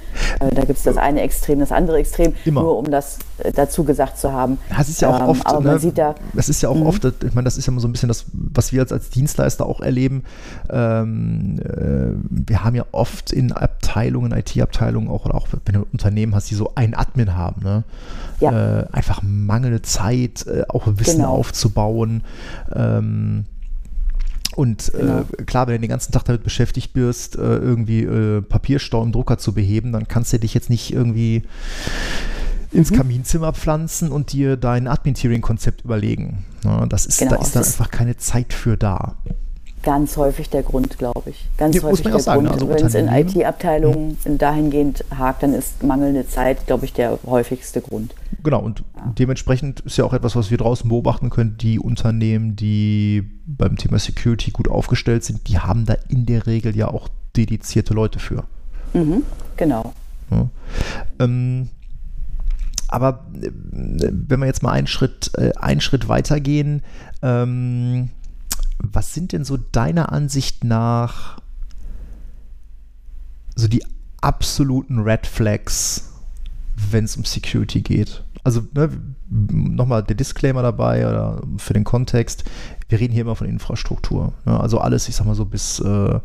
Äh, 0.40 0.54
da 0.54 0.64
gibt 0.64 0.78
es 0.78 0.82
das 0.82 0.96
eine 0.96 1.22
Extrem, 1.22 1.58
das 1.60 1.72
andere 1.72 1.98
Extrem, 1.98 2.34
Immer. 2.44 2.62
nur 2.62 2.78
um 2.78 2.90
das 2.90 3.18
äh, 3.38 3.52
dazu 3.52 3.84
gesagt 3.84 4.18
zu 4.18 4.32
haben. 4.32 4.58
Das 4.76 4.88
ist 4.88 5.00
ja 5.00 5.08
auch 5.08 5.20
ähm, 5.20 5.28
oft, 5.28 5.46
aber 5.46 5.60
man 5.60 5.74
ne, 5.74 5.78
sieht 5.78 5.98
da, 5.98 6.14
das 6.34 6.48
ist 6.48 6.62
ja 6.62 6.68
auch 6.68 6.76
mhm. 6.76 6.86
oft, 6.86 7.04
ich 7.04 7.34
meine, 7.34 7.44
das 7.44 7.56
ist 7.56 7.66
ja 7.66 7.72
immer 7.72 7.80
so 7.80 7.88
ein 7.88 7.92
bisschen 7.92 8.08
das, 8.08 8.26
was 8.32 8.72
wir 8.72 8.82
als, 8.82 8.92
als 8.92 9.10
Dienstleister 9.10 9.66
auch 9.66 9.80
erleben. 9.80 10.24
Ähm, 10.68 11.60
äh, 11.60 12.18
wir 12.28 12.64
haben 12.64 12.76
ja 12.76 12.84
oft 12.92 13.32
in 13.32 13.52
Abteilungen, 13.52 14.32
IT-Abteilungen 14.32 15.08
auch, 15.08 15.24
oder 15.24 15.34
auch 15.34 15.48
wenn 15.64 15.74
du 15.74 15.86
Unternehmen 15.92 16.34
hast, 16.34 16.50
die 16.50 16.54
so 16.54 16.72
einen 16.74 16.94
Admin 16.94 17.36
haben, 17.36 17.62
ne? 17.62 17.84
Ja. 18.40 18.80
Äh, 18.80 18.86
einfach 18.92 19.22
mangelnde 19.22 19.82
Zeit, 19.82 20.46
äh, 20.46 20.64
auch 20.68 20.86
Wissen 20.86 21.18
genau. 21.18 21.34
aufzubauen. 21.34 22.22
Ähm, 22.74 23.44
und 24.60 24.92
äh, 24.94 24.98
genau. 24.98 25.24
äh, 25.38 25.44
klar, 25.44 25.66
wenn 25.66 25.76
du 25.76 25.80
den 25.80 25.88
ganzen 25.88 26.12
Tag 26.12 26.24
damit 26.24 26.44
beschäftigt 26.44 26.92
bist, 26.92 27.36
äh, 27.36 27.40
irgendwie 27.40 28.02
äh, 28.02 28.42
Papierstau 28.42 29.02
im 29.02 29.10
Drucker 29.10 29.38
zu 29.38 29.54
beheben, 29.54 29.90
dann 29.90 30.06
kannst 30.06 30.34
du 30.34 30.38
dich 30.38 30.52
jetzt 30.52 30.68
nicht 30.68 30.92
irgendwie 30.92 31.44
ins 32.70 32.90
mhm. 32.90 32.96
Kaminzimmer 32.96 33.54
pflanzen 33.54 34.12
und 34.12 34.32
dir 34.32 34.58
dein 34.58 34.86
Admin-Tiering-Konzept 34.86 35.82
überlegen. 35.86 36.44
Ja, 36.62 36.84
das 36.84 37.06
ist, 37.06 37.20
genau, 37.20 37.36
da 37.36 37.40
ist 37.40 37.56
dann 37.56 37.64
einfach 37.64 37.90
keine 37.90 38.18
Zeit 38.18 38.52
für 38.52 38.76
da 38.76 39.16
ganz 39.82 40.18
häufig 40.18 40.50
der 40.50 40.62
Grund, 40.62 40.98
glaube 40.98 41.30
ich. 41.30 41.48
Ganz 41.56 41.74
ja, 41.74 41.82
häufig 41.82 42.04
der 42.04 42.20
sagen, 42.20 42.44
Grund. 42.44 42.52
Also 42.52 42.68
Wenn 42.68 42.84
es 42.84 42.94
in 42.94 43.08
IT-Abteilungen 43.08 44.18
hm. 44.22 44.36
dahingehend 44.36 45.06
hakt, 45.16 45.42
dann 45.42 45.54
ist 45.54 45.82
mangelnde 45.82 46.28
Zeit, 46.28 46.66
glaube 46.66 46.84
ich, 46.84 46.92
der 46.92 47.18
häufigste 47.24 47.80
Grund. 47.80 48.14
Genau, 48.42 48.60
und 48.60 48.84
dementsprechend 49.18 49.80
ist 49.80 49.98
ja 49.98 50.04
auch 50.04 50.14
etwas, 50.14 50.34
was 50.36 50.50
wir 50.50 50.58
draußen 50.58 50.88
beobachten 50.88 51.30
können. 51.30 51.56
Die 51.58 51.78
Unternehmen, 51.78 52.56
die 52.56 53.22
beim 53.46 53.76
Thema 53.76 53.98
Security 53.98 54.50
gut 54.50 54.68
aufgestellt 54.68 55.24
sind, 55.24 55.48
die 55.48 55.58
haben 55.58 55.84
da 55.84 55.94
in 56.08 56.26
der 56.26 56.46
Regel 56.46 56.76
ja 56.76 56.88
auch 56.88 57.08
dedizierte 57.36 57.92
Leute 57.92 58.18
für. 58.18 58.44
Mhm, 58.94 59.22
genau. 59.56 59.92
Ja. 60.30 60.48
Ähm, 61.18 61.68
aber 62.88 63.26
äh, 63.40 63.50
wenn 63.52 64.40
wir 64.40 64.46
jetzt 64.46 64.62
mal 64.62 64.72
einen 64.72 64.86
Schritt, 64.86 65.30
äh, 65.36 65.52
einen 65.56 65.80
Schritt 65.80 66.08
weitergehen, 66.08 66.82
ähm, 67.22 68.10
was 68.78 69.14
sind 69.14 69.32
denn 69.32 69.44
so 69.44 69.56
deiner 69.56 70.12
Ansicht 70.12 70.64
nach 70.64 71.38
so 73.54 73.68
die 73.68 73.84
absoluten 74.20 75.00
Red 75.00 75.26
Flags, 75.26 76.12
wenn 76.90 77.04
es 77.04 77.16
um 77.16 77.24
Security 77.24 77.82
geht? 77.82 78.24
Also 78.42 78.62
ne, 78.72 78.90
nochmal 79.28 80.02
der 80.02 80.16
Disclaimer 80.16 80.62
dabei 80.62 81.06
oder 81.06 81.42
für 81.58 81.74
den 81.74 81.84
Kontext. 81.84 82.44
Wir 82.88 82.98
reden 82.98 83.12
hier 83.12 83.22
immer 83.22 83.36
von 83.36 83.46
Infrastruktur. 83.46 84.32
Ne? 84.44 84.58
Also 84.58 84.78
alles, 84.78 85.08
ich 85.08 85.16
sag 85.16 85.26
mal 85.26 85.34
so, 85.34 85.44
bis, 85.44 85.80
äh, 85.80 86.20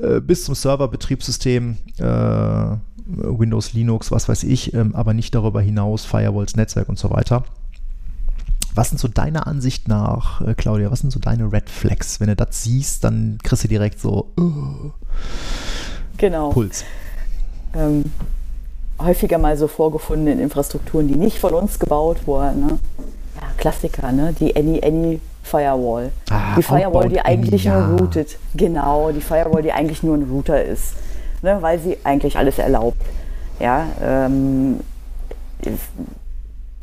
äh 0.00 0.20
bis 0.20 0.44
zum 0.44 0.54
Server-Betriebssystem, 0.54 1.76
äh, 1.98 2.76
Windows, 3.06 3.72
Linux, 3.72 4.10
was 4.10 4.28
weiß 4.28 4.44
ich, 4.44 4.74
ähm, 4.74 4.94
aber 4.94 5.14
nicht 5.14 5.34
darüber 5.34 5.60
hinaus, 5.60 6.04
Firewalls, 6.04 6.56
Netzwerk 6.56 6.88
und 6.88 6.98
so 6.98 7.10
weiter. 7.10 7.44
Was 8.74 8.88
sind 8.88 8.98
so 8.98 9.08
deiner 9.08 9.46
Ansicht 9.46 9.88
nach, 9.88 10.40
äh, 10.40 10.54
Claudia, 10.54 10.90
was 10.90 11.00
sind 11.00 11.10
so 11.10 11.20
deine 11.20 11.52
Red 11.52 11.70
Flags? 11.70 12.18
Wenn 12.20 12.28
du 12.28 12.36
das 12.36 12.62
siehst, 12.62 13.04
dann 13.04 13.38
kriegst 13.42 13.64
du 13.64 13.68
direkt 13.68 14.00
so 14.00 14.32
uh, 14.38 14.90
genau. 16.16 16.50
Puls. 16.50 16.84
Ähm, 17.74 18.04
häufiger 18.98 19.38
mal 19.38 19.56
so 19.56 19.68
vorgefunden 19.68 20.26
in 20.28 20.40
Infrastrukturen, 20.40 21.08
die 21.08 21.16
nicht 21.16 21.38
von 21.38 21.54
uns 21.54 21.78
gebaut 21.78 22.26
wurden. 22.26 22.66
Ne? 22.66 22.78
Ja, 23.36 23.48
Klassiker, 23.56 24.12
ne? 24.12 24.34
die 24.38 24.54
Any-Any 24.54 25.20
Firewall. 25.42 26.10
Ah, 26.30 26.54
die 26.56 26.62
Firewall, 26.62 27.08
die 27.08 27.20
eigentlich 27.20 27.68
Any, 27.68 27.88
nur 27.88 27.98
routet. 27.98 28.38
Genau, 28.54 29.10
die 29.10 29.20
Firewall, 29.20 29.62
die 29.62 29.72
eigentlich 29.72 30.02
nur 30.02 30.16
ein 30.16 30.22
Router 30.30 30.64
ist. 30.64 30.94
Ne? 31.42 31.58
Weil 31.60 31.78
sie 31.78 31.98
eigentlich 32.04 32.36
alles 32.38 32.58
erlaubt. 32.58 33.00
Ja, 33.60 33.86
ähm, 34.02 34.80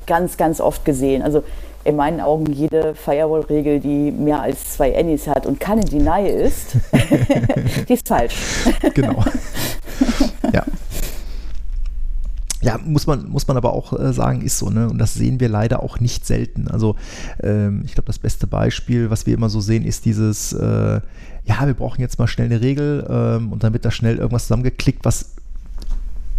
ganz, 0.06 0.38
ganz 0.38 0.62
oft 0.62 0.86
gesehen. 0.86 1.22
Also 1.22 1.44
in 1.84 1.96
meinen 1.96 2.22
Augen 2.22 2.52
jede 2.52 2.94
Firewall-Regel, 2.94 3.80
die 3.80 4.12
mehr 4.12 4.42
als 4.42 4.74
zwei 4.74 4.98
Annies 4.98 5.28
hat 5.28 5.46
und 5.46 5.60
keine 5.60 5.82
Deny 5.82 6.30
ist, 6.30 6.76
die 7.90 7.94
ist 7.94 8.08
falsch. 8.08 8.36
Genau. 8.94 9.24
Ja. 10.54 10.66
Ja, 12.62 12.78
muss 12.78 13.08
man, 13.08 13.28
muss 13.28 13.48
man 13.48 13.58
aber 13.58 13.74
auch 13.74 13.98
äh, 14.00 14.14
sagen, 14.14 14.42
ist 14.42 14.60
so, 14.60 14.70
ne? 14.70 14.90
Und 14.90 15.00
das 15.00 15.16
sehen 15.16 15.40
wir 15.40 15.50
leider 15.50 15.82
auch 15.82 16.00
nicht 16.00 16.26
selten. 16.26 16.68
Also, 16.68 16.96
ähm, 17.42 17.82
ich 17.86 17.94
glaube, 17.94 18.08
das 18.08 18.20
beste 18.20 18.46
Beispiel, 18.46 19.10
was 19.10 19.26
wir 19.26 19.34
immer 19.34 19.50
so 19.50 19.62
sehen, 19.62 19.84
ist 19.84 20.06
dieses, 20.06 20.54
äh, 20.54 21.02
ja, 21.46 21.66
wir 21.66 21.74
brauchen 21.74 22.02
jetzt 22.02 22.20
mal 22.20 22.28
schnell 22.28 22.48
eine 22.48 22.62
Regel 22.62 23.06
ähm, 23.10 23.52
und 23.52 23.64
dann 23.64 23.74
wird 23.74 23.86
da 23.86 23.92
schnell 23.92 24.18
irgendwas 24.18 24.44
zusammengeklickt, 24.44 25.04
was 25.06 25.32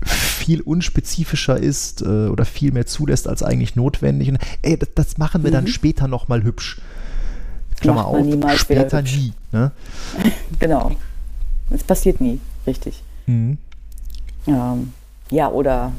viel 0.04 0.60
unspezifischer 0.60 1.56
ist 1.56 2.02
äh, 2.02 2.28
oder 2.28 2.44
viel 2.44 2.72
mehr 2.72 2.86
zulässt 2.86 3.28
als 3.28 3.42
eigentlich 3.42 3.76
notwendig. 3.76 4.28
Und, 4.28 4.38
ey, 4.62 4.76
das, 4.76 4.88
das 4.94 5.18
machen 5.18 5.42
wir 5.42 5.50
mhm. 5.50 5.54
dann 5.54 5.66
später 5.66 6.08
nochmal 6.08 6.44
hübsch. 6.44 6.80
Klammer 7.80 8.06
auf, 8.06 8.24
später 8.58 9.02
nie. 9.02 9.32
Ne? 9.50 9.72
genau. 10.60 10.92
Es 11.70 11.82
passiert 11.82 12.20
nie, 12.20 12.38
richtig. 12.66 13.02
Mhm. 13.26 13.58
Ähm, 14.46 14.92
ja, 15.30 15.48
oder 15.48 15.92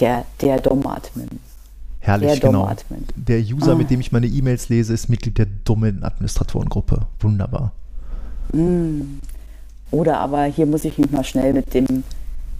der, 0.00 0.24
der 0.40 0.60
DOM-Admin. 0.60 1.28
Herrlich, 2.00 2.40
der 2.40 2.50
genau. 2.50 2.70
Der 3.16 3.40
User, 3.40 3.72
ah. 3.72 3.74
mit 3.74 3.90
dem 3.90 4.00
ich 4.00 4.12
meine 4.12 4.26
E-Mails 4.26 4.68
lese, 4.68 4.94
ist 4.94 5.08
Mitglied 5.08 5.38
der 5.38 5.46
Domain-Administratorengruppe. 5.64 7.06
Wunderbar. 7.20 7.72
Mm. 8.52 9.18
Oder 9.90 10.18
aber 10.18 10.44
hier 10.44 10.66
muss 10.66 10.84
ich 10.84 10.98
mich 10.98 11.10
mal 11.10 11.24
schnell 11.24 11.52
mit 11.52 11.74
dem 11.74 12.04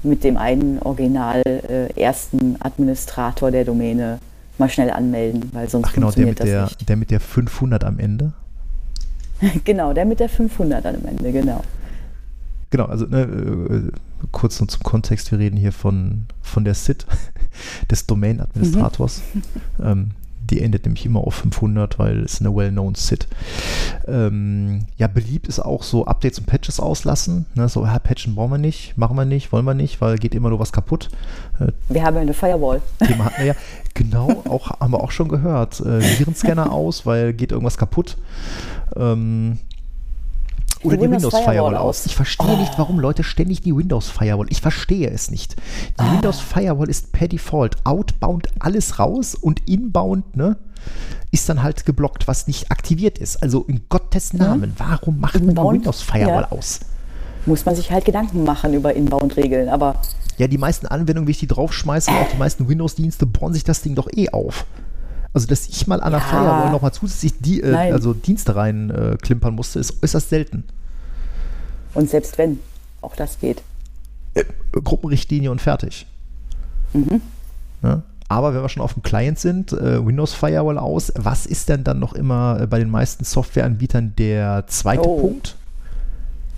mit 0.03 0.24
dem 0.24 0.37
einen 0.37 0.78
original 0.80 1.43
äh, 1.45 2.01
ersten 2.01 2.57
Administrator 2.61 3.51
der 3.51 3.64
Domäne 3.64 4.18
mal 4.59 4.68
schnell 4.68 4.91
anmelden, 4.91 5.51
weil 5.53 5.68
sonst 5.68 5.89
Ach 5.89 5.93
genau, 5.93 6.07
funktioniert 6.07 6.39
der 6.39 6.45
mit 6.47 6.55
das 6.55 6.70
der, 6.70 6.78
nicht. 6.78 6.89
Der 6.89 6.97
mit 6.97 7.11
der 7.11 7.20
500 7.20 7.84
am 7.84 7.99
Ende? 7.99 8.32
genau, 9.64 9.93
der 9.93 10.05
mit 10.05 10.20
der 10.20 10.28
500 10.28 10.87
am 10.87 11.05
Ende, 11.05 11.32
genau. 11.32 11.62
Genau, 12.71 12.87
also 12.87 13.07
ne, 13.07 13.23
äh, 13.23 14.27
kurz 14.33 14.61
noch 14.61 14.69
zum 14.69 14.83
Kontext, 14.83 15.31
wir 15.31 15.39
reden 15.39 15.57
hier 15.57 15.73
von, 15.73 16.27
von 16.43 16.64
der 16.64 16.75
SID, 16.75 17.07
des 17.91 18.07
Domain-Administrators. 18.07 19.23
Mhm. 19.35 19.43
Ähm, 19.79 20.12
die 20.51 20.62
endet 20.62 20.85
nämlich 20.85 21.05
immer 21.05 21.21
auf 21.21 21.35
500, 21.35 21.99
weil 21.99 22.21
es 22.21 22.41
eine 22.41 22.55
well-known 22.55 22.95
SID. 22.95 23.27
Ähm, 24.07 24.87
ja, 24.97 25.07
beliebt 25.07 25.49
ist 25.49 25.59
auch 25.59 25.83
so 25.83 26.07
Updates 26.07 26.39
und 26.39 26.47
Patches 26.47 26.79
auslassen. 26.79 27.47
Ne? 27.55 27.69
So, 27.69 27.85
ja, 27.85 27.99
patchen 27.99 28.35
brauchen 28.35 28.53
wir 28.53 28.59
nicht, 28.59 28.97
machen 28.97 29.17
wir 29.17 29.25
nicht, 29.25 29.53
wollen 29.53 29.64
wir 29.64 29.75
nicht, 29.75 30.01
weil 30.01 30.19
geht 30.19 30.35
immer 30.35 30.49
nur 30.51 30.59
was 30.59 30.73
kaputt. 30.73 31.11
Äh, 31.59 31.73
wir 31.89 32.05
haben 32.05 32.14
ja 32.14 32.23
eine 32.23 32.35
Firewall. 32.35 32.81
Thema 33.05 33.27
hatten 33.27 33.39
wir 33.39 33.47
ja. 33.47 33.55
Genau, 33.95 34.43
auch, 34.49 34.79
haben 34.81 34.93
wir 34.93 35.03
auch 35.03 35.11
schon 35.11 35.29
gehört. 35.29 35.81
Äh, 35.81 36.19
Virenscanner 36.19 36.71
aus, 36.71 37.07
weil 37.07 37.33
geht 37.33 37.51
irgendwas 37.51 37.79
kaputt. 37.79 38.17
Ähm, 38.95 39.59
oder 40.87 40.97
die, 40.97 41.07
die 41.07 41.11
Windows, 41.11 41.34
Firewall, 41.34 41.55
Firewall 41.55 41.76
aus. 41.76 42.07
Ich 42.07 42.16
verstehe 42.16 42.55
oh. 42.55 42.57
nicht, 42.57 42.78
warum 42.78 42.99
Leute 42.99 43.24
ständig 43.24 43.61
die 43.61 43.76
Windows 43.76 44.09
Firewall. 44.09 44.47
Ich 44.51 44.61
verstehe 44.61 45.11
es 45.11 45.30
nicht. 45.30 45.57
Die 45.99 46.05
ah. 46.05 46.12
Windows 46.12 46.41
Firewall 46.41 46.89
ist 46.89 47.12
per 47.12 47.28
Default 47.28 47.76
outbound 47.84 48.49
alles 48.59 48.99
raus 48.99 49.34
und 49.34 49.68
inbound, 49.68 50.37
ne? 50.37 50.57
Ist 51.32 51.49
dann 51.49 51.62
halt 51.62 51.84
geblockt, 51.84 52.28
was 52.28 52.47
nicht 52.47 52.70
aktiviert 52.70 53.18
ist. 53.18 53.43
Also 53.43 53.64
in 53.64 53.82
Gottes 53.89 54.32
mhm. 54.32 54.39
Namen, 54.39 54.72
warum 54.78 55.20
macht 55.20 55.37
inbound, 55.37 55.57
man 55.57 55.74
Windows 55.74 56.03
Firewall 56.03 56.47
ja. 56.51 56.53
aus? 56.53 56.80
Muss 57.47 57.64
man 57.64 57.76
sich 57.76 57.91
halt 57.91 58.05
Gedanken 58.05 58.45
machen 58.45 58.74
über 58.74 58.95
Inbound-Regeln, 58.95 59.68
aber. 59.68 60.01
Ja, 60.39 60.49
die 60.49 60.59
meisten 60.59 60.87
Anwendungen, 60.87 61.28
wie 61.28 61.30
ich 61.32 61.39
die 61.39 61.47
draufschmeiße, 61.47 62.11
auch 62.11 62.28
die 62.30 62.37
meisten 62.37 62.68
Windows-Dienste 62.68 63.24
bohren 63.24 63.55
sich 63.55 63.64
das 63.64 63.82
Ding 63.82 63.95
doch 63.95 64.09
eh 64.12 64.28
auf. 64.30 64.66
Also, 65.37 65.47
dass 65.47 65.68
ich 65.68 65.87
mal 65.87 66.01
an 66.01 66.12
der 66.12 66.20
ja. 66.20 66.26
Firewall 66.26 66.70
nochmal 66.70 66.93
zusätzlich 66.93 67.34
die, 67.39 67.61
äh, 67.61 67.74
also 67.93 68.14
Dienste 68.14 68.57
rein 68.57 68.89
äh, 68.89 69.18
klimpern 69.20 69.55
musste, 69.55 69.78
ist 69.78 70.03
äußerst 70.03 70.30
selten. 70.30 70.64
Und 71.97 72.11
selbst 72.11 72.39
wenn, 72.39 72.61
auch 73.01 73.17
das 73.17 73.41
geht. 73.41 73.63
Äh, 74.35 74.45
Gruppenrichtlinie 74.73 75.51
und 75.51 75.61
fertig. 75.61 76.07
Mhm. 76.93 77.21
Ja? 77.83 78.03
Aber 78.29 78.55
wenn 78.55 78.63
wir 78.63 78.69
schon 78.69 78.83
auf 78.83 78.95
dem 78.95 79.03
Client 79.03 79.39
sind, 79.39 79.73
äh, 79.73 80.05
Windows 80.05 80.35
Firewall 80.35 80.79
aus, 80.79 81.13
was 81.17 81.47
ist 81.47 81.69
denn 81.69 81.85
dann 81.85 82.01
noch 82.01 82.13
immer 82.13 82.61
äh, 82.61 82.67
bei 82.67 82.79
den 82.79 82.91
meisten 82.91 83.25
Softwareanbietern 83.25 84.15
der 84.19 84.65
zweite 84.67 85.09
oh. 85.09 85.21
Punkt? 85.21 85.57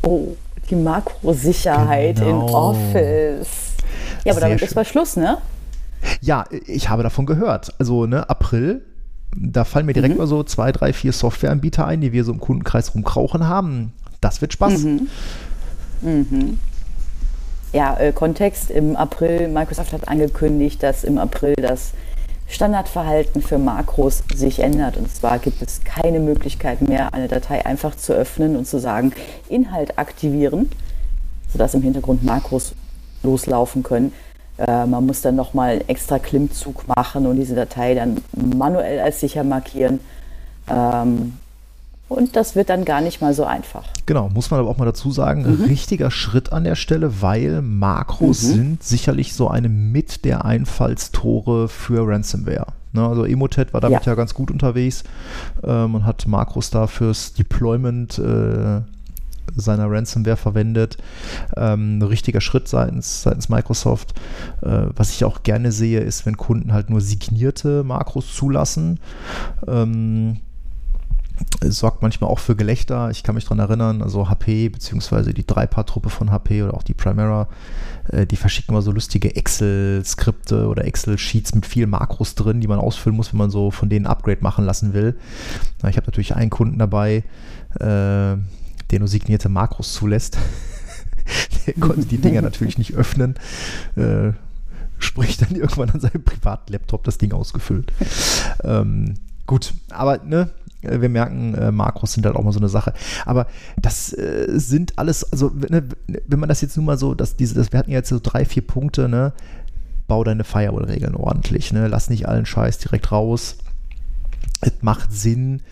Oh, 0.03 0.37
die 0.71 0.77
Makrosicherheit 0.77 2.17
genau. 2.17 2.29
in 2.29 2.55
Office. 2.55 3.75
Ja, 4.25 4.33
aber 4.33 4.41
Sehr 4.41 4.41
damit 4.41 4.61
schön. 4.61 4.69
ist 4.69 4.75
mal 4.75 4.85
Schluss, 4.85 5.17
ne? 5.17 5.39
Ja, 6.21 6.45
ich 6.67 6.89
habe 6.89 7.03
davon 7.03 7.27
gehört. 7.27 7.75
Also, 7.79 8.07
ne, 8.07 8.29
April, 8.31 8.83
da 9.37 9.65
fallen 9.65 9.87
mir 9.87 9.93
direkt 9.93 10.15
mhm. 10.15 10.21
mal 10.21 10.27
so 10.27 10.43
zwei, 10.45 10.73
drei, 10.73 10.93
vier 10.93 11.13
Softwareanbieter 11.13 11.87
ein, 11.87 12.01
die 12.01 12.13
wir 12.13 12.25
so 12.25 12.33
im 12.33 12.41
Kundenkreis 12.41 12.95
rumkrauchen 12.95 13.47
haben. 13.47 13.93
Das 14.21 14.41
wird 14.41 14.53
Spaß. 14.53 14.81
Mhm. 14.81 15.09
Mhm. 16.03 16.59
Ja, 17.73 17.97
äh, 17.99 18.13
Kontext 18.13 18.71
im 18.71 18.97
April, 18.97 19.49
Microsoft 19.49 19.93
hat 19.93 20.09
angekündigt, 20.09 20.83
dass 20.83 21.05
im 21.05 21.19
April 21.19 21.55
das 21.57 21.93
Standardverhalten 22.49 23.43
für 23.43 23.59
Makros 23.59 24.23
sich 24.35 24.61
ändert. 24.61 24.97
Und 24.97 25.15
zwar 25.15 25.39
gibt 25.39 25.61
es 25.61 25.83
keine 25.85 26.19
Möglichkeit 26.19 26.81
mehr, 26.81 27.13
eine 27.13 27.29
Datei 27.29 27.67
einfach 27.67 27.95
zu 27.95 28.15
öffnen 28.15 28.57
und 28.57 28.67
zu 28.67 28.79
sagen, 28.79 29.13
Inhalt 29.49 29.99
aktivieren, 29.99 30.71
sodass 31.53 31.75
im 31.75 31.83
Hintergrund 31.83 32.25
Makros 32.25 32.73
loslaufen 33.23 33.83
können. 33.83 34.13
Äh, 34.57 34.87
man 34.87 35.05
muss 35.05 35.21
dann 35.21 35.37
nochmal 35.37 35.85
extra 35.89 36.19
Klimmzug 36.19 36.89
machen 36.89 37.27
und 37.27 37.37
diese 37.37 37.55
Datei 37.55 37.95
dann 37.95 38.23
manuell 38.33 39.01
als 39.01 39.21
sicher 39.21 39.45
markieren. 39.45 40.01
Ähm, 40.71 41.35
und 42.09 42.37
das 42.37 42.57
wird 42.57 42.71
dann 42.71 42.85
gar 42.85 43.01
nicht 43.01 43.21
mal 43.21 43.35
so 43.35 43.45
einfach. 43.45 43.85
Genau, 44.07 44.29
muss 44.31 44.51
man 44.51 44.61
aber 44.61 44.71
auch 44.71 44.79
mal 44.79 44.87
dazu 44.87 45.11
sagen, 45.11 45.43
mhm. 45.43 45.65
richtiger 45.65 46.11
Schritt 46.11 46.53
an 46.53 46.65
der 46.65 46.75
Stelle, 46.75 47.21
weil 47.21 47.63
Makros 47.63 48.43
mhm. 48.43 48.55
sind 48.55 48.83
sicherlich 48.83 49.35
so 49.35 49.49
eine 49.49 49.69
mit 49.69 50.25
der 50.25 50.45
Einfallstore 50.45 51.69
für 51.69 52.07
Ransomware. 52.07 52.69
Ne, 52.93 53.07
also 53.07 53.25
Emotet 53.25 53.75
war 53.75 53.83
damit 53.83 54.07
ja, 54.07 54.13
ja 54.13 54.15
ganz 54.15 54.33
gut 54.33 54.51
unterwegs 54.51 55.05
ähm, 55.63 55.95
und 55.95 56.07
hat 56.07 56.27
Makros 56.27 56.71
da 56.71 56.87
fürs 56.87 57.35
Deployment 57.35 58.19
äh, 58.19 58.81
seiner 59.55 59.91
Ransomware 59.91 60.37
verwendet. 60.37 60.97
Ähm, 61.57 61.99
ein 61.99 62.03
richtiger 62.03 62.41
Schritt 62.41 62.69
seitens, 62.69 63.23
seitens 63.23 63.51
Microsoft. 63.51 64.15
Äh, 64.63 64.87
was 64.97 65.11
ich 65.11 65.25
auch 65.25 65.43
gerne 65.43 65.73
sehe, 65.73 66.01
ist, 66.01 66.25
wenn 66.25 66.37
Kunden 66.37 66.73
halt 66.73 66.89
nur 66.89 67.01
signierte 67.01 67.85
Makros 67.85 68.35
zulassen. 68.35 69.01
Ähm, 69.67 70.39
sorgt 71.61 72.03
manchmal 72.03 72.31
auch 72.31 72.39
für 72.39 72.57
Gelächter. 72.57 73.11
Ich 73.11 73.23
kann 73.23 73.35
mich 73.35 73.45
daran 73.45 73.59
erinnern, 73.59 74.03
also 74.03 74.29
HP 74.29 74.69
beziehungsweise 74.69 75.35
die 75.35 75.47
Dreipart-Truppe 75.47 76.09
von 76.11 76.31
HP 76.31 76.63
oder 76.63 76.75
auch 76.75 76.83
die 76.83 76.95
Primera, 76.95 77.49
äh, 78.11 78.27
die 78.27 78.37
verschicken 78.37 78.73
immer 78.75 78.83
so 78.83 78.93
lustige 78.93 79.35
Excel-Skripte 79.35 80.69
oder 80.69 80.85
Excel-Sheets 80.85 81.55
mit 81.55 81.67
vielen 81.67 81.91
Makros 81.91 82.35
drin, 82.35 82.61
die 82.61 82.69
man 82.69 82.79
ausfüllen 82.79 83.17
muss, 83.17 83.33
wenn 83.33 83.39
man 83.39 83.51
so 83.51 83.71
von 83.71 83.89
denen 83.89 84.07
Upgrade 84.07 84.43
machen 84.43 84.65
lassen 84.65 84.95
will. 84.95 85.19
Ich 85.89 85.97
habe 85.97 86.07
natürlich 86.07 86.37
einen 86.37 86.51
Kunden 86.51 86.79
dabei, 86.79 87.25
äh, 87.75 87.81
der 87.81 88.99
nur 88.99 89.09
signierte 89.09 89.49
Makros 89.49 89.93
zulässt. 89.93 90.39
der 91.67 91.75
konnte 91.75 92.07
die 92.07 92.19
Dinger 92.19 92.43
natürlich 92.43 92.79
nicht 92.79 92.95
öffnen. 92.95 93.35
Äh, 93.97 94.33
sprich 94.99 95.37
dann 95.37 95.55
irgendwann 95.55 95.91
an 95.91 96.01
seinem 96.01 96.23
privaten 96.25 96.73
Laptop 96.73 97.05
das 97.05 97.19
Ding 97.19 97.33
ausgefüllt. 97.33 97.93
ähm, 98.65 99.15
gut, 99.49 99.75
aber 99.91 100.19
ne, 100.19 100.51
wir 100.83 101.09
merken, 101.09 101.55
äh, 101.55 101.73
Makros 101.73 102.13
sind 102.13 102.25
halt 102.25 102.37
auch 102.37 102.45
mal 102.45 102.53
so 102.53 102.61
eine 102.61 102.69
Sache. 102.69 102.93
Aber 103.27 103.47
das 103.81 104.13
äh, 104.13 104.47
sind 104.51 104.97
alles, 104.97 105.33
also 105.33 105.51
ne, 105.69 105.83
wenn 106.07 106.39
man 106.39 106.49
das 106.49 106.61
jetzt 106.61 106.77
nun 106.77 106.87
mal 106.87 106.99
so, 106.99 107.15
dass 107.15 107.35
diese, 107.35 107.55
das, 107.55 107.73
wir 107.73 107.81
hatten 107.81 107.91
jetzt 107.91 108.11
so 108.11 108.21
drei, 108.23 108.45
vier 108.45 108.65
Punkte, 108.65 109.09
ne, 109.09 109.33
bau 110.07 110.23
deine 110.23 110.45
Firewall-Regeln 110.45 111.17
ordentlich, 111.17 111.73
ne, 111.73 111.89
lass 111.89 112.11
nicht 112.11 112.29
allen 112.29 112.47
Scheiß 112.47 112.79
direkt 112.79 113.11
raus. 113.11 113.57
Es 114.61 114.73
macht 114.83 115.13
Sinn, 115.13 115.63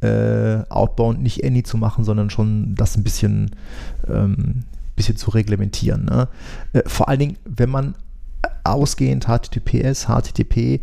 äh, 0.00 0.62
Outbound 0.68 1.22
nicht 1.22 1.44
Any 1.44 1.62
zu 1.62 1.76
machen, 1.76 2.04
sondern 2.04 2.30
schon 2.30 2.74
das 2.76 2.96
ein 2.96 3.02
bisschen, 3.02 3.56
ähm, 4.08 4.64
bisschen 4.94 5.16
zu 5.16 5.30
reglementieren. 5.30 6.04
Ne? 6.04 6.28
Äh, 6.72 6.82
vor 6.86 7.08
allen 7.08 7.20
Dingen, 7.20 7.36
wenn 7.44 7.70
man 7.70 7.94
ausgehend 8.64 9.26
HTTPS, 9.26 10.06
HTTP, 10.06 10.56
äh, 10.56 10.80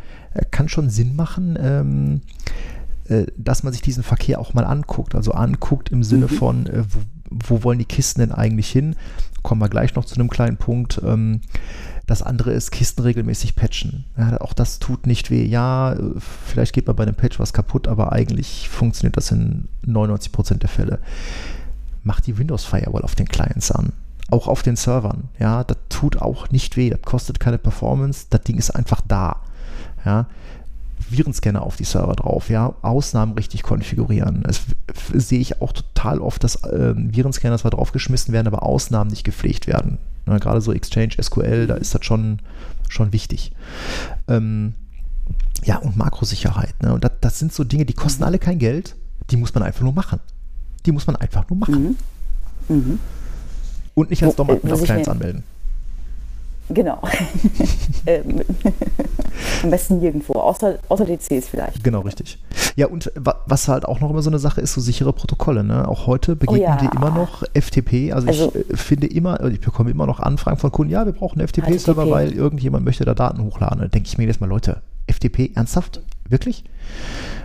kann 0.51 0.69
schon 0.69 0.89
Sinn 0.89 1.15
machen, 1.15 1.57
ähm, 1.61 2.21
äh, 3.09 3.25
dass 3.37 3.63
man 3.63 3.73
sich 3.73 3.81
diesen 3.81 4.03
Verkehr 4.03 4.39
auch 4.39 4.53
mal 4.53 4.65
anguckt. 4.65 5.15
Also 5.15 5.31
anguckt 5.31 5.89
im 5.89 6.03
Sinne 6.03 6.27
mhm. 6.27 6.35
von, 6.35 6.65
äh, 6.67 6.83
wo, 6.87 6.99
wo, 7.29 7.63
wollen 7.63 7.79
die 7.79 7.85
Kisten 7.85 8.21
denn 8.21 8.31
eigentlich 8.31 8.69
hin? 8.69 8.95
Kommen 9.41 9.61
wir 9.61 9.69
gleich 9.69 9.95
noch 9.95 10.05
zu 10.05 10.15
einem 10.15 10.29
kleinen 10.29 10.57
Punkt. 10.57 11.01
Ähm, 11.03 11.41
das 12.05 12.23
andere 12.23 12.51
ist 12.51 12.71
Kisten 12.71 13.03
regelmäßig 13.03 13.55
patchen. 13.55 14.05
Ja, 14.17 14.41
auch 14.41 14.53
das 14.53 14.79
tut 14.79 15.05
nicht 15.05 15.29
weh. 15.29 15.45
Ja, 15.45 15.95
vielleicht 16.45 16.73
geht 16.73 16.87
mal 16.87 16.93
bei 16.93 17.03
einem 17.03 17.15
Patch 17.15 17.39
was 17.39 17.53
kaputt, 17.53 17.87
aber 17.87 18.11
eigentlich 18.11 18.67
funktioniert 18.67 19.15
das 19.15 19.31
in 19.31 19.67
99% 19.85 20.55
der 20.55 20.69
Fälle. 20.69 20.99
Macht 22.03 22.25
die 22.25 22.37
Windows 22.37 22.65
Firewall 22.65 23.03
auf 23.03 23.15
den 23.15 23.27
Clients 23.27 23.71
an. 23.71 23.93
Auch 24.31 24.47
auf 24.47 24.63
den 24.63 24.75
Servern. 24.75 25.29
Ja, 25.39 25.63
das 25.63 25.77
tut 25.89 26.21
auch 26.21 26.49
nicht 26.49 26.77
weh. 26.77 26.89
Das 26.89 27.01
kostet 27.01 27.39
keine 27.39 27.57
Performance. 27.57 28.25
Das 28.29 28.41
Ding 28.41 28.57
ist 28.57 28.71
einfach 28.71 29.01
da. 29.07 29.41
Ja, 30.05 30.27
Virenscanner 31.09 31.61
auf 31.61 31.75
die 31.75 31.85
Server 31.85 32.13
drauf, 32.13 32.49
ja, 32.49 32.73
Ausnahmen 32.81 33.33
richtig 33.33 33.63
konfigurieren. 33.63 34.43
Das 34.43 34.61
sehe 35.13 35.39
ich 35.39 35.61
auch 35.61 35.71
total 35.71 36.19
oft, 36.19 36.43
dass 36.43 36.63
äh, 36.63 36.93
Virenscanner 36.95 37.57
zwar 37.57 37.71
draufgeschmissen 37.71 38.33
werden, 38.33 38.47
aber 38.47 38.63
Ausnahmen 38.63 39.09
nicht 39.09 39.23
gepflegt 39.23 39.67
werden. 39.67 39.97
Ja, 40.27 40.37
gerade 40.37 40.61
so 40.61 40.73
Exchange, 40.73 41.13
SQL, 41.21 41.67
da 41.67 41.75
ist 41.75 41.95
das 41.95 42.05
schon, 42.05 42.39
schon 42.89 43.13
wichtig. 43.13 43.51
Ähm, 44.27 44.75
ja, 45.63 45.77
und 45.77 45.97
Makrosicherheit. 45.97 46.81
Ne? 46.83 46.93
Und 46.93 47.03
das, 47.03 47.11
das, 47.21 47.39
sind 47.39 47.53
so 47.53 47.63
Dinge, 47.63 47.85
die 47.85 47.93
kosten 47.93 48.23
alle 48.23 48.39
kein 48.39 48.59
Geld, 48.59 48.95
die 49.31 49.37
muss 49.37 49.53
man 49.53 49.63
einfach 49.63 49.81
nur 49.81 49.93
machen. 49.93 50.19
Die 50.85 50.91
muss 50.91 51.07
man 51.07 51.15
einfach 51.15 51.49
nur 51.49 51.59
machen. 51.59 51.97
Mhm. 52.67 52.75
Mhm. 52.75 52.99
Und 53.95 54.09
nicht 54.09 54.23
als 54.23 54.35
Dom 54.35 54.49
auf 54.49 54.83
Clients 54.83 55.09
anmelden. 55.09 55.43
Genau. 56.69 57.01
Ähm, 58.05 58.41
am 59.61 59.69
besten 59.69 59.99
nirgendwo, 59.99 60.33
außer, 60.33 60.79
außer 60.87 61.05
DCs 61.05 61.49
vielleicht. 61.49 61.83
Genau, 61.83 61.99
richtig. 61.99 62.39
Ja, 62.77 62.87
und 62.87 63.11
was 63.15 63.67
halt 63.67 63.85
auch 63.85 63.99
noch 63.99 64.09
immer 64.09 64.21
so 64.21 64.29
eine 64.29 64.39
Sache 64.39 64.61
ist, 64.61 64.73
so 64.73 64.79
sichere 64.79 65.11
Protokolle. 65.11 65.65
Ne? 65.65 65.85
Auch 65.85 66.07
heute 66.07 66.37
begegnen 66.37 66.61
oh 66.61 66.63
ja. 66.63 66.77
die 66.77 66.95
immer 66.95 67.11
noch 67.11 67.43
FTP. 67.53 68.13
Also, 68.13 68.29
also, 68.29 68.53
ich 68.55 68.69
äh, 68.71 68.77
finde 68.77 69.07
immer, 69.07 69.43
ich 69.45 69.59
bekomme 69.59 69.91
immer 69.91 70.07
noch 70.07 70.21
Anfragen 70.21 70.57
von 70.57 70.71
Kunden, 70.71 70.93
ja, 70.93 71.05
wir 71.05 71.11
brauchen 71.11 71.39
einen 71.39 71.47
FTP-Server, 71.49 72.09
weil 72.09 72.31
irgendjemand 72.31 72.85
möchte 72.85 73.03
da 73.03 73.13
Daten 73.13 73.43
hochladen. 73.43 73.79
Da 73.81 73.87
denke 73.87 74.07
ich 74.07 74.17
mir 74.17 74.25
jetzt 74.25 74.39
mal, 74.39 74.47
Leute, 74.47 74.81
FTP, 75.07 75.51
ernsthaft? 75.55 76.01
Wirklich? 76.29 76.63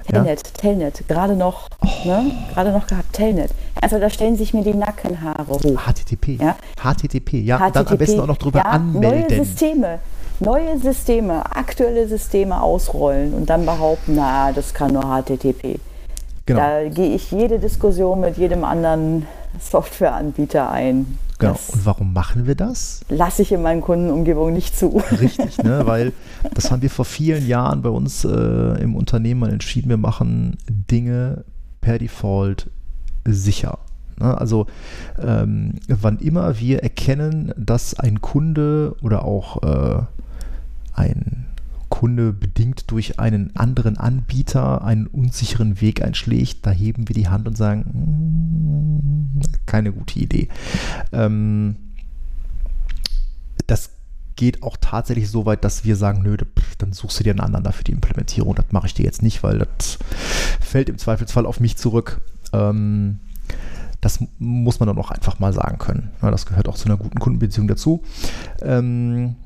Telnet, 0.09 0.47
ja. 0.47 0.53
Telnet, 0.61 1.09
gerade 1.09 1.35
noch, 1.35 1.69
oh. 1.81 2.09
ne? 2.09 2.31
Gerade 2.53 2.73
noch 2.73 2.87
gehabt, 2.87 3.13
Telnet. 3.13 3.51
Also 3.81 3.99
da 3.99 4.11
stellen 4.11 4.37
sich 4.37 4.55
mir 4.55 4.63
die 4.63 4.75
Nackenhaare 4.75 5.49
hoch. 5.49 5.61
HTTP. 5.61 6.41
Ja? 6.41 6.57
HTTP, 6.77 7.35
ja. 7.45 7.59
HTTP, 7.59 7.73
dann 7.73 7.87
am 7.87 7.99
besten 7.99 8.21
auch 8.21 8.27
noch 8.27 8.37
drüber 8.37 8.61
ja, 8.61 8.65
anmelden. 8.67 9.27
Neue 9.29 9.45
Systeme, 9.45 9.99
neue 10.41 10.79
Systeme, 10.79 11.45
aktuelle 11.55 12.07
Systeme 12.09 12.63
ausrollen 12.63 13.35
und 13.35 13.51
dann 13.51 13.65
behaupten, 13.65 14.15
na, 14.17 14.53
das 14.53 14.75
kann 14.75 14.93
nur 14.93 15.03
HTTP. 15.03 15.79
Genau. 16.47 16.61
Da 16.61 16.89
gehe 16.89 17.15
ich 17.15 17.31
jede 17.31 17.59
Diskussion 17.59 18.21
mit 18.21 18.37
jedem 18.37 18.65
anderen 18.65 19.27
Softwareanbieter 19.59 20.71
ein. 20.71 21.19
Genau. 21.39 21.59
Und 21.73 21.85
warum 21.85 22.13
machen 22.13 22.47
wir 22.47 22.55
das? 22.55 23.01
Lasse 23.09 23.43
ich 23.43 23.53
in 23.53 23.63
meinen 23.63 23.81
Kundenumgebung 23.81 24.53
nicht 24.53 24.77
zu. 24.77 25.03
Richtig, 25.21 25.59
ne? 25.59 25.83
weil 25.87 26.13
das 26.55 26.71
haben 26.71 26.83
wir 26.83 26.91
vor 26.91 27.05
vielen 27.05 27.47
Jahren 27.47 27.83
bei 27.83 27.89
uns 27.89 28.25
äh, 28.25 28.29
im 28.81 28.95
Unternehmen 28.95 29.41
mal 29.41 29.53
entschieden, 29.53 29.89
wir 29.89 29.97
machen 29.97 30.57
Dinge 30.69 31.45
per 31.81 31.99
Default 31.99 32.71
sicher. 33.25 33.79
Ne? 34.19 34.39
Also 34.39 34.67
ähm, 35.21 35.75
wann 35.89 36.19
immer 36.19 36.59
wir 36.61 36.83
erkennen, 36.83 37.53
dass 37.57 37.99
ein 37.99 38.21
Kunde 38.21 38.95
oder 39.03 39.25
auch 39.25 39.63
äh, 39.63 40.03
ein 40.95 41.47
Kunde 41.95 42.33
bedingt 42.33 42.91
durch 42.91 43.21
einen 43.21 43.55
anderen 43.55 43.99
Anbieter 43.99 44.83
einen 44.83 45.07
unsicheren 45.07 45.81
Weg 45.81 46.03
einschlägt, 46.03 46.67
da 46.67 46.73
heben 46.73 47.07
wir 47.07 47.15
die 47.15 47.29
Hand 47.29 47.47
und 47.47 47.57
sagen, 47.57 49.39
mm, 49.39 49.41
keine 49.65 49.93
gute 49.93 50.19
Idee. 50.19 50.49
Ähm, 51.13 51.77
das 53.69 53.91
geht 54.35 54.65
auch 54.65 54.77
tatsächlich 54.81 55.31
so 55.31 55.47
weit, 55.47 55.63
dass 55.63 55.85
wir 55.85 55.95
sagen, 55.95 56.23
nö, 56.25 56.37
dann 56.79 56.93
suchst 56.93 57.21
du 57.21 57.23
dir 57.23 57.31
einen 57.31 57.39
anderen 57.39 57.63
dafür 57.63 57.85
die 57.85 57.93
Implementierung. 57.93 58.57
Das 58.57 58.73
mache 58.73 58.89
ich 58.89 58.95
dir 58.95 59.05
jetzt 59.05 59.23
nicht, 59.23 59.45
weil 59.45 59.59
das 59.59 60.01
fällt 60.61 60.89
im 60.89 60.99
Zweifelsfall 60.99 61.47
auf 61.47 61.61
mich 61.61 61.77
zurück. 61.77 62.21
Ähm, 62.53 63.21
das 64.01 64.19
muss 64.41 64.81
man 64.81 64.89
dann 64.89 64.99
auch 64.99 65.13
einfach 65.13 65.39
mal 65.39 65.53
sagen 65.53 65.79
können. 65.79 66.11
das 66.21 66.45
gehört 66.45 66.69
auch 66.69 66.75
zu 66.75 66.87
einer 66.87 66.97
guten 66.97 67.21
Kundenbeziehung 67.21 67.69
dazu. 67.69 68.03
Ähm, 68.63 69.37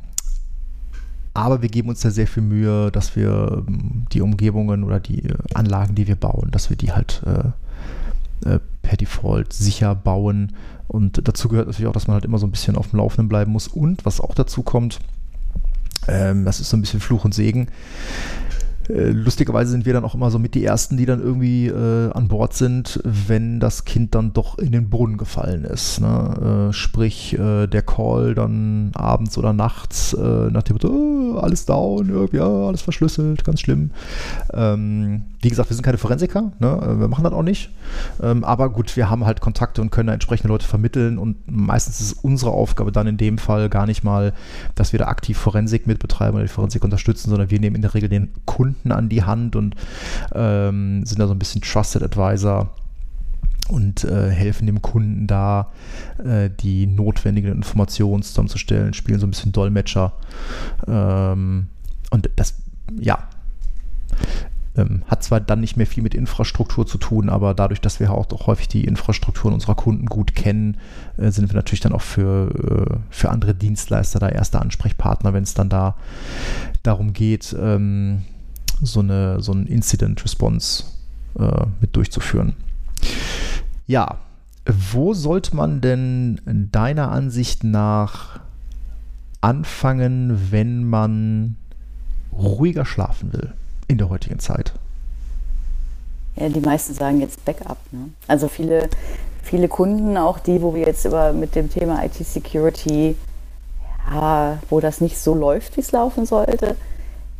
aber 1.38 1.62
wir 1.62 1.68
geben 1.68 1.88
uns 1.88 2.00
da 2.00 2.10
sehr 2.10 2.26
viel 2.26 2.42
Mühe, 2.42 2.90
dass 2.90 3.16
wir 3.16 3.64
ähm, 3.66 4.06
die 4.12 4.20
Umgebungen 4.20 4.84
oder 4.84 5.00
die 5.00 5.22
Anlagen, 5.54 5.94
die 5.94 6.06
wir 6.06 6.16
bauen, 6.16 6.50
dass 6.50 6.70
wir 6.70 6.76
die 6.76 6.92
halt 6.92 7.22
äh, 7.26 8.48
äh, 8.48 8.60
per 8.82 8.96
Default 8.96 9.52
sicher 9.52 9.94
bauen. 9.94 10.52
Und 10.86 11.26
dazu 11.26 11.48
gehört 11.48 11.66
natürlich 11.66 11.88
auch, 11.88 11.92
dass 11.92 12.06
man 12.06 12.14
halt 12.14 12.24
immer 12.24 12.38
so 12.38 12.46
ein 12.46 12.50
bisschen 12.50 12.76
auf 12.76 12.90
dem 12.90 12.98
Laufenden 12.98 13.28
bleiben 13.28 13.52
muss. 13.52 13.68
Und 13.68 14.06
was 14.06 14.20
auch 14.20 14.34
dazu 14.34 14.62
kommt, 14.62 15.00
ähm, 16.06 16.44
das 16.44 16.60
ist 16.60 16.70
so 16.70 16.76
ein 16.76 16.80
bisschen 16.80 17.00
Fluch 17.00 17.24
und 17.24 17.34
Segen. 17.34 17.68
Äh, 18.88 19.10
lustigerweise 19.10 19.70
sind 19.70 19.86
wir 19.86 19.92
dann 19.92 20.04
auch 20.04 20.14
immer 20.14 20.30
so 20.30 20.38
mit 20.38 20.54
die 20.54 20.64
Ersten, 20.64 20.96
die 20.96 21.06
dann 21.06 21.20
irgendwie 21.20 21.66
äh, 21.66 22.10
an 22.12 22.28
Bord 22.28 22.54
sind, 22.54 23.00
wenn 23.04 23.60
das 23.60 23.84
Kind 23.84 24.14
dann 24.14 24.32
doch 24.32 24.58
in 24.58 24.72
den 24.72 24.90
Brunnen 24.90 25.18
gefallen 25.18 25.64
ist. 25.64 26.00
Ne? 26.00 26.68
Äh, 26.70 26.72
sprich, 26.72 27.38
äh, 27.38 27.66
der 27.66 27.82
Call 27.82 28.34
dann 28.34 28.90
abends 28.94 29.36
oder 29.38 29.52
nachts 29.52 30.14
äh, 30.14 30.50
nach 30.50 30.62
dem 30.62 30.74
Motto, 30.74 30.88
oh, 30.88 31.38
alles 31.38 31.66
down, 31.66 32.28
ja, 32.32 32.46
alles 32.46 32.82
verschlüsselt, 32.82 33.44
ganz 33.44 33.60
schlimm. 33.60 33.90
Ähm, 34.52 35.22
wie 35.40 35.48
gesagt, 35.48 35.70
wir 35.70 35.74
sind 35.74 35.84
keine 35.84 35.98
Forensiker, 35.98 36.52
ne? 36.58 36.96
wir 36.98 37.08
machen 37.08 37.24
das 37.24 37.32
auch 37.32 37.42
nicht. 37.42 37.70
Ähm, 38.22 38.44
aber 38.44 38.70
gut, 38.70 38.96
wir 38.96 39.10
haben 39.10 39.24
halt 39.24 39.40
Kontakte 39.40 39.80
und 39.80 39.90
können 39.90 40.08
da 40.08 40.12
entsprechende 40.12 40.48
Leute 40.48 40.66
vermitteln 40.66 41.18
und 41.18 41.36
meistens 41.46 42.00
ist 42.00 42.24
unsere 42.24 42.50
Aufgabe 42.50 42.92
dann 42.92 43.06
in 43.06 43.16
dem 43.16 43.38
Fall 43.38 43.68
gar 43.68 43.86
nicht 43.86 44.02
mal, 44.02 44.32
dass 44.74 44.92
wir 44.92 44.98
da 44.98 45.06
aktiv 45.06 45.38
Forensik 45.38 45.86
mitbetreiben 45.86 46.34
oder 46.34 46.44
die 46.44 46.52
Forensik 46.52 46.84
unterstützen, 46.84 47.30
sondern 47.30 47.50
wir 47.50 47.60
nehmen 47.60 47.76
in 47.76 47.82
der 47.82 47.94
Regel 47.94 48.08
den 48.08 48.30
Kunden 48.46 48.77
Kunden 48.78 48.92
an 48.92 49.08
die 49.08 49.24
Hand 49.24 49.56
und 49.56 49.74
ähm, 50.34 51.04
sind 51.04 51.18
da 51.18 51.26
so 51.26 51.34
ein 51.34 51.38
bisschen 51.38 51.62
Trusted 51.62 52.02
Advisor 52.02 52.70
und 53.68 54.04
äh, 54.04 54.30
helfen 54.30 54.66
dem 54.66 54.80
Kunden 54.80 55.26
da, 55.26 55.72
äh, 56.24 56.48
die 56.48 56.86
notwendigen 56.86 57.52
Informationen 57.52 58.22
zusammenzustellen, 58.22 58.94
spielen 58.94 59.20
so 59.20 59.26
ein 59.26 59.30
bisschen 59.30 59.52
Dolmetscher. 59.52 60.14
Ähm, 60.86 61.68
und 62.10 62.30
das, 62.36 62.54
ja, 62.98 63.28
ähm, 64.74 65.02
hat 65.06 65.22
zwar 65.22 65.40
dann 65.40 65.60
nicht 65.60 65.76
mehr 65.76 65.86
viel 65.86 66.02
mit 66.02 66.14
Infrastruktur 66.14 66.86
zu 66.86 66.96
tun, 66.96 67.28
aber 67.28 67.52
dadurch, 67.52 67.82
dass 67.82 68.00
wir 68.00 68.10
auch, 68.12 68.32
auch 68.32 68.46
häufig 68.46 68.68
die 68.68 68.84
Infrastrukturen 68.84 69.52
unserer 69.52 69.74
Kunden 69.74 70.06
gut 70.06 70.34
kennen, 70.34 70.78
äh, 71.18 71.30
sind 71.30 71.50
wir 71.50 71.56
natürlich 71.56 71.80
dann 71.80 71.92
auch 71.92 72.00
für, 72.00 72.50
äh, 72.50 72.96
für 73.10 73.28
andere 73.28 73.54
Dienstleister 73.54 74.18
da 74.18 74.30
erster 74.30 74.62
Ansprechpartner, 74.62 75.34
wenn 75.34 75.42
es 75.42 75.52
dann 75.52 75.68
da 75.68 75.94
darum 76.82 77.12
geht, 77.12 77.54
ähm, 77.60 78.22
so 78.82 79.00
eine 79.00 79.40
so 79.40 79.52
ein 79.52 79.66
Incident 79.66 80.22
Response 80.24 80.84
äh, 81.38 81.66
mit 81.80 81.96
durchzuführen. 81.96 82.54
Ja, 83.86 84.18
wo 84.66 85.14
sollte 85.14 85.56
man 85.56 85.80
denn 85.80 86.40
deiner 86.72 87.10
Ansicht 87.10 87.64
nach 87.64 88.40
anfangen, 89.40 90.50
wenn 90.50 90.84
man 90.84 91.56
ruhiger 92.32 92.84
schlafen 92.84 93.32
will 93.32 93.52
in 93.86 93.98
der 93.98 94.10
heutigen 94.10 94.38
Zeit? 94.38 94.72
Ja, 96.36 96.48
die 96.48 96.60
meisten 96.60 96.94
sagen 96.94 97.20
jetzt 97.20 97.44
Backup. 97.44 97.78
Ne? 97.90 98.10
Also 98.26 98.48
viele, 98.48 98.88
viele 99.42 99.68
Kunden, 99.68 100.16
auch 100.16 100.38
die, 100.38 100.60
wo 100.62 100.74
wir 100.74 100.86
jetzt 100.86 101.04
über 101.04 101.32
mit 101.32 101.54
dem 101.54 101.70
Thema 101.70 102.04
IT-Security, 102.04 103.16
ja, 104.10 104.58
wo 104.70 104.80
das 104.80 105.00
nicht 105.00 105.18
so 105.18 105.34
läuft, 105.34 105.76
wie 105.76 105.80
es 105.80 105.92
laufen 105.92 106.26
sollte, 106.26 106.76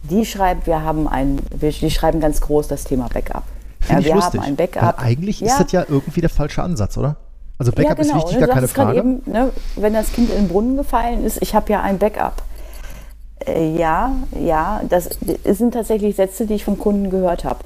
die 0.02 0.24
schreibt, 0.24 0.66
wir 0.66 0.82
haben 0.82 1.08
ein, 1.08 1.38
die 1.60 1.90
schreiben 1.90 2.20
ganz 2.20 2.40
groß 2.40 2.68
das 2.68 2.84
Thema 2.84 3.08
Backup. 3.12 3.44
Ja, 3.88 4.04
wir 4.04 4.14
lustig. 4.14 4.40
haben 4.40 4.46
ein 4.46 4.56
Backup. 4.56 5.00
Eigentlich 5.00 5.40
ja. 5.40 5.48
ist 5.48 5.60
das 5.60 5.72
ja 5.72 5.84
irgendwie 5.88 6.20
der 6.20 6.30
falsche 6.30 6.62
Ansatz, 6.62 6.96
oder? 6.96 7.16
Also 7.58 7.72
Backup 7.72 7.98
ja, 7.98 8.04
genau. 8.04 8.18
ist 8.18 8.24
wichtig, 8.24 8.38
gar 8.38 8.48
keine 8.48 8.68
Frage. 8.68 8.98
Eben, 8.98 9.22
ne, 9.26 9.50
wenn 9.76 9.92
das 9.92 10.12
Kind 10.12 10.30
in 10.30 10.36
den 10.36 10.48
Brunnen 10.48 10.76
gefallen 10.76 11.24
ist, 11.24 11.42
ich 11.42 11.54
habe 11.54 11.72
ja 11.72 11.82
ein 11.82 11.98
Backup. 11.98 12.42
Äh, 13.46 13.76
ja, 13.76 14.12
ja, 14.38 14.80
das 14.88 15.10
sind 15.44 15.74
tatsächlich 15.74 16.16
Sätze, 16.16 16.46
die 16.46 16.54
ich 16.54 16.64
von 16.64 16.78
Kunden 16.78 17.10
gehört 17.10 17.44
habe. 17.44 17.60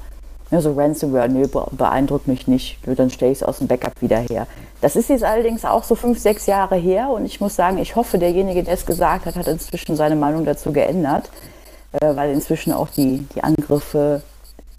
Ja, 0.49 0.61
so 0.61 0.73
Ransomware, 0.73 1.29
nö, 1.29 1.47
beeindruckt 1.71 2.27
mich 2.27 2.47
nicht. 2.47 2.77
Dann 2.85 3.09
stelle 3.09 3.31
ich 3.31 3.39
es 3.39 3.43
aus 3.43 3.59
dem 3.59 3.67
Backup 3.67 4.01
wieder 4.01 4.19
her. 4.19 4.47
Das 4.81 4.95
ist 4.95 5.09
jetzt 5.09 5.23
allerdings 5.23 5.65
auch 5.65 5.83
so 5.83 5.95
fünf, 5.95 6.19
sechs 6.19 6.45
Jahre 6.45 6.75
her 6.75 7.09
und 7.09 7.25
ich 7.25 7.39
muss 7.39 7.55
sagen, 7.55 7.77
ich 7.77 7.95
hoffe, 7.95 8.17
derjenige, 8.17 8.63
der 8.63 8.73
es 8.73 8.85
gesagt 8.85 9.25
hat, 9.25 9.35
hat 9.35 9.47
inzwischen 9.47 9.95
seine 9.95 10.15
Meinung 10.15 10.45
dazu 10.45 10.71
geändert 10.71 11.29
äh, 11.93 12.15
weil 12.15 12.33
inzwischen 12.33 12.73
auch 12.73 12.89
die, 12.89 13.25
die 13.35 13.43
Angriffe 13.43 14.21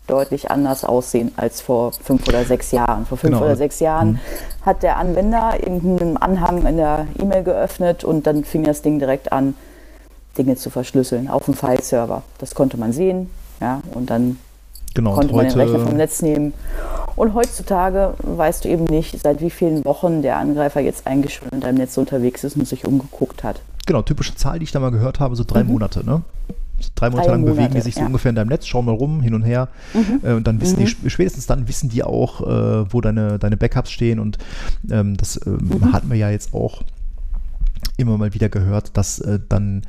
deutlich 0.07 0.51
anders 0.51 0.85
aussehen 0.85 1.33
als 1.37 1.61
vor 1.61 1.93
fünf 1.93 2.29
oder 2.29 2.45
sechs 2.45 2.73
Jahren. 2.73 3.07
Vor 3.07 3.17
fünf 3.17 3.33
genau. 3.33 3.45
oder 3.45 3.57
sechs 3.57 3.81
Jahren 3.81 4.13
mhm. 4.13 4.19
hat 4.67 4.83
der 4.83 4.99
Anwender 4.99 5.55
irgendeinen 5.61 6.17
Anhang 6.17 6.67
in 6.67 6.77
der 6.77 7.07
E-Mail 7.19 7.43
geöffnet 7.43 8.05
und 8.05 8.27
dann 8.27 8.45
fing 8.45 8.65
das 8.65 8.83
Ding 8.83 8.99
direkt 8.99 9.33
an, 9.33 9.55
Dinge 10.37 10.57
zu 10.57 10.69
verschlüsseln 10.69 11.29
auf 11.29 11.47
dem 11.47 11.55
File-Server. 11.55 12.23
Das 12.39 12.55
konnte 12.55 12.77
man 12.77 12.93
sehen, 12.93 13.31
ja, 13.61 13.81
und 13.95 14.11
dann 14.11 14.39
genau, 14.93 15.15
konnte 15.15 15.33
und 15.33 15.37
man 15.37 15.49
den 15.49 15.59
Rechner 15.59 15.79
vom 15.79 15.97
Netz 15.97 16.21
nehmen. 16.23 16.53
Und 17.17 17.35
heutzutage 17.35 18.15
weißt 18.19 18.65
du 18.65 18.69
eben 18.69 18.85
nicht, 18.85 19.21
seit 19.23 19.41
wie 19.41 19.51
vielen 19.51 19.85
Wochen 19.85 20.23
der 20.23 20.37
Angreifer 20.37 20.81
jetzt 20.81 21.07
eigentlich 21.07 21.35
schon 21.35 21.49
in 21.51 21.61
deinem 21.61 21.77
Netz 21.77 21.97
unterwegs 21.97 22.45
ist 22.45 22.57
und 22.57 22.67
sich 22.67 22.85
umgeguckt 22.85 23.45
hat. 23.45 23.61
Genau, 23.87 24.03
typische 24.03 24.35
Zahl, 24.35 24.59
die 24.59 24.65
ich 24.65 24.73
da 24.73 24.81
mal 24.81 24.91
gehört 24.91 25.21
habe, 25.21 25.37
so 25.37 25.45
drei 25.47 25.63
mhm. 25.63 25.73
Monate, 25.73 26.05
ne? 26.05 26.23
Drei 26.95 27.11
Monate 27.11 27.31
lang 27.31 27.41
Monate, 27.41 27.57
bewegen 27.57 27.75
die 27.75 27.81
sich 27.81 27.95
so 27.95 28.03
ungefähr 28.03 28.31
in 28.31 28.37
deinem 28.37 28.49
Netz, 28.49 28.67
schauen 28.67 28.85
mal 28.85 28.95
rum, 28.95 29.21
hin 29.21 29.35
und 29.35 29.43
her. 29.43 29.69
Mhm. 29.93 30.21
Äh, 30.23 30.33
und 30.35 30.47
dann 30.47 30.61
wissen 30.61 30.81
mhm. 30.81 30.87
die, 30.87 31.11
spätestens 31.11 31.47
dann 31.47 31.69
wissen 31.69 31.89
die 31.89 32.03
auch, 32.03 32.41
äh, 32.41 32.93
wo 32.93 33.01
deine, 33.01 33.39
deine 33.39 33.57
Backups 33.57 33.91
stehen. 33.91 34.19
Und 34.19 34.39
ähm, 34.91 35.17
das 35.17 35.41
ähm, 35.47 35.59
mhm. 35.63 35.93
hatten 35.93 36.11
wir 36.11 36.17
ja 36.17 36.31
jetzt 36.31 36.55
auch 36.55 36.83
immer 37.97 38.19
mal 38.19 38.35
wieder 38.35 38.49
gehört, 38.49 38.97
dass 38.97 39.19
äh, 39.19 39.39
dann 39.49 39.83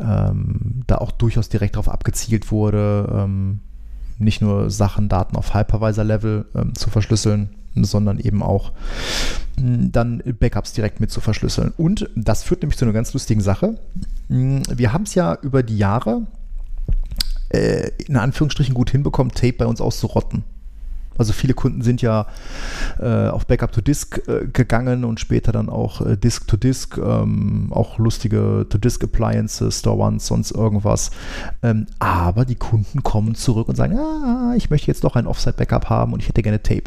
ähm, 0.00 0.82
da 0.86 0.96
auch 0.96 1.10
durchaus 1.10 1.48
direkt 1.48 1.74
darauf 1.74 1.88
abgezielt 1.88 2.50
wurde, 2.50 3.08
ähm, 3.12 3.60
nicht 4.18 4.42
nur 4.42 4.70
Sachen, 4.70 5.08
Daten 5.08 5.36
auf 5.36 5.54
Hypervisor-Level 5.54 6.46
ähm, 6.54 6.74
zu 6.74 6.90
verschlüsseln, 6.90 7.50
sondern 7.74 8.18
eben 8.18 8.42
auch 8.42 8.72
hm, 9.56 9.92
dann 9.92 10.22
Backups 10.38 10.72
direkt 10.72 11.00
mit 11.00 11.10
zu 11.10 11.20
verschlüsseln. 11.20 11.72
Und 11.76 12.08
das 12.16 12.42
führt 12.42 12.62
nämlich 12.62 12.78
zu 12.78 12.84
einer 12.84 12.94
ganz 12.94 13.12
lustigen 13.12 13.40
Sache. 13.40 13.78
Hm, 14.28 14.62
wir 14.74 14.92
haben 14.92 15.04
es 15.04 15.14
ja 15.14 15.36
über 15.42 15.62
die 15.62 15.78
Jahre 15.78 16.26
äh, 17.50 17.90
in 18.06 18.16
Anführungsstrichen 18.16 18.74
gut 18.74 18.90
hinbekommen, 18.90 19.32
Tape 19.32 19.54
bei 19.54 19.66
uns 19.66 19.80
auszurotten. 19.80 20.44
Also 21.18 21.32
viele 21.32 21.52
Kunden 21.52 21.82
sind 21.82 22.00
ja 22.00 22.26
äh, 23.00 23.28
auf 23.28 23.46
Backup 23.46 23.72
to 23.72 23.80
Disk 23.80 24.22
äh, 24.28 24.46
gegangen 24.46 25.04
und 25.04 25.18
später 25.18 25.50
dann 25.50 25.68
auch 25.68 26.00
äh, 26.00 26.16
Disk 26.16 26.46
to 26.46 26.56
Disk, 26.56 26.96
ähm, 26.96 27.68
auch 27.70 27.98
lustige 27.98 28.66
to 28.70 28.78
Disk 28.78 29.02
Appliances, 29.02 29.80
Store 29.80 29.98
Ones, 29.98 30.26
sonst 30.26 30.52
irgendwas. 30.52 31.10
Ähm, 31.62 31.86
aber 31.98 32.44
die 32.44 32.54
Kunden 32.54 33.02
kommen 33.02 33.34
zurück 33.34 33.68
und 33.68 33.74
sagen, 33.74 33.98
ah, 33.98 34.54
ich 34.56 34.70
möchte 34.70 34.86
jetzt 34.86 35.02
doch 35.02 35.16
ein 35.16 35.26
Offsite 35.26 35.56
Backup 35.56 35.90
haben 35.90 36.12
und 36.12 36.22
ich 36.22 36.28
hätte 36.28 36.42
gerne 36.42 36.62
Tape. 36.62 36.84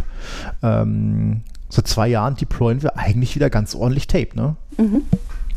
Ähm, 0.63 1.41
seit 1.69 1.87
zwei 1.87 2.07
Jahren 2.07 2.35
deployen 2.35 2.81
wir 2.81 2.97
eigentlich 2.97 3.35
wieder 3.35 3.49
ganz 3.49 3.75
ordentlich 3.75 4.07
Tape, 4.07 4.29
ne? 4.35 4.55
Mhm. 4.77 5.01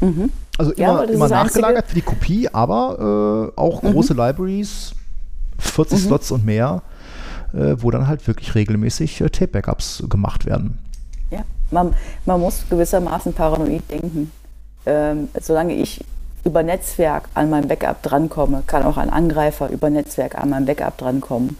Mhm. 0.05 0.31
Also 0.57 0.73
immer, 0.73 1.05
ja, 1.05 1.11
immer 1.11 1.29
nachgelagert 1.29 1.87
für 1.89 1.95
die 1.95 2.03
Kopie, 2.03 2.49
aber 2.49 3.53
äh, 3.57 3.61
auch 3.61 3.83
mhm. 3.83 3.93
große 3.93 4.15
Libraries, 4.15 4.93
40 5.59 5.99
mhm. 5.99 6.07
Slots 6.07 6.31
und 6.31 6.45
mehr 6.45 6.83
äh, 7.55 7.77
wo 7.81 7.91
dann 7.91 8.07
halt 8.07 8.27
wirklich 8.27 8.55
regelmäßig 8.55 9.21
äh, 9.21 9.31
Tape-Backups 9.31 10.05
gemacht 10.09 10.47
werden. 10.47 10.79
Ja, 11.31 11.45
man, 11.71 11.95
man 12.27 12.41
muss 12.41 12.65
gewissermaßen 12.69 13.33
paranoid 13.33 13.83
denken. 13.91 14.31
Ähm, 14.87 15.29
solange 15.41 15.75
ich 15.75 16.05
über 16.45 16.63
Netzwerk 16.63 17.29
an 17.35 17.49
mein 17.49 17.69
Backup 17.69 18.03
drankomme, 18.03 18.65
kann 18.67 18.83
auch 18.83 18.99
ein 18.99 19.09
Angreifer 19.09 19.71
über 19.71 19.89
Netzwerk 19.89 20.37
an 20.37 20.51
mein 20.51 20.67
Backup 20.67 20.99
drankommen. 20.99 21.57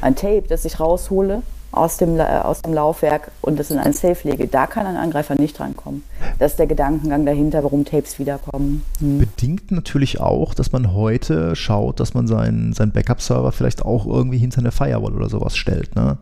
Ein 0.00 0.14
Tape, 0.14 0.44
das 0.48 0.64
ich 0.64 0.78
raushole, 0.78 1.42
aus 1.72 1.96
dem, 1.96 2.20
äh, 2.20 2.22
aus 2.22 2.62
dem 2.62 2.74
Laufwerk 2.74 3.30
und 3.40 3.58
das 3.58 3.70
in 3.70 3.78
ein 3.78 3.92
Safe 3.92 4.28
lege, 4.28 4.46
da 4.46 4.66
kann 4.66 4.86
ein 4.86 4.96
Angreifer 4.96 5.34
nicht 5.34 5.58
drankommen. 5.58 6.04
Das 6.38 6.52
ist 6.52 6.58
der 6.58 6.66
Gedankengang 6.66 7.26
dahinter, 7.26 7.64
warum 7.64 7.84
Tapes 7.84 8.18
wiederkommen. 8.18 8.84
Hm. 8.98 9.18
Bedingt 9.18 9.70
natürlich 9.72 10.20
auch, 10.20 10.54
dass 10.54 10.72
man 10.72 10.94
heute 10.94 11.56
schaut, 11.56 11.98
dass 11.98 12.14
man 12.14 12.26
seinen, 12.26 12.72
seinen 12.72 12.92
Backup-Server 12.92 13.52
vielleicht 13.52 13.84
auch 13.84 14.06
irgendwie 14.06 14.38
hinter 14.38 14.58
eine 14.58 14.70
Firewall 14.70 15.14
oder 15.14 15.28
sowas 15.28 15.56
stellt. 15.56 15.96
Ne? 15.96 16.18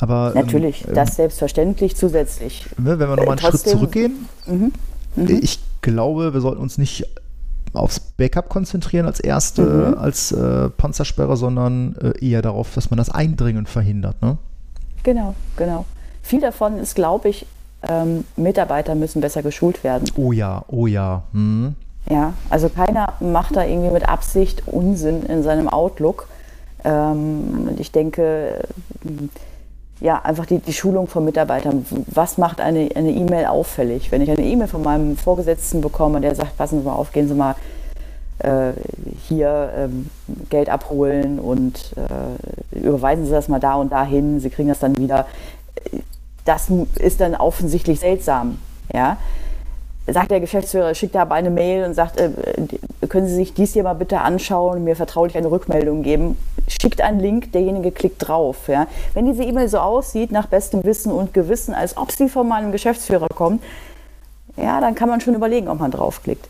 Aber, 0.00 0.32
Natürlich, 0.34 0.86
ähm, 0.88 0.94
das 0.94 1.16
selbstverständlich 1.16 1.96
zusätzlich. 1.96 2.66
Ne, 2.78 2.98
wenn 2.98 3.08
wir 3.08 3.16
nochmal 3.16 3.38
einen 3.38 3.46
äh, 3.46 3.50
Schritt 3.50 3.60
zurückgehen, 3.60 4.28
mhm, 4.46 4.72
mhm. 5.14 5.40
ich 5.42 5.60
glaube, 5.82 6.32
wir 6.34 6.40
sollten 6.40 6.60
uns 6.60 6.78
nicht 6.78 7.06
aufs 7.72 8.00
Backup 8.00 8.48
konzentrieren 8.48 9.06
als 9.06 9.20
erste, 9.20 9.62
mhm. 9.62 9.98
als 9.98 10.32
äh, 10.32 10.68
Panzersperre, 10.70 11.36
sondern 11.36 11.96
äh, 11.96 12.24
eher 12.24 12.42
darauf, 12.42 12.74
dass 12.74 12.90
man 12.90 12.98
das 12.98 13.10
Eindringen 13.10 13.66
verhindert. 13.66 14.20
Ne? 14.22 14.38
Genau, 15.02 15.34
genau. 15.56 15.84
Viel 16.22 16.40
davon 16.40 16.78
ist, 16.78 16.94
glaube 16.94 17.28
ich, 17.28 17.46
ähm, 17.88 18.24
Mitarbeiter 18.36 18.94
müssen 18.94 19.20
besser 19.20 19.42
geschult 19.42 19.84
werden. 19.84 20.10
Oh 20.16 20.32
ja, 20.32 20.64
oh 20.68 20.86
ja. 20.86 21.22
Hm. 21.32 21.74
Ja, 22.08 22.34
also 22.48 22.68
keiner 22.68 23.14
macht 23.20 23.56
da 23.56 23.64
irgendwie 23.64 23.90
mit 23.90 24.08
Absicht 24.08 24.64
Unsinn 24.66 25.22
in 25.24 25.42
seinem 25.42 25.68
Outlook. 25.68 26.28
Ähm, 26.84 27.68
und 27.68 27.80
ich 27.80 27.92
denke, 27.92 28.64
ja, 30.00 30.20
einfach 30.22 30.46
die, 30.46 30.58
die 30.58 30.72
Schulung 30.72 31.06
von 31.06 31.24
Mitarbeitern. 31.24 31.84
Was 32.06 32.38
macht 32.38 32.60
eine 32.60 32.88
E-Mail 32.90 33.44
e 33.44 33.46
auffällig? 33.46 34.10
Wenn 34.10 34.22
ich 34.22 34.30
eine 34.30 34.42
E-Mail 34.42 34.68
von 34.68 34.82
meinem 34.82 35.16
Vorgesetzten 35.16 35.82
bekomme, 35.82 36.20
der 36.20 36.34
sagt, 36.34 36.56
passen 36.56 36.80
Sie 36.80 36.86
mal 36.86 36.94
auf, 36.94 37.12
gehen 37.12 37.28
Sie 37.28 37.34
mal 37.34 37.54
äh, 38.38 38.72
hier 39.28 39.70
ähm, 39.76 40.08
Geld 40.48 40.70
abholen 40.70 41.38
und 41.38 41.94
äh, 41.96 42.78
überweisen 42.78 43.26
Sie 43.26 43.32
das 43.32 43.48
mal 43.48 43.60
da 43.60 43.74
und 43.74 43.92
dahin, 43.92 44.40
Sie 44.40 44.48
kriegen 44.48 44.68
das 44.68 44.78
dann 44.78 44.96
wieder. 44.96 45.26
Das 46.46 46.68
ist 46.98 47.20
dann 47.20 47.34
offensichtlich 47.34 48.00
seltsam. 48.00 48.58
Ja? 48.92 49.18
Sagt 50.06 50.30
der 50.30 50.40
Geschäftsführer, 50.40 50.94
schickt 50.94 51.14
aber 51.14 51.34
eine 51.34 51.50
Mail 51.50 51.84
und 51.84 51.92
sagt, 51.92 52.18
äh, 52.18 52.30
können 53.08 53.28
Sie 53.28 53.34
sich 53.34 53.52
dies 53.52 53.74
hier 53.74 53.82
mal 53.82 53.92
bitte 53.92 54.22
anschauen 54.22 54.78
und 54.78 54.84
mir 54.84 54.96
vertraulich 54.96 55.36
eine 55.36 55.50
Rückmeldung 55.50 56.02
geben. 56.02 56.38
Schickt 56.70 57.00
einen 57.00 57.20
Link, 57.20 57.52
derjenige 57.52 57.90
klickt 57.90 58.26
drauf. 58.26 58.68
Ja? 58.68 58.86
Wenn 59.14 59.26
diese 59.26 59.44
E-Mail 59.44 59.68
so 59.68 59.78
aussieht, 59.78 60.30
nach 60.32 60.46
bestem 60.46 60.84
Wissen 60.84 61.12
und 61.12 61.34
Gewissen, 61.34 61.74
als 61.74 61.96
ob 61.96 62.12
sie 62.12 62.28
von 62.28 62.46
meinem 62.48 62.72
Geschäftsführer 62.72 63.28
kommt, 63.34 63.62
ja, 64.56 64.80
dann 64.80 64.94
kann 64.94 65.08
man 65.08 65.20
schon 65.20 65.34
überlegen, 65.34 65.68
ob 65.68 65.80
man 65.80 65.90
draufklickt 65.90 66.46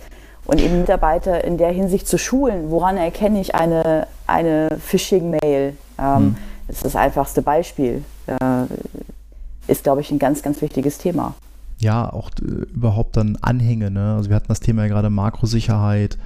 und 0.46 0.60
eben 0.60 0.80
Mitarbeiter 0.80 1.44
in 1.44 1.58
der 1.58 1.70
Hinsicht 1.70 2.08
zu 2.08 2.18
schulen, 2.18 2.70
woran 2.70 2.96
erkenne 2.96 3.40
ich 3.40 3.54
eine, 3.54 4.08
eine 4.26 4.78
Phishing-Mail. 4.80 5.76
Ähm, 5.98 6.16
hm. 6.16 6.36
Das 6.66 6.76
ist 6.76 6.84
das 6.84 6.96
einfachste 6.96 7.42
Beispiel. 7.42 8.04
Äh, 8.26 8.64
ist, 9.68 9.84
glaube 9.84 10.00
ich, 10.00 10.10
ein 10.10 10.18
ganz, 10.18 10.42
ganz 10.42 10.60
wichtiges 10.60 10.98
Thema. 10.98 11.34
Ja, 11.80 12.12
auch 12.12 12.30
äh, 12.42 12.44
überhaupt 12.44 13.16
dann 13.16 13.36
Anhänge. 13.40 13.90
Ne? 13.90 14.14
Also 14.14 14.28
wir 14.28 14.36
hatten 14.36 14.48
das 14.48 14.60
Thema 14.60 14.82
ja 14.82 14.88
gerade 14.88 15.10
Makrosicherheit. 15.10 16.18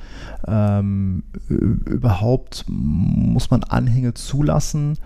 Ähm, 0.46 1.22
überhaupt 1.48 2.64
muss 2.68 3.50
man 3.50 3.62
Anhänge 3.62 4.14
zulassen. 4.14 4.98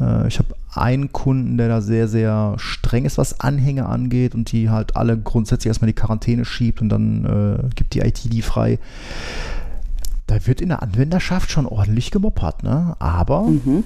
Äh, 0.00 0.28
ich 0.28 0.38
habe 0.38 0.54
einen 0.72 1.12
Kunden, 1.12 1.58
der 1.58 1.68
da 1.68 1.80
sehr, 1.80 2.06
sehr 2.06 2.54
streng 2.58 3.04
ist, 3.04 3.18
was 3.18 3.40
Anhänge 3.40 3.86
angeht 3.86 4.34
und 4.36 4.52
die 4.52 4.70
halt 4.70 4.96
alle 4.96 5.18
grundsätzlich 5.18 5.66
erstmal 5.68 5.88
die 5.88 5.94
Quarantäne 5.94 6.44
schiebt 6.44 6.80
und 6.80 6.88
dann 6.88 7.24
äh, 7.24 7.74
gibt 7.74 7.94
die 7.94 8.00
IT 8.00 8.32
die 8.32 8.42
frei. 8.42 8.78
Da 10.28 10.46
wird 10.46 10.60
in 10.60 10.68
der 10.68 10.82
Anwenderschaft 10.82 11.50
schon 11.50 11.66
ordentlich 11.66 12.10
gemoppert, 12.10 12.62
ne? 12.62 12.94
Aber 12.98 13.42
mhm. 13.42 13.82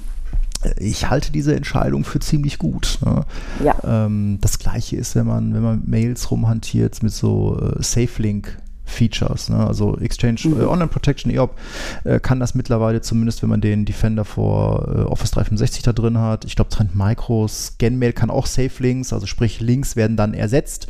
Ich 0.78 1.10
halte 1.10 1.32
diese 1.32 1.54
Entscheidung 1.54 2.04
für 2.04 2.20
ziemlich 2.20 2.58
gut. 2.58 2.98
Ne? 3.04 3.24
Ja. 3.64 3.76
Ähm, 3.84 4.38
das 4.40 4.58
gleiche 4.58 4.96
ist, 4.96 5.14
wenn 5.14 5.26
man, 5.26 5.54
wenn 5.54 5.62
man 5.62 5.82
Mails 5.86 6.30
rumhantiert 6.30 7.02
mit 7.02 7.12
so 7.12 7.58
äh, 7.60 7.82
SafeLink 7.82 8.58
Features. 8.92 9.48
Ne? 9.48 9.66
Also 9.66 9.96
Exchange 9.98 10.40
mhm. 10.44 10.60
äh, 10.60 10.64
Online 10.64 10.88
Protection 10.88 11.32
EOP 11.32 11.56
äh, 12.04 12.20
kann 12.20 12.40
das 12.40 12.54
mittlerweile 12.54 13.00
zumindest, 13.00 13.42
wenn 13.42 13.50
man 13.50 13.60
den 13.60 13.84
Defender 13.84 14.24
vor 14.24 14.88
äh, 14.88 15.00
Office 15.02 15.30
365 15.32 15.82
da 15.82 15.92
drin 15.92 16.18
hat. 16.18 16.44
Ich 16.44 16.56
glaube, 16.56 16.70
Trend 16.70 16.94
Micro, 16.94 17.48
ScanMail 17.48 18.12
kann 18.12 18.30
auch 18.30 18.46
Safe 18.46 18.70
Links, 18.78 19.12
also 19.12 19.26
sprich 19.26 19.60
Links 19.60 19.96
werden 19.96 20.16
dann 20.16 20.34
ersetzt 20.34 20.86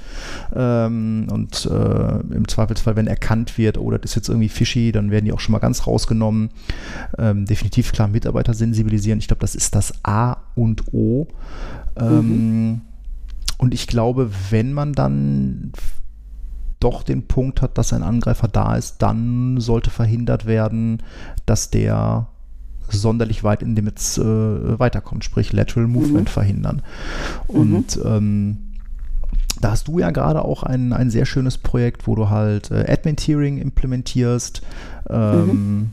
ähm, 0.54 1.26
und 1.30 1.66
äh, 1.66 2.34
im 2.34 2.48
Zweifelsfall, 2.48 2.96
wenn 2.96 3.06
erkannt 3.06 3.58
wird, 3.58 3.78
oh, 3.78 3.90
das 3.90 4.00
ist 4.04 4.16
jetzt 4.16 4.28
irgendwie 4.28 4.48
fishy, 4.48 4.92
dann 4.92 5.10
werden 5.10 5.24
die 5.24 5.32
auch 5.32 5.40
schon 5.40 5.52
mal 5.52 5.58
ganz 5.58 5.86
rausgenommen. 5.86 6.50
Ähm, 7.18 7.46
definitiv 7.46 7.92
klar 7.92 8.08
Mitarbeiter 8.08 8.54
sensibilisieren. 8.54 9.18
Ich 9.18 9.28
glaube, 9.28 9.40
das 9.40 9.54
ist 9.54 9.74
das 9.74 9.92
A 10.04 10.38
und 10.54 10.92
O. 10.92 11.28
Ähm, 11.96 12.18
mhm. 12.18 12.80
Und 13.58 13.74
ich 13.74 13.86
glaube, 13.86 14.30
wenn 14.50 14.72
man 14.72 14.92
dann 14.92 15.72
doch 16.82 17.02
den 17.02 17.26
Punkt 17.26 17.62
hat, 17.62 17.78
dass 17.78 17.92
ein 17.92 18.02
Angreifer 18.02 18.48
da 18.48 18.76
ist, 18.76 19.02
dann 19.02 19.60
sollte 19.60 19.90
verhindert 19.90 20.46
werden, 20.46 21.02
dass 21.46 21.70
der 21.70 22.28
sonderlich 22.88 23.44
weit 23.44 23.62
in 23.62 23.74
dem 23.74 23.86
jetzt 23.86 24.18
äh, 24.18 24.78
weiterkommt, 24.78 25.24
sprich 25.24 25.52
Lateral 25.52 25.86
Movement 25.86 26.28
mhm. 26.28 26.32
verhindern. 26.32 26.82
Und 27.46 27.96
mhm. 27.96 28.02
ähm, 28.06 28.58
da 29.60 29.70
hast 29.70 29.88
du 29.88 29.98
ja 29.98 30.10
gerade 30.10 30.44
auch 30.44 30.62
ein, 30.62 30.92
ein 30.92 31.10
sehr 31.10 31.24
schönes 31.24 31.58
Projekt, 31.58 32.06
wo 32.06 32.14
du 32.14 32.28
halt 32.28 32.70
äh, 32.70 32.84
Admin-Tiering 32.88 33.58
implementierst. 33.58 34.62
Ähm, 35.08 35.46
mhm. 35.46 35.92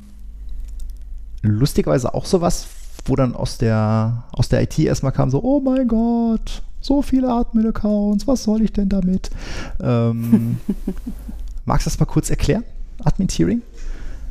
Lustigerweise 1.42 2.14
auch 2.14 2.26
sowas, 2.26 2.68
wo 3.06 3.16
dann 3.16 3.36
aus 3.36 3.58
der, 3.58 4.24
aus 4.32 4.50
der 4.50 4.62
IT 4.64 4.78
erstmal 4.80 5.12
kam 5.12 5.30
so, 5.30 5.42
oh 5.44 5.62
mein 5.62 5.88
Gott, 5.88 6.64
so 6.82 7.02
viele 7.02 7.30
Admin-Accounts, 7.30 8.28
was 8.28 8.44
soll 8.44 8.62
ich 8.62 8.74
denn 8.74 8.90
damit? 8.90 9.30
Ähm, 9.82 10.60
magst 11.66 11.86
du 11.86 11.90
das 11.90 12.00
mal 12.00 12.06
kurz 12.06 12.30
erklären, 12.30 12.64
Admin-Tiering? 13.04 13.62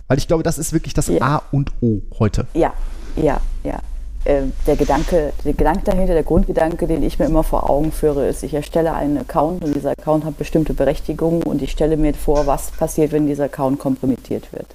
Weil 0.06 0.18
ich 0.18 0.26
glaube, 0.26 0.42
das 0.42 0.58
ist 0.58 0.72
wirklich 0.72 0.94
das 0.94 1.08
ja. 1.08 1.20
A 1.20 1.42
und 1.52 1.72
O 1.82 2.00
heute. 2.18 2.46
Ja, 2.54 2.72
ja, 3.16 3.40
ja. 3.62 3.78
Äh, 4.24 4.44
der 4.66 4.76
Gedanke, 4.76 5.32
der 5.44 5.52
Gedanke 5.52 5.82
dahinter, 5.84 6.14
der 6.14 6.22
Grundgedanke, 6.22 6.86
den 6.86 7.02
ich 7.02 7.18
mir 7.18 7.26
immer 7.26 7.44
vor 7.44 7.68
Augen 7.70 7.92
führe, 7.92 8.26
ist, 8.26 8.42
ich 8.42 8.54
erstelle 8.54 8.94
einen 8.94 9.18
Account 9.18 9.64
und 9.64 9.74
dieser 9.76 9.90
Account 9.90 10.24
hat 10.24 10.38
bestimmte 10.38 10.74
Berechtigungen 10.74 11.42
und 11.42 11.62
ich 11.62 11.70
stelle 11.70 11.96
mir 11.96 12.14
vor, 12.14 12.46
was 12.46 12.70
passiert, 12.70 13.12
wenn 13.12 13.26
dieser 13.26 13.44
Account 13.44 13.78
kompromittiert 13.78 14.52
wird. 14.52 14.66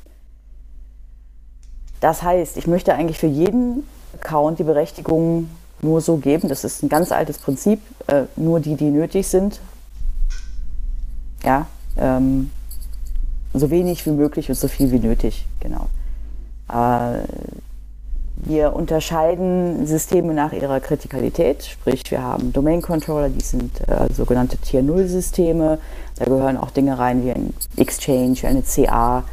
Das 2.00 2.22
heißt, 2.22 2.58
ich 2.58 2.68
möchte 2.68 2.94
eigentlich 2.94 3.18
für 3.18 3.28
jeden 3.28 3.84
Account 4.14 4.60
die 4.60 4.64
Berechtigungen 4.64 5.50
nur 5.84 6.02
so 6.02 6.18
geben. 6.18 6.50
Das 6.50 6.64
ist 6.64 6.84
ein 6.84 6.90
ganz 6.90 7.12
altes 7.12 7.38
Prinzip. 7.38 7.80
Äh, 8.08 8.24
nur 8.36 8.60
die, 8.60 8.76
die 8.76 8.90
nötig 8.90 9.28
sind. 9.28 9.60
Ja, 11.44 11.68
ähm, 11.98 12.50
so 13.54 13.70
wenig 13.70 14.06
wie 14.06 14.12
möglich 14.12 14.50
und 14.50 14.56
so 14.56 14.68
viel 14.68 14.92
wie 14.92 15.00
nötig, 15.00 15.46
genau. 15.60 15.88
Äh, 16.70 17.24
wir 18.36 18.76
unterscheiden 18.76 19.86
Systeme 19.86 20.34
nach 20.34 20.54
ihrer 20.54 20.80
Kritikalität, 20.80 21.64
sprich 21.64 22.02
wir 22.10 22.22
haben 22.22 22.52
Domain 22.52 22.82
Controller, 22.82 23.30
die 23.30 23.44
sind 23.44 23.88
äh, 23.88 24.12
sogenannte 24.14 24.58
Tier 24.58 24.82
0 24.82 25.08
Systeme. 25.08 25.80
Da 26.18 26.26
gehören 26.26 26.58
auch 26.58 26.72
Dinge 26.72 26.98
rein 26.98 27.24
wie 27.24 27.32
ein 27.32 27.54
Exchange, 27.78 28.40
eine 28.44 28.64
CA. 28.64 29.24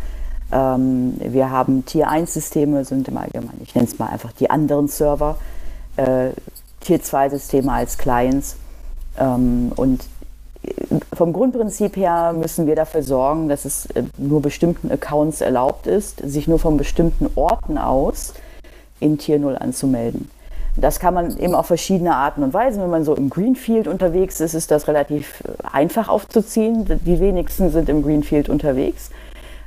Ähm, 0.53 1.15
wir 1.19 1.51
haben 1.51 1.85
Tier 1.87 2.09
1 2.09 2.35
Systeme, 2.35 2.85
sind 2.85 3.09
im 3.09 3.17
Allgemeinen, 3.17 3.61
ich 3.63 3.75
nenne 3.75 3.89
es 3.89 3.99
mal 3.99 4.11
einfach 4.11 4.33
die 4.33 4.51
anderen 4.51 4.87
Server 4.87 5.39
äh, 5.97 6.30
Tier-2-Systeme 6.80 7.72
als 7.72 7.99
Clients. 7.99 8.57
Ähm, 9.18 9.72
und 9.76 10.05
vom 11.12 11.32
Grundprinzip 11.32 11.97
her 11.97 12.32
müssen 12.32 12.66
wir 12.66 12.76
dafür 12.76 13.03
sorgen, 13.03 13.49
dass 13.49 13.64
es 13.64 13.86
äh, 13.86 14.03
nur 14.18 14.43
bestimmten 14.43 14.91
Accounts 14.91 15.41
erlaubt 15.41 15.86
ist, 15.86 16.20
sich 16.24 16.49
nur 16.49 16.59
von 16.59 16.76
bestimmten 16.76 17.28
Orten 17.34 17.78
aus 17.78 18.34
in 19.01 19.18
Tier 19.18 19.38
0 19.38 19.57
anzumelden. 19.57 20.30
Das 20.76 21.01
kann 21.01 21.14
man 21.14 21.38
eben 21.38 21.55
auf 21.55 21.66
verschiedene 21.66 22.14
Arten 22.14 22.43
und 22.43 22.55
Weisen. 22.55 22.82
Wenn 22.82 22.91
man 22.91 23.05
so 23.05 23.14
im 23.14 23.28
Greenfield 23.28 23.88
unterwegs 23.88 24.41
ist, 24.41 24.55
ist 24.55 24.70
das 24.70 24.88
relativ 24.88 25.43
äh, 25.43 25.66
einfach 25.72 26.09
aufzuziehen. 26.09 26.84
Die 27.05 27.20
wenigsten 27.20 27.70
sind 27.70 27.88
im 27.88 28.03
Greenfield 28.03 28.49
unterwegs. 28.49 29.11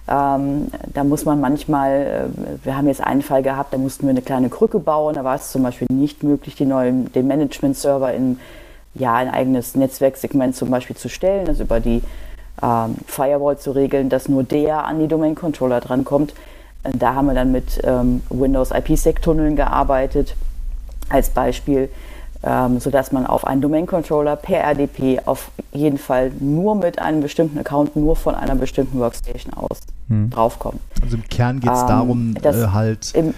Ähm, 0.07 0.67
da 0.93 1.03
muss 1.03 1.23
man 1.23 1.39
manchmal, 1.39 2.29
äh, 2.29 2.65
wir 2.65 2.75
haben 2.75 2.87
jetzt 2.87 3.01
einen 3.01 3.21
Fall 3.21 3.41
gehabt, 3.41 3.73
da 3.73 3.77
mussten 3.77 4.03
wir 4.03 4.09
eine 4.09 4.21
kleine 4.21 4.49
Krücke 4.49 4.79
bauen. 4.79 5.15
Da 5.15 5.23
war 5.23 5.35
es 5.35 5.51
zum 5.51 5.63
Beispiel 5.63 5.87
nicht 5.91 6.23
möglich, 6.23 6.55
die 6.55 6.65
neuen, 6.65 7.11
den 7.13 7.27
Management-Server 7.27 8.13
in 8.13 8.39
ja, 8.95 9.15
ein 9.15 9.29
eigenes 9.29 9.75
Netzwerksegment 9.75 10.55
zum 10.55 10.69
Beispiel 10.69 10.95
zu 10.95 11.09
stellen, 11.09 11.47
also 11.47 11.63
über 11.63 11.79
die 11.79 12.01
ähm, 12.61 12.95
Firewall 13.07 13.57
zu 13.57 13.71
regeln, 13.71 14.09
dass 14.09 14.27
nur 14.27 14.43
der 14.43 14.85
an 14.85 14.99
die 14.99 15.07
Domain-Controller 15.07 15.79
drankommt. 15.79 16.33
Da 16.83 17.15
haben 17.15 17.27
wir 17.27 17.33
dann 17.33 17.51
mit 17.51 17.81
ähm, 17.83 18.21
Windows 18.29 18.71
IPsec-Tunneln 18.71 19.55
gearbeitet 19.55 20.35
als 21.09 21.29
Beispiel 21.29 21.89
ähm, 22.43 22.79
sodass 22.79 23.11
man 23.11 23.25
auf 23.25 23.45
einen 23.45 23.61
Domain-Controller 23.61 24.35
per 24.35 24.59
RDP 24.63 25.21
auf 25.25 25.51
jeden 25.71 25.97
Fall 25.97 26.31
nur 26.39 26.75
mit 26.75 26.99
einem 26.99 27.21
bestimmten 27.21 27.57
Account, 27.57 27.95
nur 27.95 28.15
von 28.15 28.35
einer 28.35 28.55
bestimmten 28.55 28.99
Workstation 28.99 29.53
aus 29.53 29.79
hm. 30.09 30.29
draufkommt. 30.29 30.79
Also 31.01 31.17
im 31.17 31.23
Kern 31.27 31.59
geht 31.59 31.71
es 31.71 31.81
ähm, 31.81 31.87
darum, 31.87 32.35
äh, 32.43 32.67
halt 32.67 33.13
im, 33.15 33.33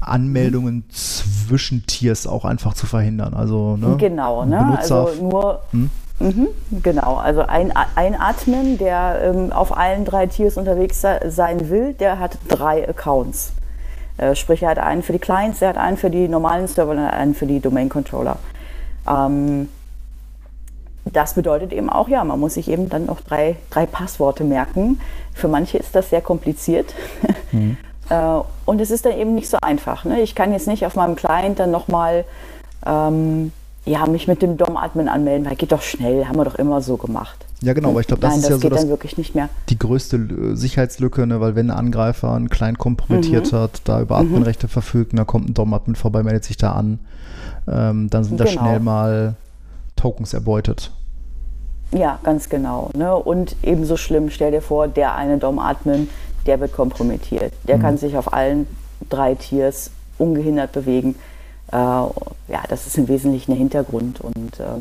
Anmeldungen 0.00 0.84
zwischen 0.90 1.86
Tiers 1.86 2.26
auch 2.26 2.44
einfach 2.44 2.74
zu 2.74 2.86
verhindern. 2.86 3.34
Also, 3.34 3.76
ne? 3.76 3.96
Genau, 3.98 4.44
ne? 4.44 4.78
also 4.78 5.08
nur. 5.20 5.60
Hm? 5.70 5.90
Mhm, 6.20 6.48
genau, 6.82 7.16
also 7.16 7.40
ein, 7.40 7.72
ein 7.96 8.14
Admin, 8.14 8.78
der 8.78 9.22
ähm, 9.24 9.52
auf 9.52 9.76
allen 9.76 10.04
drei 10.04 10.26
Tiers 10.28 10.56
unterwegs 10.56 11.00
sein 11.00 11.68
will, 11.68 11.94
der 11.94 12.20
hat 12.20 12.38
drei 12.46 12.88
Accounts. 12.88 13.52
Äh, 14.22 14.36
sprich, 14.36 14.62
er 14.62 14.70
hat 14.70 14.78
einen 14.78 15.02
für 15.02 15.12
die 15.12 15.18
Clients, 15.18 15.60
er 15.60 15.70
hat 15.70 15.76
einen 15.76 15.96
für 15.96 16.10
die 16.10 16.28
normalen 16.28 16.68
Server 16.68 16.92
und 16.92 16.98
einen 16.98 17.34
für 17.34 17.46
die 17.46 17.60
Domain 17.60 17.88
Controller. 17.88 18.36
Ähm, 19.08 19.68
das 21.04 21.34
bedeutet 21.34 21.72
eben 21.72 21.90
auch, 21.90 22.08
ja, 22.08 22.22
man 22.22 22.38
muss 22.38 22.54
sich 22.54 22.70
eben 22.70 22.88
dann 22.88 23.06
noch 23.06 23.20
drei, 23.20 23.56
drei 23.70 23.86
Passworte 23.86 24.44
merken. 24.44 25.00
Für 25.34 25.48
manche 25.48 25.78
ist 25.78 25.96
das 25.96 26.10
sehr 26.10 26.20
kompliziert. 26.20 26.94
Mhm. 27.50 27.76
äh, 28.10 28.40
und 28.64 28.80
es 28.80 28.92
ist 28.92 29.04
dann 29.04 29.18
eben 29.18 29.34
nicht 29.34 29.48
so 29.48 29.58
einfach. 29.60 30.04
Ne? 30.04 30.20
Ich 30.20 30.36
kann 30.36 30.52
jetzt 30.52 30.68
nicht 30.68 30.86
auf 30.86 30.94
meinem 30.94 31.16
Client 31.16 31.58
dann 31.58 31.72
nochmal 31.72 32.24
ähm, 32.86 33.50
ja, 33.84 34.06
mich 34.06 34.28
mit 34.28 34.42
dem 34.42 34.56
DOM-Admin 34.56 35.08
anmelden, 35.08 35.48
weil 35.48 35.56
geht 35.56 35.72
doch 35.72 35.82
schnell, 35.82 36.28
haben 36.28 36.36
wir 36.36 36.44
doch 36.44 36.54
immer 36.54 36.80
so 36.80 36.96
gemacht. 36.96 37.44
Ja, 37.62 37.72
genau, 37.74 37.90
aber 37.90 38.00
ich 38.00 38.06
glaube, 38.06 38.20
das 38.20 38.30
Nein, 38.30 38.38
ist 38.40 38.50
das 38.50 38.50
ja 38.50 38.58
so 38.58 38.68
das, 38.68 38.88
wirklich 38.88 39.16
nicht 39.16 39.34
mehr. 39.34 39.48
die 39.68 39.78
größte 39.78 40.16
äh, 40.16 40.56
Sicherheitslücke, 40.56 41.26
ne? 41.26 41.40
weil 41.40 41.54
wenn 41.54 41.70
ein 41.70 41.76
Angreifer 41.76 42.32
einen 42.32 42.48
Client 42.48 42.78
kompromittiert 42.78 43.52
mhm. 43.52 43.56
hat, 43.56 43.82
da 43.84 44.00
über 44.00 44.20
mhm. 44.20 44.26
Adminrechte 44.26 44.68
verfügt, 44.68 45.16
da 45.16 45.24
kommt 45.24 45.48
ein 45.48 45.54
DOM-Admin 45.54 45.94
vorbei, 45.94 46.22
meldet 46.22 46.44
sich 46.44 46.56
da 46.56 46.72
an, 46.72 46.98
ähm, 47.68 48.10
dann 48.10 48.24
sind 48.24 48.36
genau. 48.38 48.44
da 48.44 48.50
schnell 48.50 48.80
mal 48.80 49.34
Tokens 49.96 50.34
erbeutet. 50.34 50.90
Ja, 51.92 52.18
ganz 52.22 52.48
genau. 52.48 52.90
Ne? 52.94 53.14
Und 53.14 53.54
ebenso 53.62 53.96
schlimm, 53.96 54.30
stell 54.30 54.50
dir 54.50 54.62
vor, 54.62 54.88
der 54.88 55.14
eine 55.14 55.38
DOM-Admin 55.38 56.08
der 56.46 56.60
wird 56.60 56.72
kompromittiert. 56.72 57.52
Der 57.64 57.78
mhm. 57.78 57.82
kann 57.82 57.98
sich 57.98 58.16
auf 58.16 58.32
allen 58.32 58.66
drei 59.08 59.34
Tiers 59.34 59.90
ungehindert 60.18 60.72
bewegen. 60.72 61.14
Äh, 61.70 61.76
ja, 61.76 62.62
das 62.68 62.86
ist 62.86 62.98
im 62.98 63.08
Wesentlichen 63.08 63.52
der 63.52 63.58
Hintergrund 63.58 64.20
und 64.20 64.60
äh, 64.60 64.80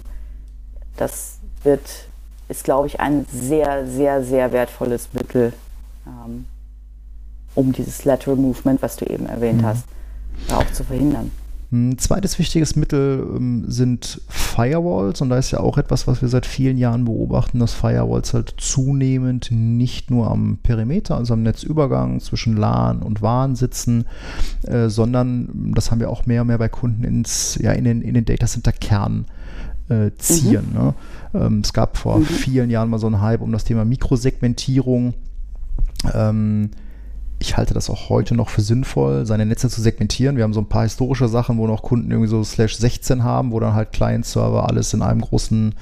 das 0.98 1.38
wird, 1.64 2.08
ist, 2.52 2.66
glaube 2.66 2.88
ich, 2.88 3.00
ein 3.00 3.26
sehr, 3.32 3.88
sehr, 3.88 4.24
sehr 4.24 4.52
wertvolles 4.52 5.10
Mittel, 5.14 5.54
ähm, 6.06 6.46
um 7.56 7.72
dieses 7.72 8.06
Lateral 8.06 8.38
Movement, 8.38 8.82
was 8.82 8.98
du 8.98 9.06
eben 9.06 9.26
erwähnt 9.26 9.62
mhm. 9.62 9.66
hast, 9.66 9.86
auch 10.52 10.70
zu 10.72 10.84
verhindern. 10.84 11.32
Ein 11.74 11.98
zweites 11.98 12.38
wichtiges 12.38 12.76
Mittel 12.76 13.26
ähm, 13.38 13.64
sind 13.70 14.22
Firewalls 14.28 15.22
und 15.22 15.30
da 15.30 15.38
ist 15.38 15.52
ja 15.52 15.62
auch 15.62 15.78
etwas, 15.78 16.06
was 16.06 16.22
wir 16.22 16.28
seit 16.28 16.46
vielen 16.46 16.78
Jahren 16.78 17.06
beobachten, 17.06 17.60
dass 17.60 17.74
Firewalls 17.74 18.34
halt 18.34 18.56
zunehmend 18.58 19.48
nicht 19.52 20.12
nur 20.12 20.30
am 20.30 20.58
Perimeter, 20.62 21.16
also 21.16 21.34
am 21.34 21.44
Netzübergang 21.44 22.20
zwischen 22.20 22.58
LAN 22.58 23.02
und 23.02 23.22
WAN 23.22 23.56
sitzen, 23.56 24.04
äh, 24.64 24.90
sondern 24.90 25.72
das 25.74 25.92
haben 25.92 26.02
wir 26.02 26.10
auch 26.10 26.26
mehr 26.26 26.42
und 26.42 26.48
mehr 26.48 26.58
bei 26.58 26.68
Kunden 26.68 27.06
ins, 27.06 27.58
ja, 27.62 27.72
in 27.72 27.86
den, 27.86 28.02
in 28.02 28.16
den 28.16 28.26
Datacenter-Kern 28.26 29.26
äh, 29.92 30.12
ziehen. 30.18 30.70
Mhm. 30.72 30.80
Ne? 30.80 30.94
Ähm, 31.34 31.62
es 31.64 31.74
gab 31.74 31.98
vor 31.98 32.20
mhm. 32.20 32.26
vielen 32.26 32.70
Jahren 32.70 32.90
mal 32.90 33.00
so 33.00 33.08
einen 33.08 33.22
Hype 33.22 33.42
um 33.42 33.52
das 33.52 33.64
Thema 33.64 33.86
Mikrosegmentierung. 33.86 35.14
Ähm, 36.14 36.72
ich 37.42 37.58
halte 37.58 37.74
das 37.74 37.90
auch 37.90 38.10
heute 38.10 38.36
noch 38.36 38.50
für 38.50 38.62
sinnvoll, 38.62 39.26
seine 39.26 39.48
Netze 39.48 39.68
zu 39.68 39.82
segmentieren. 39.82 40.38
Wir 40.38 40.44
haben 40.44 40.54
so 40.54 40.62
ein 40.62 40.70
paar 40.70 40.84
historische 40.84 41.28
Sachen, 41.28 41.58
wo 41.58 41.66
noch 41.66 41.82
Kunden 41.82 42.12
irgendwie 42.12 42.30
so 42.30 42.44
slash 42.44 42.78
16 42.78 43.24
haben, 43.24 43.52
wo 43.52 43.60
dann 43.60 43.74
halt 43.74 43.92
Client-Server 43.94 44.70
alles 44.70 44.94
in 44.94 45.02
einem 45.02 45.22
großen 45.22 45.74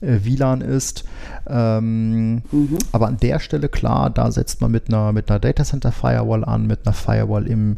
äh, 0.00 0.18
WLAN 0.24 0.62
ist. 0.62 1.04
Ähm, 1.46 2.42
mhm. 2.50 2.78
Aber 2.90 3.06
an 3.06 3.18
der 3.18 3.38
Stelle, 3.38 3.68
klar, 3.68 4.10
da 4.10 4.32
setzt 4.32 4.60
man 4.60 4.72
mit 4.72 4.88
einer, 4.88 5.12
mit 5.12 5.30
einer 5.30 5.38
Data 5.38 5.62
Center 5.62 5.92
Firewall 5.92 6.44
an, 6.44 6.66
mit 6.66 6.84
einer 6.84 6.94
Firewall 6.94 7.46
im, 7.46 7.76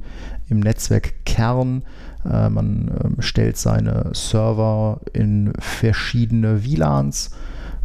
im 0.48 0.60
Netzwerkkern. 0.60 1.82
Äh, 2.30 2.50
man 2.50 2.88
äh, 2.88 3.22
stellt 3.22 3.56
seine 3.56 4.10
Server 4.12 5.00
in 5.12 5.52
verschiedene 5.58 6.64
WLANs. 6.64 7.30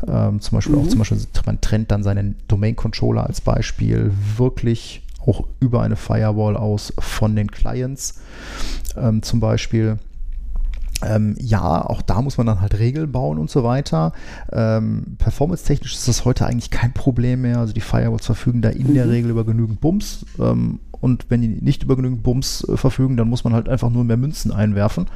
Ähm, 0.08 0.42
zum 0.42 0.58
Beispiel 0.58 0.76
mhm. 0.76 0.82
auch 0.82 0.88
zum 0.88 1.00
Beispiel, 1.00 1.18
man 1.46 1.62
trennt 1.62 1.92
dann 1.92 2.04
seinen 2.04 2.36
Domain-Controller 2.48 3.26
als 3.26 3.42
Beispiel 3.42 4.12
wirklich 4.38 5.02
auch 5.26 5.46
über 5.60 5.82
eine 5.82 5.96
Firewall 5.96 6.58
aus 6.58 6.94
von 7.00 7.36
den 7.36 7.50
Clients 7.50 8.22
ähm, 8.98 9.22
zum 9.22 9.40
Beispiel. 9.40 9.98
Ähm, 11.02 11.36
ja, 11.40 11.86
auch 11.86 12.02
da 12.02 12.22
muss 12.22 12.38
man 12.38 12.48
dann 12.48 12.62
halt 12.62 12.78
Regeln 12.80 13.12
bauen 13.12 13.38
und 13.38 13.50
so 13.50 13.64
weiter. 13.64 14.14
Ähm, 14.52 15.18
Performance-technisch 15.18 15.96
ist 15.96 16.08
das 16.08 16.26
heute 16.26 16.46
eigentlich 16.46 16.70
kein 16.70 16.94
Problem 16.94 17.42
mehr. 17.42 17.60
Also 17.60 17.74
die 17.74 17.82
Firewalls 17.82 18.26
verfügen 18.26 18.62
da 18.62 18.70
in 18.70 18.90
mhm. 18.90 18.94
der 18.94 19.10
Regel 19.10 19.32
über 19.32 19.44
genügend 19.44 19.82
Bums. 19.82 20.26
Ähm, 20.40 20.80
und 21.04 21.26
wenn 21.28 21.42
die 21.42 21.50
nicht 21.50 21.84
über 21.84 21.98
genügend 21.98 22.24
Bums 22.24 22.66
äh, 22.68 22.78
verfügen, 22.78 23.18
dann 23.18 23.28
muss 23.28 23.44
man 23.44 23.52
halt 23.52 23.68
einfach 23.68 23.90
nur 23.90 24.06
mehr 24.06 24.16
Münzen 24.16 24.54
einwerfen. 24.54 25.08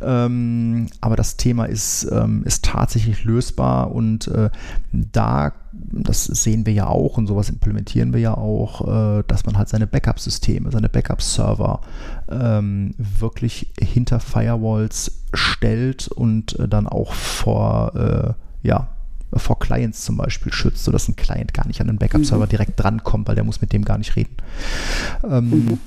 Ähm, 0.00 0.86
aber 1.00 1.16
das 1.16 1.36
Thema 1.36 1.64
ist, 1.64 2.08
ähm, 2.12 2.44
ist 2.44 2.64
tatsächlich 2.64 3.24
lösbar 3.24 3.90
und 3.90 4.28
äh, 4.28 4.50
da 4.92 5.52
das 5.72 6.24
sehen 6.24 6.64
wir 6.64 6.72
ja 6.72 6.86
auch 6.86 7.16
und 7.16 7.26
sowas 7.26 7.48
implementieren 7.48 8.12
wir 8.12 8.20
ja 8.20 8.34
auch, 8.36 9.18
äh, 9.18 9.24
dass 9.26 9.46
man 9.46 9.58
halt 9.58 9.68
seine 9.68 9.88
Backup-Systeme, 9.88 10.70
seine 10.70 10.88
Backup-Server 10.88 11.80
ähm, 12.28 12.94
wirklich 12.98 13.72
hinter 13.80 14.20
Firewalls 14.20 15.24
stellt 15.32 16.06
und 16.06 16.56
äh, 16.58 16.68
dann 16.68 16.86
auch 16.86 17.12
vor, 17.14 17.94
äh, 17.96 18.66
ja, 18.66 18.88
vor 19.32 19.58
Clients 19.58 20.04
zum 20.04 20.16
Beispiel 20.16 20.52
schützt, 20.52 20.84
sodass 20.84 21.08
ein 21.08 21.16
Client 21.16 21.54
gar 21.54 21.66
nicht 21.66 21.80
an 21.80 21.86
den 21.86 21.98
Backup-Server 21.98 22.46
mhm. 22.46 22.50
direkt 22.50 22.80
drankommt, 22.80 23.28
weil 23.28 23.34
der 23.34 23.44
muss 23.44 23.60
mit 23.60 23.72
dem 23.72 23.84
gar 23.84 23.98
nicht 23.98 24.16
reden. 24.16 24.36
Ähm, 25.24 25.50
mhm. 25.50 25.78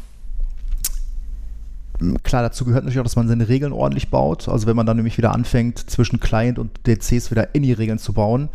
Klar, 2.24 2.42
dazu 2.42 2.66
gehört 2.66 2.84
natürlich 2.84 3.00
auch, 3.00 3.04
dass 3.06 3.16
man 3.16 3.28
seine 3.28 3.48
Regeln 3.48 3.72
ordentlich 3.72 4.10
baut. 4.10 4.50
Also 4.50 4.68
wenn 4.68 4.76
man 4.76 4.86
dann 4.86 4.98
nämlich 4.98 5.18
wieder 5.18 5.34
anfängt, 5.34 5.80
zwischen 5.80 6.20
Client 6.20 6.60
und 6.60 6.72
DCs 6.86 7.32
wieder 7.32 7.50
Any-Regeln 7.56 8.00
zu 8.00 8.14
bauen, 8.14 8.50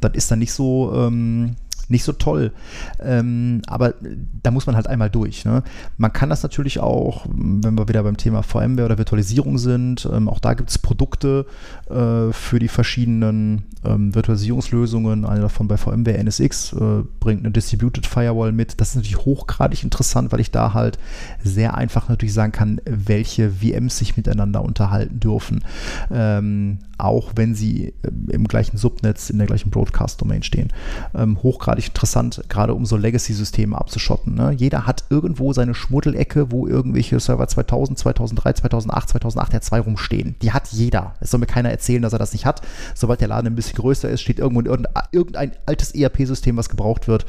dann 0.00 0.14
ist 0.14 0.30
dann 0.30 0.38
nicht 0.38 0.52
so, 0.52 0.92
ähm, 0.94 1.56
nicht 1.90 2.04
so 2.04 2.12
toll. 2.12 2.52
Ähm, 3.00 3.62
aber 3.66 3.94
da 4.42 4.50
muss 4.50 4.66
man 4.66 4.76
halt 4.76 4.86
einmal 4.86 5.10
durch. 5.10 5.44
Ne? 5.44 5.62
Man 5.98 6.12
kann 6.12 6.30
das 6.30 6.42
natürlich 6.42 6.80
auch, 6.80 7.26
wenn 7.28 7.76
wir 7.76 7.88
wieder 7.88 8.02
beim 8.02 8.16
Thema 8.16 8.42
VMware 8.42 8.86
oder 8.86 8.98
Virtualisierung 8.98 9.58
sind, 9.58 10.08
ähm, 10.12 10.28
auch 10.28 10.38
da 10.38 10.54
gibt 10.54 10.70
es 10.70 10.78
Produkte 10.78 11.46
äh, 11.88 12.32
für 12.32 12.58
die 12.58 12.68
verschiedenen 12.68 13.64
ähm, 13.84 14.14
Virtualisierungslösungen. 14.14 15.24
Eine 15.24 15.42
davon 15.42 15.68
bei 15.68 15.76
VMware 15.76 16.18
NSX 16.18 16.72
äh, 16.72 17.02
bringt 17.18 17.40
eine 17.40 17.50
Distributed 17.50 18.06
Firewall 18.06 18.52
mit. 18.52 18.80
Das 18.80 18.90
ist 18.90 18.96
natürlich 18.96 19.24
hochgradig 19.24 19.82
interessant, 19.82 20.32
weil 20.32 20.40
ich 20.40 20.50
da 20.50 20.74
halt 20.74 20.98
sehr 21.42 21.74
einfach 21.74 22.08
natürlich 22.08 22.34
sagen 22.34 22.52
kann, 22.52 22.80
welche 22.84 23.50
VMs 23.50 23.98
sich 23.98 24.16
miteinander 24.16 24.62
unterhalten 24.62 25.20
dürfen. 25.20 25.64
Ähm, 26.10 26.78
auch 27.00 27.32
wenn 27.34 27.54
sie 27.54 27.94
äh, 28.02 28.10
im 28.32 28.46
gleichen 28.46 28.76
Subnetz, 28.76 29.30
in 29.30 29.38
der 29.38 29.46
gleichen 29.46 29.70
Broadcast-Domain 29.70 30.42
stehen. 30.42 30.68
Ähm, 31.14 31.38
hochgradig 31.80 31.88
interessant, 31.88 32.42
gerade 32.48 32.74
um 32.74 32.84
so 32.84 32.96
Legacy-Systeme 32.96 33.76
abzuschotten. 33.76 34.34
Ne? 34.34 34.52
Jeder 34.52 34.86
hat 34.86 35.04
irgendwo 35.10 35.52
seine 35.52 35.74
Schmuddelecke, 35.74 36.50
wo 36.50 36.66
irgendwelche 36.66 37.18
Server 37.20 37.46
2000, 37.46 37.98
2003, 37.98 38.52
2008, 38.54 39.08
2008 39.10 39.54
R2 39.54 39.80
rumstehen. 39.80 40.34
Die 40.42 40.52
hat 40.52 40.68
jeder. 40.68 41.14
Es 41.20 41.30
soll 41.30 41.40
mir 41.40 41.46
keiner 41.46 41.70
erzählen, 41.70 42.02
dass 42.02 42.12
er 42.12 42.18
das 42.18 42.32
nicht 42.32 42.46
hat. 42.46 42.62
Sobald 42.94 43.20
der 43.20 43.28
Laden 43.28 43.46
ein 43.46 43.54
bisschen 43.54 43.76
größer 43.76 44.08
ist, 44.08 44.20
steht 44.20 44.38
irgendwo 44.38 44.62
irgendein 44.62 45.52
altes 45.66 45.94
ERP-System, 45.94 46.56
was 46.56 46.68
gebraucht 46.68 47.08
wird. 47.08 47.26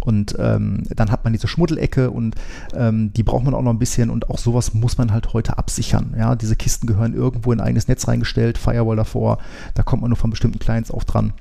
Und 0.00 0.36
ähm, 0.38 0.82
dann 0.90 1.10
hat 1.10 1.24
man 1.24 1.32
diese 1.32 1.48
Schmuddelecke 1.48 2.10
und 2.10 2.34
ähm, 2.74 3.12
die 3.14 3.22
braucht 3.22 3.44
man 3.44 3.54
auch 3.54 3.62
noch 3.62 3.72
ein 3.72 3.78
bisschen 3.78 4.10
und 4.10 4.28
auch 4.28 4.36
sowas 4.36 4.74
muss 4.74 4.98
man 4.98 5.12
halt 5.12 5.32
heute 5.32 5.56
absichern. 5.56 6.14
Ja, 6.18 6.34
diese 6.34 6.56
Kisten 6.56 6.86
gehören 6.86 7.14
irgendwo 7.14 7.52
in 7.52 7.60
ein 7.60 7.66
eigenes 7.66 7.88
Netz 7.88 8.06
reingestellt, 8.06 8.58
Firewall 8.58 8.96
davor, 8.96 9.38
da 9.72 9.82
kommt 9.82 10.02
man 10.02 10.10
nur 10.10 10.18
von 10.18 10.28
bestimmten 10.28 10.58
Clients 10.58 10.90
auch 10.90 11.04
dran. 11.04 11.32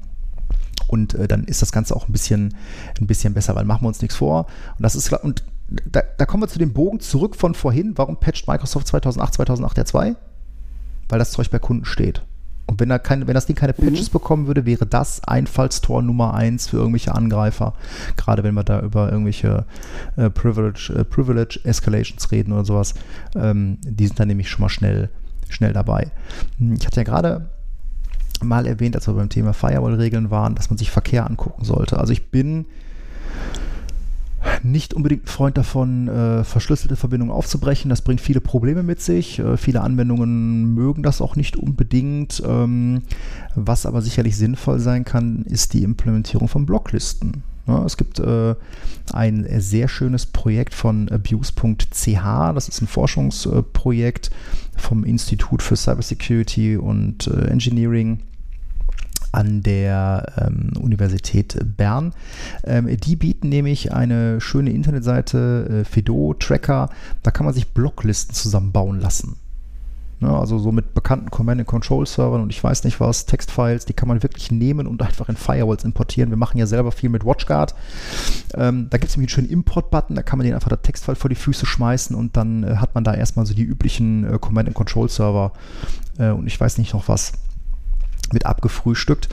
Und 0.93 1.15
äh, 1.15 1.27
dann 1.27 1.43
ist 1.45 1.63
das 1.63 1.71
Ganze 1.71 1.95
auch 1.95 2.07
ein 2.07 2.11
bisschen, 2.11 2.53
ein 3.01 3.07
bisschen 3.07 3.33
besser, 3.33 3.55
weil 3.55 3.65
machen 3.65 3.81
wir 3.81 3.87
uns 3.87 4.03
nichts 4.03 4.15
vor. 4.15 4.45
Und 4.77 4.83
das 4.83 4.95
ist 4.95 5.11
und 5.11 5.43
da, 5.91 6.03
da 6.19 6.25
kommen 6.27 6.43
wir 6.43 6.47
zu 6.47 6.59
dem 6.59 6.71
Bogen 6.71 6.99
zurück 6.99 7.35
von 7.35 7.55
vorhin. 7.55 7.93
Warum 7.95 8.17
patcht 8.17 8.47
Microsoft 8.47 8.85
2008, 8.85 9.33
2008 9.33 9.79
R2? 9.79 10.15
Weil 11.09 11.19
das 11.19 11.31
Zeug 11.31 11.49
bei 11.49 11.57
Kunden 11.57 11.85
steht. 11.85 12.21
Und 12.67 12.79
wenn, 12.79 12.89
da 12.89 12.99
keine, 12.99 13.25
wenn 13.25 13.33
das 13.33 13.47
Ding 13.47 13.55
keine 13.55 13.73
Patches 13.73 14.09
mhm. 14.09 14.13
bekommen 14.13 14.45
würde, 14.45 14.67
wäre 14.67 14.85
das 14.85 15.23
Einfallstor 15.23 16.03
Nummer 16.03 16.35
eins 16.35 16.67
für 16.67 16.77
irgendwelche 16.77 17.15
Angreifer. 17.15 17.73
Gerade 18.15 18.43
wenn 18.43 18.53
wir 18.53 18.63
da 18.63 18.79
über 18.81 19.11
irgendwelche 19.11 19.65
äh, 20.15 20.29
Privilege, 20.29 20.93
äh, 20.95 21.03
Privilege 21.03 21.59
Escalations 21.63 22.31
reden 22.31 22.53
oder 22.53 22.65
sowas. 22.65 22.93
Ähm, 23.35 23.79
die 23.81 24.05
sind 24.05 24.19
dann 24.19 24.27
nämlich 24.27 24.47
schon 24.47 24.61
mal 24.61 24.69
schnell, 24.69 25.09
schnell 25.49 25.73
dabei. 25.73 26.11
Hm, 26.59 26.73
ich 26.73 26.85
hatte 26.85 26.97
ja 26.97 27.03
gerade 27.03 27.49
mal 28.43 28.65
erwähnt, 28.65 28.95
als 28.95 29.07
wir 29.07 29.13
beim 29.13 29.29
Thema 29.29 29.53
Firewall-Regeln 29.53 30.31
waren, 30.31 30.55
dass 30.55 30.69
man 30.69 30.77
sich 30.77 30.91
Verkehr 30.91 31.25
angucken 31.25 31.65
sollte. 31.65 31.99
Also 31.99 32.13
ich 32.13 32.29
bin 32.29 32.65
nicht 34.63 34.93
unbedingt 34.93 35.23
ein 35.23 35.27
Freund 35.27 35.57
davon, 35.57 36.07
äh, 36.07 36.43
verschlüsselte 36.43 36.95
Verbindungen 36.95 37.33
aufzubrechen. 37.33 37.89
Das 37.89 38.01
bringt 38.01 38.21
viele 38.21 38.41
Probleme 38.41 38.83
mit 38.83 39.01
sich. 39.01 39.39
Äh, 39.39 39.57
viele 39.57 39.81
Anwendungen 39.81 40.73
mögen 40.73 41.03
das 41.03 41.21
auch 41.21 41.35
nicht 41.35 41.57
unbedingt. 41.57 42.41
Ähm, 42.45 43.03
was 43.55 43.85
aber 43.85 44.01
sicherlich 44.01 44.37
sinnvoll 44.37 44.79
sein 44.79 45.05
kann, 45.05 45.43
ist 45.43 45.73
die 45.73 45.83
Implementierung 45.83 46.47
von 46.47 46.65
Blocklisten. 46.65 47.43
Ja, 47.67 47.85
es 47.85 47.95
gibt 47.95 48.19
äh, 48.19 48.55
ein 49.13 49.47
sehr 49.59 49.87
schönes 49.87 50.25
Projekt 50.25 50.73
von 50.73 51.07
abuse.ch. 51.09 52.53
Das 52.55 52.67
ist 52.67 52.81
ein 52.81 52.87
Forschungsprojekt 52.87 54.31
vom 54.75 55.03
Institut 55.05 55.61
für 55.61 55.75
Cybersecurity 55.75 56.77
und 56.77 57.27
äh, 57.27 57.47
Engineering 57.47 58.19
an 59.33 59.61
der 59.63 60.31
ähm, 60.37 60.71
Universität 60.79 61.59
Bern. 61.75 62.13
Ähm, 62.63 62.87
die 62.97 63.15
bieten 63.15 63.49
nämlich 63.49 63.91
eine 63.91 64.39
schöne 64.39 64.71
Internetseite, 64.71 65.81
äh, 65.81 65.83
Fido-Tracker. 65.83 66.89
Da 67.23 67.31
kann 67.31 67.45
man 67.45 67.53
sich 67.53 67.67
Blocklisten 67.73 68.35
zusammenbauen 68.35 68.99
lassen. 68.99 69.35
Ne, 70.23 70.29
also 70.29 70.57
so 70.57 70.71
mit 70.71 70.93
bekannten 70.93 71.29
Command-and-Control-Servern 71.31 72.41
und 72.41 72.49
ich 72.49 72.63
weiß 72.63 72.85
nicht 72.85 73.01
was, 73.01 73.25
Textfiles, 73.25 73.83
die 73.83 73.91
kann 73.91 74.07
man 74.07 74.23
wirklich 74.23 74.51
nehmen 74.51 74.87
und 74.87 75.01
einfach 75.01 75.27
in 75.27 75.35
Firewalls 75.35 75.83
importieren. 75.83 76.29
Wir 76.29 76.37
machen 76.37 76.57
ja 76.57 76.65
selber 76.65 76.93
viel 76.93 77.09
mit 77.09 77.25
WatchGuard. 77.25 77.75
Ähm, 78.53 78.87
da 78.89 78.97
gibt 78.97 79.09
es 79.09 79.17
nämlich 79.17 79.35
einen 79.35 79.47
schönen 79.47 79.49
Import-Button, 79.49 80.15
da 80.15 80.21
kann 80.21 80.39
man 80.39 80.45
den 80.45 80.53
einfach 80.53 80.69
der 80.69 80.81
Textfile 80.81 81.17
vor 81.17 81.29
die 81.29 81.35
Füße 81.35 81.65
schmeißen 81.65 82.15
und 82.15 82.37
dann 82.37 82.63
äh, 82.63 82.77
hat 82.77 82.95
man 82.95 83.03
da 83.03 83.13
erstmal 83.13 83.45
so 83.45 83.53
die 83.53 83.63
üblichen 83.63 84.23
äh, 84.23 84.39
Command-and-Control-Server 84.39 85.51
äh, 86.19 86.29
und 86.29 86.47
ich 86.47 86.57
weiß 86.57 86.77
nicht 86.77 86.93
noch 86.93 87.09
was 87.09 87.33
mit 88.33 88.45
abgefrühstückt. 88.45 89.29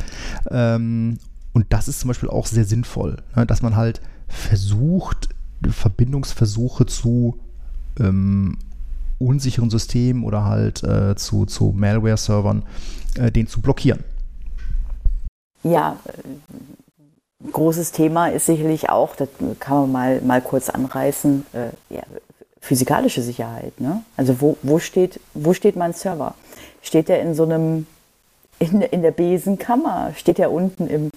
Ähm, 0.51 1.19
und 1.53 1.67
das 1.71 1.89
ist 1.89 2.01
zum 2.01 2.09
Beispiel 2.09 2.29
auch 2.29 2.47
sehr 2.47 2.65
sinnvoll, 2.65 3.17
ne, 3.35 3.47
dass 3.47 3.63
man 3.63 3.77
halt 3.77 4.01
versucht, 4.29 5.29
Verbindungsversuche 5.69 6.87
zu 6.87 7.39
ähm, 7.99 8.59
unsicheren 9.19 9.69
Systemen 9.69 10.25
oder 10.25 10.45
halt 10.45 10.83
äh, 10.83 11.15
zu, 11.17 11.45
zu 11.45 11.75
Malware-Servern, 11.77 12.63
äh, 13.17 13.31
den 13.31 13.47
zu 13.47 13.61
blockieren. 13.61 14.05
Ja, 15.63 15.97
großes 17.53 17.93
Thema 17.93 18.29
ist 18.29 18.47
sicherlich 18.47 18.89
auch, 18.89 19.15
das 19.17 19.29
kann 19.59 19.81
man 19.81 19.93
mal, 19.93 20.21
mal 20.23 20.41
kurz 20.41 20.71
anreißen, 20.71 21.45
äh, 21.53 21.95
ja, 21.95 22.03
physikalische 22.61 23.23
Sicherheit. 23.23 23.79
Ne? 23.81 24.03
Also 24.17 24.41
wo, 24.41 24.57
wo, 24.63 24.79
steht, 24.79 25.21
wo 25.35 25.53
steht 25.55 25.77
mein 25.77 25.93
Server? 25.93 26.35
Steht 26.83 27.09
der 27.09 27.21
in 27.21 27.35
so 27.35 27.45
einem, 27.45 27.87
in, 28.61 28.83
in 28.83 29.03
der 29.03 29.11
Besenkammer? 29.11 30.13
Steht 30.17 30.39
der 30.39 30.53
unten 30.53 30.87
im, 30.87 31.11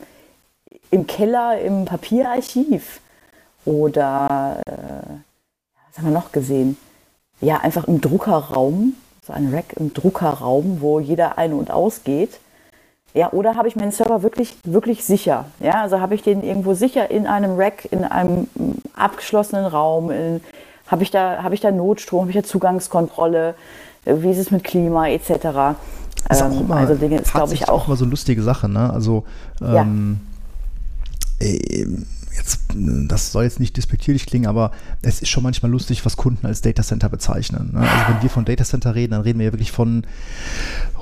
im 0.90 1.06
Keller 1.06 1.60
im 1.60 1.86
Papierarchiv? 1.86 3.02
Oder, 3.66 4.62
äh, 4.66 4.72
was 5.88 5.98
haben 5.98 6.06
wir 6.06 6.12
noch 6.12 6.32
gesehen? 6.32 6.78
Ja, 7.40 7.58
einfach 7.58 7.88
im 7.88 8.02
Druckerraum, 8.02 8.94
so 9.26 9.34
ein 9.34 9.54
Rack 9.54 9.74
im 9.78 9.94
Druckerraum, 9.94 10.82
wo 10.82 11.00
jeder 11.00 11.38
ein- 11.38 11.54
und 11.54 11.72
ausgeht. 11.72 12.40
Ja, 13.14 13.32
oder 13.32 13.56
habe 13.56 13.68
ich 13.68 13.76
meinen 13.76 13.92
Server 13.92 14.24
wirklich, 14.24 14.58
wirklich 14.64 15.06
sicher? 15.06 15.46
Ja, 15.60 15.82
also 15.82 16.00
habe 16.00 16.16
ich 16.16 16.24
den 16.24 16.42
irgendwo 16.42 16.74
sicher 16.74 17.12
in 17.12 17.28
einem 17.28 17.56
Rack, 17.58 17.86
in 17.92 18.04
einem 18.04 18.48
abgeschlossenen 18.96 19.66
Raum, 19.66 20.12
habe 20.88 21.04
ich, 21.04 21.12
da, 21.12 21.44
hab 21.44 21.54
ich 21.54 21.62
da 21.62 21.72
Notstrom, 21.72 22.22
habe 22.22 22.32
ich 22.32 22.38
da 22.38 22.44
Zugangskontrolle, 22.44 23.56
wie 24.06 24.32
ist 24.32 24.40
es 24.40 24.52
mit 24.52 24.64
Klima 24.64 25.08
etc. 25.10 25.78
Ist 26.30 26.42
auch 26.42 26.52
ähm, 26.52 26.62
immer, 26.62 26.76
also 26.78 26.96
Dinge 26.96 27.20
ist, 27.20 27.34
glaube 27.34 27.54
ich, 27.54 27.68
auch, 27.68 27.84
auch 27.84 27.88
mal 27.88 27.98
so 27.98 28.06
eine 28.06 28.12
lustige 28.12 28.42
Sache. 28.44 28.70
Ne? 28.70 28.92
Also 28.92 29.26
ähm, 29.62 30.20
ja. 31.40 31.48
äh, 31.48 31.88
jetzt, 32.38 32.62
das 32.76 33.32
soll 33.32 33.44
jetzt 33.44 33.60
nicht 33.60 33.78
despektierlich 33.78 34.26
klingen, 34.26 34.48
aber 34.48 34.72
es 35.02 35.22
ist 35.22 35.30
schon 35.30 35.44
manchmal 35.44 35.72
lustig, 35.72 36.06
was 36.06 36.18
Kunden 36.18 36.46
als 36.46 36.62
Datacenter 36.62 37.10
bezeichnen. 37.10 37.72
Ne? 37.74 37.80
Also 37.80 38.14
wenn 38.14 38.22
wir 38.22 38.30
von 38.30 38.46
Datacenter 38.46 38.96
reden, 38.96 39.12
dann 39.12 39.22
reden 39.22 39.40
wir 39.40 39.48
ja 39.48 39.54
wirklich 39.54 39.72
von 39.72 40.06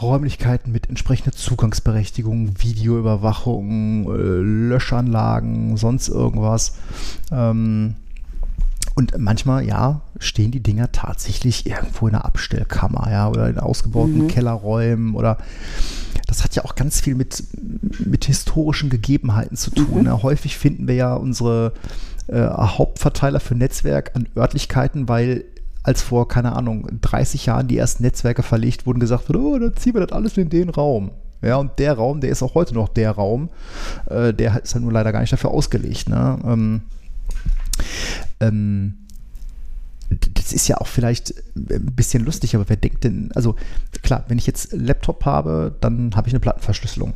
Räumlichkeiten 0.02 0.72
mit 0.72 0.90
entsprechender 0.90 1.32
Zugangsberechtigung, 1.32 2.60
Videoüberwachung, 2.60 4.06
äh, 4.06 4.18
Löschanlagen, 4.18 5.78
sonst 5.78 6.10
irgendwas. 6.10 6.74
Ähm, 7.32 7.96
und 8.96 9.18
manchmal, 9.18 9.66
ja, 9.66 10.02
stehen 10.20 10.52
die 10.52 10.62
Dinger 10.62 10.92
tatsächlich 10.92 11.66
irgendwo 11.66 12.08
in 12.08 12.16
einer 12.16 12.26
Abstellkammer, 12.26 13.10
ja, 13.10 13.30
oder 13.30 13.50
in 13.50 13.58
ausgebauten 13.58 14.24
mhm. 14.24 14.28
Kellerräumen 14.28 15.16
oder 15.16 15.38
das 16.28 16.44
hat 16.44 16.56
ja 16.56 16.64
auch 16.64 16.76
ganz 16.76 17.02
viel 17.02 17.16
mit, 17.16 17.44
mit 18.00 18.26
historischen 18.26 18.90
Gegebenheiten 18.90 19.58
zu 19.58 19.70
tun. 19.72 20.00
Mhm. 20.00 20.04
Ne? 20.04 20.24
Häufig 20.24 20.58
finden 20.58 20.88
wir 20.88 20.96
ja 20.96 21.14
unsere 21.14 21.74
äh, 22.28 22.48
Hauptverteiler 22.48 23.42
für 23.42 23.56
Netzwerk 23.56 24.12
an 24.16 24.28
Örtlichkeiten, 24.36 25.10
weil 25.10 25.44
als 25.84 26.02
vor, 26.02 26.28
keine 26.28 26.56
Ahnung, 26.56 26.88
30 27.02 27.48
Jahren 27.48 27.68
die 27.68 27.78
ersten 27.78 28.04
Netzwerke 28.04 28.44
verlegt 28.44 28.86
wurden, 28.86 29.00
gesagt 29.00 29.30
wurde, 29.30 29.40
oh, 29.40 29.58
dann 29.58 29.76
ziehen 29.76 29.94
wir 29.94 30.06
das 30.06 30.12
alles 30.16 30.38
in 30.38 30.50
den 30.50 30.70
Raum. 30.70 31.12
Ja, 31.42 31.58
und 31.58 31.80
der 31.80 31.94
Raum, 31.94 32.22
der 32.22 32.30
ist 32.30 32.44
auch 32.44 32.54
heute 32.54 32.76
noch 32.76 32.88
der 32.88 33.12
Raum, 33.12 33.50
äh, 34.10 34.34
der 34.34 34.62
ist 34.64 34.76
halt 34.76 34.84
nur 34.84 34.94
leider 34.94 35.12
gar 35.12 35.22
nicht 35.22 35.34
dafür 35.34 35.52
ausgelegt. 35.52 36.08
Ne? 36.08 36.40
Ähm, 36.46 36.82
ähm, 38.40 38.94
das 40.34 40.52
ist 40.52 40.68
ja 40.68 40.78
auch 40.78 40.88
vielleicht 40.88 41.34
ein 41.56 41.94
bisschen 41.96 42.26
lustig, 42.26 42.56
aber 42.56 42.68
wer 42.68 42.76
denkt 42.76 43.04
denn, 43.04 43.32
also 43.34 43.56
klar, 44.02 44.26
wenn 44.28 44.38
ich 44.38 44.48
jetzt 44.48 44.74
Laptop 44.74 45.26
habe, 45.26 45.76
dann 45.80 46.16
habe 46.16 46.28
ich 46.28 46.34
eine 46.34 46.42
Plattenverschlüsselung. 46.42 47.14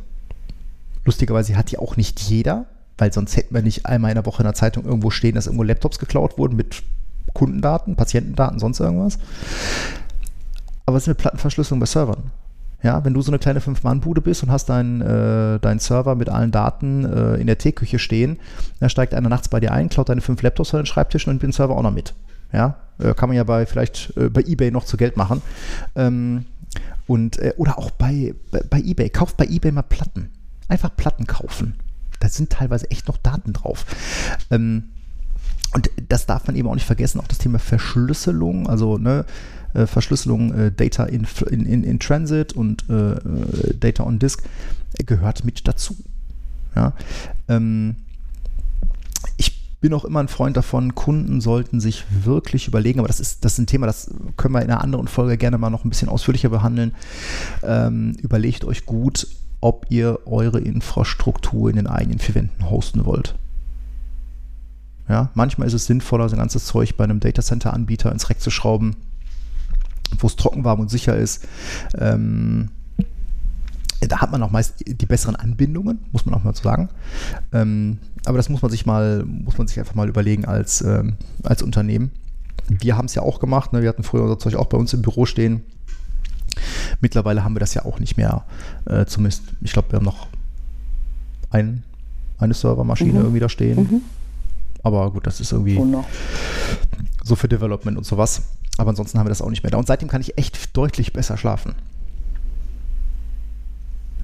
Lustigerweise 1.04 1.56
hat 1.56 1.70
die 1.70 1.78
auch 1.78 1.96
nicht 1.96 2.20
jeder, 2.20 2.66
weil 2.96 3.12
sonst 3.12 3.36
hätten 3.36 3.54
wir 3.54 3.62
nicht 3.62 3.86
einmal 3.86 4.10
in 4.10 4.16
der 4.16 4.26
Woche 4.26 4.42
in 4.42 4.46
der 4.46 4.54
Zeitung 4.54 4.84
irgendwo 4.84 5.10
stehen, 5.10 5.34
dass 5.34 5.46
irgendwo 5.46 5.62
Laptops 5.62 5.98
geklaut 5.98 6.38
wurden 6.38 6.56
mit 6.56 6.82
Kundendaten, 7.34 7.96
Patientendaten, 7.96 8.58
sonst 8.58 8.80
irgendwas. 8.80 9.18
Aber 10.86 10.96
es 10.96 11.04
ist 11.04 11.08
eine 11.08 11.16
Plattenverschlüsselung 11.16 11.80
bei 11.80 11.86
Servern. 11.86 12.30
Ja, 12.82 13.04
wenn 13.04 13.14
du 13.14 13.22
so 13.22 13.30
eine 13.30 13.38
kleine 13.38 13.60
Fünf-Mann-Bude 13.60 14.20
bist 14.20 14.42
und 14.42 14.50
hast 14.50 14.68
deinen 14.68 15.00
äh, 15.00 15.58
dein 15.60 15.78
Server 15.78 16.14
mit 16.14 16.28
allen 16.28 16.50
Daten 16.50 17.04
äh, 17.04 17.36
in 17.36 17.46
der 17.46 17.58
Teeküche 17.58 17.98
stehen, 17.98 18.38
dann 18.80 18.90
steigt 18.90 19.14
einer 19.14 19.28
nachts 19.28 19.48
bei 19.48 19.60
dir 19.60 19.72
ein, 19.72 19.88
klaut 19.88 20.08
deine 20.08 20.20
fünf 20.20 20.42
Laptops 20.42 20.70
von 20.70 20.80
den 20.80 20.86
Schreibtisch 20.86 21.26
und 21.26 21.32
nimmt 21.32 21.42
den 21.42 21.52
Server 21.52 21.76
auch 21.76 21.82
noch 21.82 21.92
mit. 21.92 22.14
Ja, 22.52 22.76
äh, 22.98 23.14
kann 23.14 23.28
man 23.28 23.36
ja 23.36 23.44
bei 23.44 23.66
vielleicht 23.66 24.16
äh, 24.16 24.28
bei 24.28 24.42
eBay 24.42 24.70
noch 24.70 24.84
zu 24.84 24.96
Geld 24.96 25.16
machen. 25.16 25.42
Ähm, 25.94 26.46
und, 27.06 27.38
äh, 27.38 27.54
oder 27.56 27.78
auch 27.78 27.90
bei, 27.90 28.34
bei, 28.50 28.62
bei 28.68 28.80
eBay. 28.80 29.10
Kauft 29.10 29.36
bei 29.36 29.46
eBay 29.46 29.72
mal 29.72 29.82
Platten. 29.82 30.30
Einfach 30.68 30.94
Platten 30.94 31.26
kaufen. 31.26 31.74
Da 32.20 32.28
sind 32.28 32.50
teilweise 32.50 32.90
echt 32.90 33.08
noch 33.08 33.18
Daten 33.18 33.52
drauf. 33.52 33.86
Ähm, 34.50 34.84
und 35.74 35.90
das 36.08 36.26
darf 36.26 36.46
man 36.46 36.56
eben 36.56 36.68
auch 36.68 36.74
nicht 36.74 36.86
vergessen, 36.86 37.20
auch 37.20 37.28
das 37.28 37.38
Thema 37.38 37.58
Verschlüsselung, 37.58 38.68
also 38.68 38.98
ne, 38.98 39.26
äh, 39.76 39.86
Verschlüsselung, 39.86 40.52
äh, 40.52 40.72
Data 40.72 41.04
in, 41.04 41.26
in, 41.50 41.84
in, 41.84 41.98
Transit 41.98 42.52
und 42.52 42.84
äh, 42.88 43.12
äh 43.12 43.74
Data 43.78 44.04
on 44.04 44.18
Disk 44.18 44.42
gehört 45.04 45.44
mit 45.44 45.66
dazu. 45.68 45.96
Ja? 46.74 46.92
Ähm, 47.48 47.96
bin 49.80 49.92
auch 49.94 50.04
immer 50.04 50.20
ein 50.20 50.28
Freund 50.28 50.56
davon, 50.56 50.94
Kunden 50.94 51.40
sollten 51.40 51.80
sich 51.80 52.04
wirklich 52.10 52.66
überlegen, 52.66 52.98
aber 52.98 53.06
das 53.08 53.20
ist, 53.20 53.44
das 53.44 53.52
ist 53.52 53.58
ein 53.58 53.66
Thema, 53.66 53.86
das 53.86 54.10
können 54.36 54.52
wir 54.54 54.62
in 54.62 54.70
einer 54.70 54.82
anderen 54.82 55.06
Folge 55.06 55.36
gerne 55.36 55.58
mal 55.58 55.70
noch 55.70 55.84
ein 55.84 55.90
bisschen 55.90 56.08
ausführlicher 56.08 56.48
behandeln. 56.48 56.92
Ähm, 57.62 58.16
überlegt 58.20 58.64
euch 58.64 58.86
gut, 58.86 59.28
ob 59.60 59.86
ihr 59.90 60.20
eure 60.26 60.60
Infrastruktur 60.60 61.70
in 61.70 61.76
den 61.76 61.86
eigenen 61.86 62.18
vier 62.18 62.34
Wänden 62.34 62.70
hosten 62.70 63.04
wollt. 63.04 63.36
Ja, 65.08 65.30
manchmal 65.34 65.68
ist 65.68 65.74
es 65.74 65.86
sinnvoller, 65.86 66.28
so 66.28 66.34
ein 66.34 66.40
ganzes 66.40 66.64
Zeug 66.64 66.96
bei 66.96 67.04
einem 67.04 67.20
Datacenter-Anbieter 67.20 68.10
ins 68.10 68.28
Rack 68.28 68.40
zu 68.40 68.50
schrauben, 68.50 68.96
wo 70.18 70.26
es 70.26 70.36
trocken, 70.36 70.64
warm 70.64 70.80
und 70.80 70.90
sicher 70.90 71.16
ist. 71.16 71.46
Ähm, 71.98 72.70
da 74.00 74.20
hat 74.20 74.30
man 74.30 74.42
auch 74.42 74.50
meist 74.50 74.84
die 74.86 75.06
besseren 75.06 75.36
Anbindungen, 75.36 76.00
muss 76.12 76.26
man 76.26 76.34
auch 76.34 76.44
mal 76.44 76.54
so 76.54 76.62
sagen. 76.62 76.88
Ähm, 77.52 77.98
aber 78.24 78.36
das 78.36 78.48
muss 78.48 78.62
man 78.62 78.70
sich 78.70 78.86
mal, 78.86 79.24
muss 79.24 79.58
man 79.58 79.66
sich 79.66 79.78
einfach 79.78 79.94
mal 79.94 80.08
überlegen 80.08 80.44
als, 80.44 80.82
ähm, 80.82 81.14
als 81.42 81.62
Unternehmen. 81.62 82.10
Wir 82.68 82.96
haben 82.96 83.06
es 83.06 83.14
ja 83.14 83.22
auch 83.22 83.40
gemacht, 83.40 83.72
ne? 83.72 83.82
wir 83.82 83.88
hatten 83.88 84.02
früher 84.02 84.22
unser 84.22 84.38
Zeug 84.38 84.56
auch 84.56 84.66
bei 84.66 84.76
uns 84.76 84.92
im 84.92 85.02
Büro 85.02 85.26
stehen. 85.26 85.62
Mittlerweile 87.00 87.44
haben 87.44 87.54
wir 87.54 87.60
das 87.60 87.74
ja 87.74 87.84
auch 87.84 87.98
nicht 88.00 88.16
mehr. 88.16 88.44
Äh, 88.86 89.06
zumindest, 89.06 89.42
ich 89.60 89.72
glaube, 89.72 89.92
wir 89.92 89.96
haben 89.96 90.04
noch 90.04 90.28
ein, 91.50 91.84
eine 92.38 92.54
Servermaschine 92.54 93.12
mhm. 93.12 93.18
irgendwie 93.18 93.40
da 93.40 93.48
stehen. 93.48 93.78
Mhm. 93.78 94.02
Aber 94.82 95.10
gut, 95.10 95.26
das 95.26 95.40
ist 95.40 95.52
irgendwie 95.52 95.80
so 97.24 97.36
für 97.36 97.48
Development 97.48 97.98
und 97.98 98.04
sowas. 98.04 98.42
Aber 98.78 98.90
ansonsten 98.90 99.18
haben 99.18 99.26
wir 99.26 99.30
das 99.30 99.42
auch 99.42 99.50
nicht 99.50 99.62
mehr 99.62 99.70
da. 99.70 99.78
Und 99.78 99.86
seitdem 99.86 100.08
kann 100.08 100.20
ich 100.20 100.36
echt 100.38 100.76
deutlich 100.76 101.12
besser 101.12 101.36
schlafen. 101.36 101.74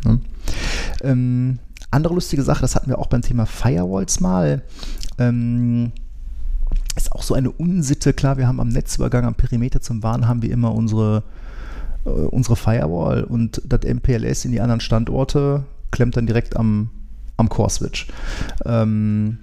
Ne? 0.05 0.21
Ähm, 1.03 1.59
andere 1.91 2.15
lustige 2.15 2.43
Sache, 2.43 2.63
das 2.63 2.75
hatten 2.75 2.89
wir 2.89 2.99
auch 2.99 3.07
beim 3.07 3.23
Thema 3.23 3.47
Firewalls 3.47 4.21
mal. 4.21 4.63
Ähm, 5.19 5.93
ist 6.97 7.13
auch 7.13 7.23
so 7.23 7.35
eine 7.35 7.51
Unsitte. 7.51 8.13
Klar, 8.13 8.37
wir 8.37 8.47
haben 8.47 8.61
am 8.61 8.69
Netzübergang, 8.69 9.25
am 9.25 9.35
Perimeter 9.35 9.81
zum 9.81 10.03
Warn, 10.03 10.29
haben 10.29 10.43
wir 10.43 10.51
immer 10.51 10.75
unsere, 10.75 11.23
äh, 12.05 12.11
unsere 12.11 12.57
Firewall 12.57 13.25
und 13.25 13.63
das 13.65 13.81
MPLS 13.85 14.45
in 14.45 14.53
die 14.53 14.61
anderen 14.61 14.81
Standorte 14.81 15.65
klemmt 15.91 16.17
dann 16.17 16.27
direkt 16.27 16.57
am, 16.57 16.91
am 17.37 17.49
Core-Switch. 17.49 18.09
Ähm, 18.65 19.39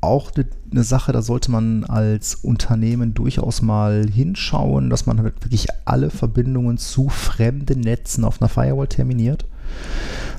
auch 0.00 0.32
eine, 0.34 0.46
eine, 0.70 0.84
Sache, 0.84 1.12
da 1.12 1.22
sollte 1.22 1.50
man 1.50 1.84
als 1.84 2.34
Unternehmen 2.34 3.14
durchaus 3.14 3.62
mal 3.62 4.06
hinschauen, 4.08 4.90
dass 4.90 5.06
man 5.06 5.20
halt 5.20 5.42
wirklich 5.44 5.68
alle 5.84 6.10
Verbindungen 6.10 6.78
zu 6.78 7.08
fremden 7.08 7.80
Netzen 7.80 8.24
auf 8.24 8.40
einer 8.40 8.48
Firewall 8.48 8.88
terminiert. 8.88 9.46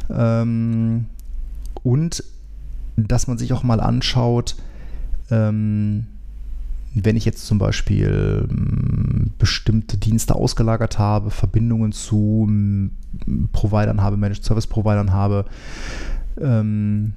Ähm, 0.09 1.05
und 1.83 2.23
dass 2.95 3.27
man 3.27 3.37
sich 3.37 3.53
auch 3.53 3.63
mal 3.63 3.79
anschaut, 3.79 4.55
ähm, 5.29 6.07
wenn 6.93 7.15
ich 7.15 7.25
jetzt 7.25 7.45
zum 7.45 7.57
Beispiel 7.57 8.47
ähm, 8.49 9.31
bestimmte 9.37 9.97
Dienste 9.97 10.35
ausgelagert 10.35 10.97
habe, 10.97 11.29
Verbindungen 11.29 11.91
zu 11.91 12.45
ähm, 12.49 12.91
Providern 13.51 14.01
habe, 14.01 14.17
Managed 14.17 14.43
Service 14.43 14.67
Providern 14.67 15.11
habe, 15.11 15.45
ähm, 16.41 17.13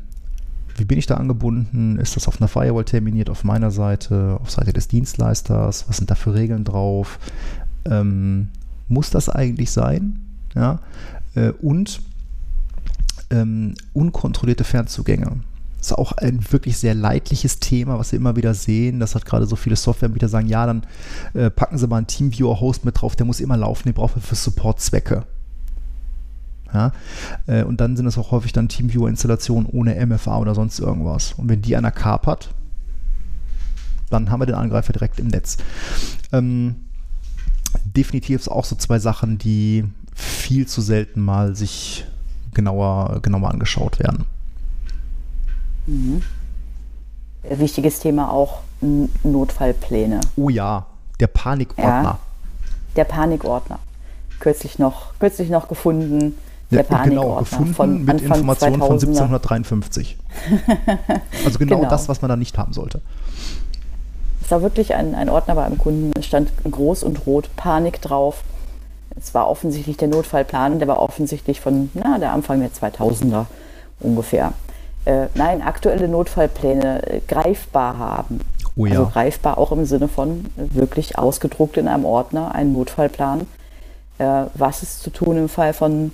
wie 0.81 0.85
bin 0.85 0.99
ich 0.99 1.07
da 1.07 1.15
angebunden? 1.15 1.99
Ist 1.99 2.17
das 2.17 2.27
auf 2.27 2.41
einer 2.41 2.49
Firewall 2.49 2.85
terminiert 2.85 3.31
auf 3.31 3.45
meiner 3.45 3.71
Seite, 3.71 4.39
auf 4.41 4.51
Seite 4.51 4.73
des 4.73 4.89
Dienstleisters? 4.89 5.89
Was 5.89 5.99
sind 5.99 6.11
da 6.11 6.15
für 6.15 6.35
Regeln 6.35 6.65
drauf? 6.65 7.19
Ähm, 7.85 8.49
muss 8.89 9.11
das 9.11 9.29
eigentlich 9.29 9.71
sein? 9.71 10.21
Ja? 10.55 10.81
Äh, 11.35 11.51
und 11.51 12.01
ähm, 13.31 13.75
unkontrollierte 13.93 14.65
Fernzugänge. 14.65 15.41
Das 15.77 15.93
ist 15.93 15.99
auch 15.99 16.13
ein 16.13 16.45
wirklich 16.51 16.77
sehr 16.77 16.95
leidliches 16.95 17.59
Thema, 17.59 17.99
was 17.99 18.13
wir 18.13 18.19
immer 18.19 18.37
wieder 18.37 18.55
sehen. 18.55 19.01
Das 19.01 19.15
hat 19.15 19.25
gerade 19.25 19.47
so 19.47 19.57
viele 19.57 19.77
Softwareanbieter 19.77 20.29
sagen, 20.29 20.47
ja, 20.47 20.67
dann 20.67 20.83
äh, 21.33 21.51
packen 21.51 21.79
Sie 21.79 21.87
mal 21.87 21.99
einen 21.99 22.07
Teamviewer-Host 22.07 22.85
mit 22.85 23.01
drauf, 23.01 23.17
der 23.17 23.25
muss 23.25 23.41
immer 23.41 23.57
laufen, 23.57 23.89
den 23.89 23.95
brauchen 23.95 24.17
wir 24.17 24.23
für 24.23 24.35
Support-Zwecke. 24.35 25.25
Ja? 26.73 26.93
Äh, 27.47 27.65
und 27.65 27.81
dann 27.81 27.97
sind 27.97 28.07
es 28.07 28.19
auch 28.19 28.31
häufig 28.31 28.53
dann 28.53 28.69
Teamviewer-Installationen 28.69 29.69
ohne 29.71 29.95
MFA 30.07 30.39
oder 30.39 30.55
sonst 30.55 30.79
irgendwas. 30.79 31.35
Und 31.35 31.49
wenn 31.49 31.63
die 31.63 31.77
einer 31.77 31.91
kapert, 31.91 32.51
dann 34.11 34.31
haben 34.31 34.41
wir 34.41 34.47
den 34.47 34.57
Angreifer 34.57 34.93
direkt 34.93 35.19
im 35.21 35.29
Netz. 35.29 35.57
Ähm, 36.33 36.77
definitiv 37.85 38.49
auch 38.49 38.65
so 38.65 38.77
zwei 38.77 38.99
Sachen, 38.99 39.39
die 39.39 39.85
viel 40.15 40.67
zu 40.67 40.81
selten 40.81 41.21
mal 41.21 41.55
sich 41.55 42.05
genauer, 42.53 43.21
genauer 43.23 43.51
angeschaut 43.51 43.99
werden. 44.01 44.27
Mhm. 45.87 46.23
Wichtiges 47.43 48.01
Thema 48.01 48.31
auch 48.31 48.61
Notfallpläne. 49.23 50.21
Oh 50.37 50.51
ja, 50.51 50.87
der 51.21 51.29
Panikordner. 51.29 52.03
Ja, 52.03 52.19
der 52.97 53.05
Panikordner. 53.05 53.79
Kürzlich 54.41 54.79
noch, 54.79 55.19
kürzlich 55.19 55.51
noch 55.51 55.69
gefunden. 55.69 56.35
Der 56.71 56.87
ja, 56.89 57.03
genau, 57.03 57.37
gefunden 57.37 58.05
mit 58.05 58.21
Informationen 58.21 58.79
von 58.79 58.93
1753. 58.93 60.17
also 61.45 61.59
genau, 61.59 61.79
genau, 61.79 61.91
das, 61.91 62.09
was 62.09 62.23
man 62.23 62.29
da 62.29 62.37
nicht 62.37 62.59
haben 62.59 62.73
sollte. 62.73 63.01
Es 64.45 64.51
war 64.53 64.63
wirklich 64.63 64.95
ein, 64.95 65.15
ein 65.17 65.29
Ordner 65.29 65.57
bei 65.57 65.65
einem 65.65 65.79
Kunden, 65.79 66.13
es 66.17 66.27
stand 66.27 66.51
groß 66.71 67.03
und 67.03 67.27
rot 67.27 67.51
Panik 67.57 68.01
drauf. 68.01 68.45
Es 69.19 69.35
war 69.35 69.49
offensichtlich 69.49 69.97
der 69.97 70.09
Notfallplan, 70.09 70.79
der 70.79 70.87
war 70.87 71.01
offensichtlich 71.01 71.61
von 71.61 71.91
na, 71.95 72.19
der 72.19 72.33
Anfang 72.33 72.61
der 72.61 72.71
2000er 72.71 73.47
ungefähr. 73.99 74.53
Äh, 75.05 75.27
nein, 75.35 75.63
aktuelle 75.63 76.09
Notfallpläne 76.09 77.07
äh, 77.07 77.21
greifbar 77.27 77.99
haben. 77.99 78.41
Oh 78.77 78.87
ja. 78.87 78.93
Also 78.93 79.07
greifbar 79.07 79.59
auch 79.59 79.73
im 79.73 79.87
Sinne 79.87 80.09
von 80.09 80.47
äh, 80.57 80.75
wirklich 80.75 81.19
ausgedruckt 81.19 81.77
in 81.77 81.89
einem 81.89 82.05
Ordner, 82.05 82.55
einen 82.55 82.73
Notfallplan. 82.73 83.47
Äh, 84.19 84.45
was 84.55 84.83
ist 84.83 85.03
zu 85.03 85.11
tun 85.11 85.37
im 85.37 85.49
Fall 85.49 85.73
von 85.73 86.13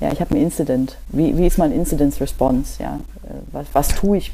ja, 0.00 0.12
ich 0.12 0.20
habe 0.20 0.34
ein 0.34 0.40
Incident. 0.40 0.96
Wie, 1.08 1.36
wie 1.36 1.46
ist 1.46 1.58
mein 1.58 1.72
Incidence 1.72 2.20
Response? 2.20 2.80
Ja? 2.80 3.00
Äh, 3.24 3.34
was, 3.50 3.66
was 3.72 3.88
tue 3.88 4.18
ich, 4.18 4.32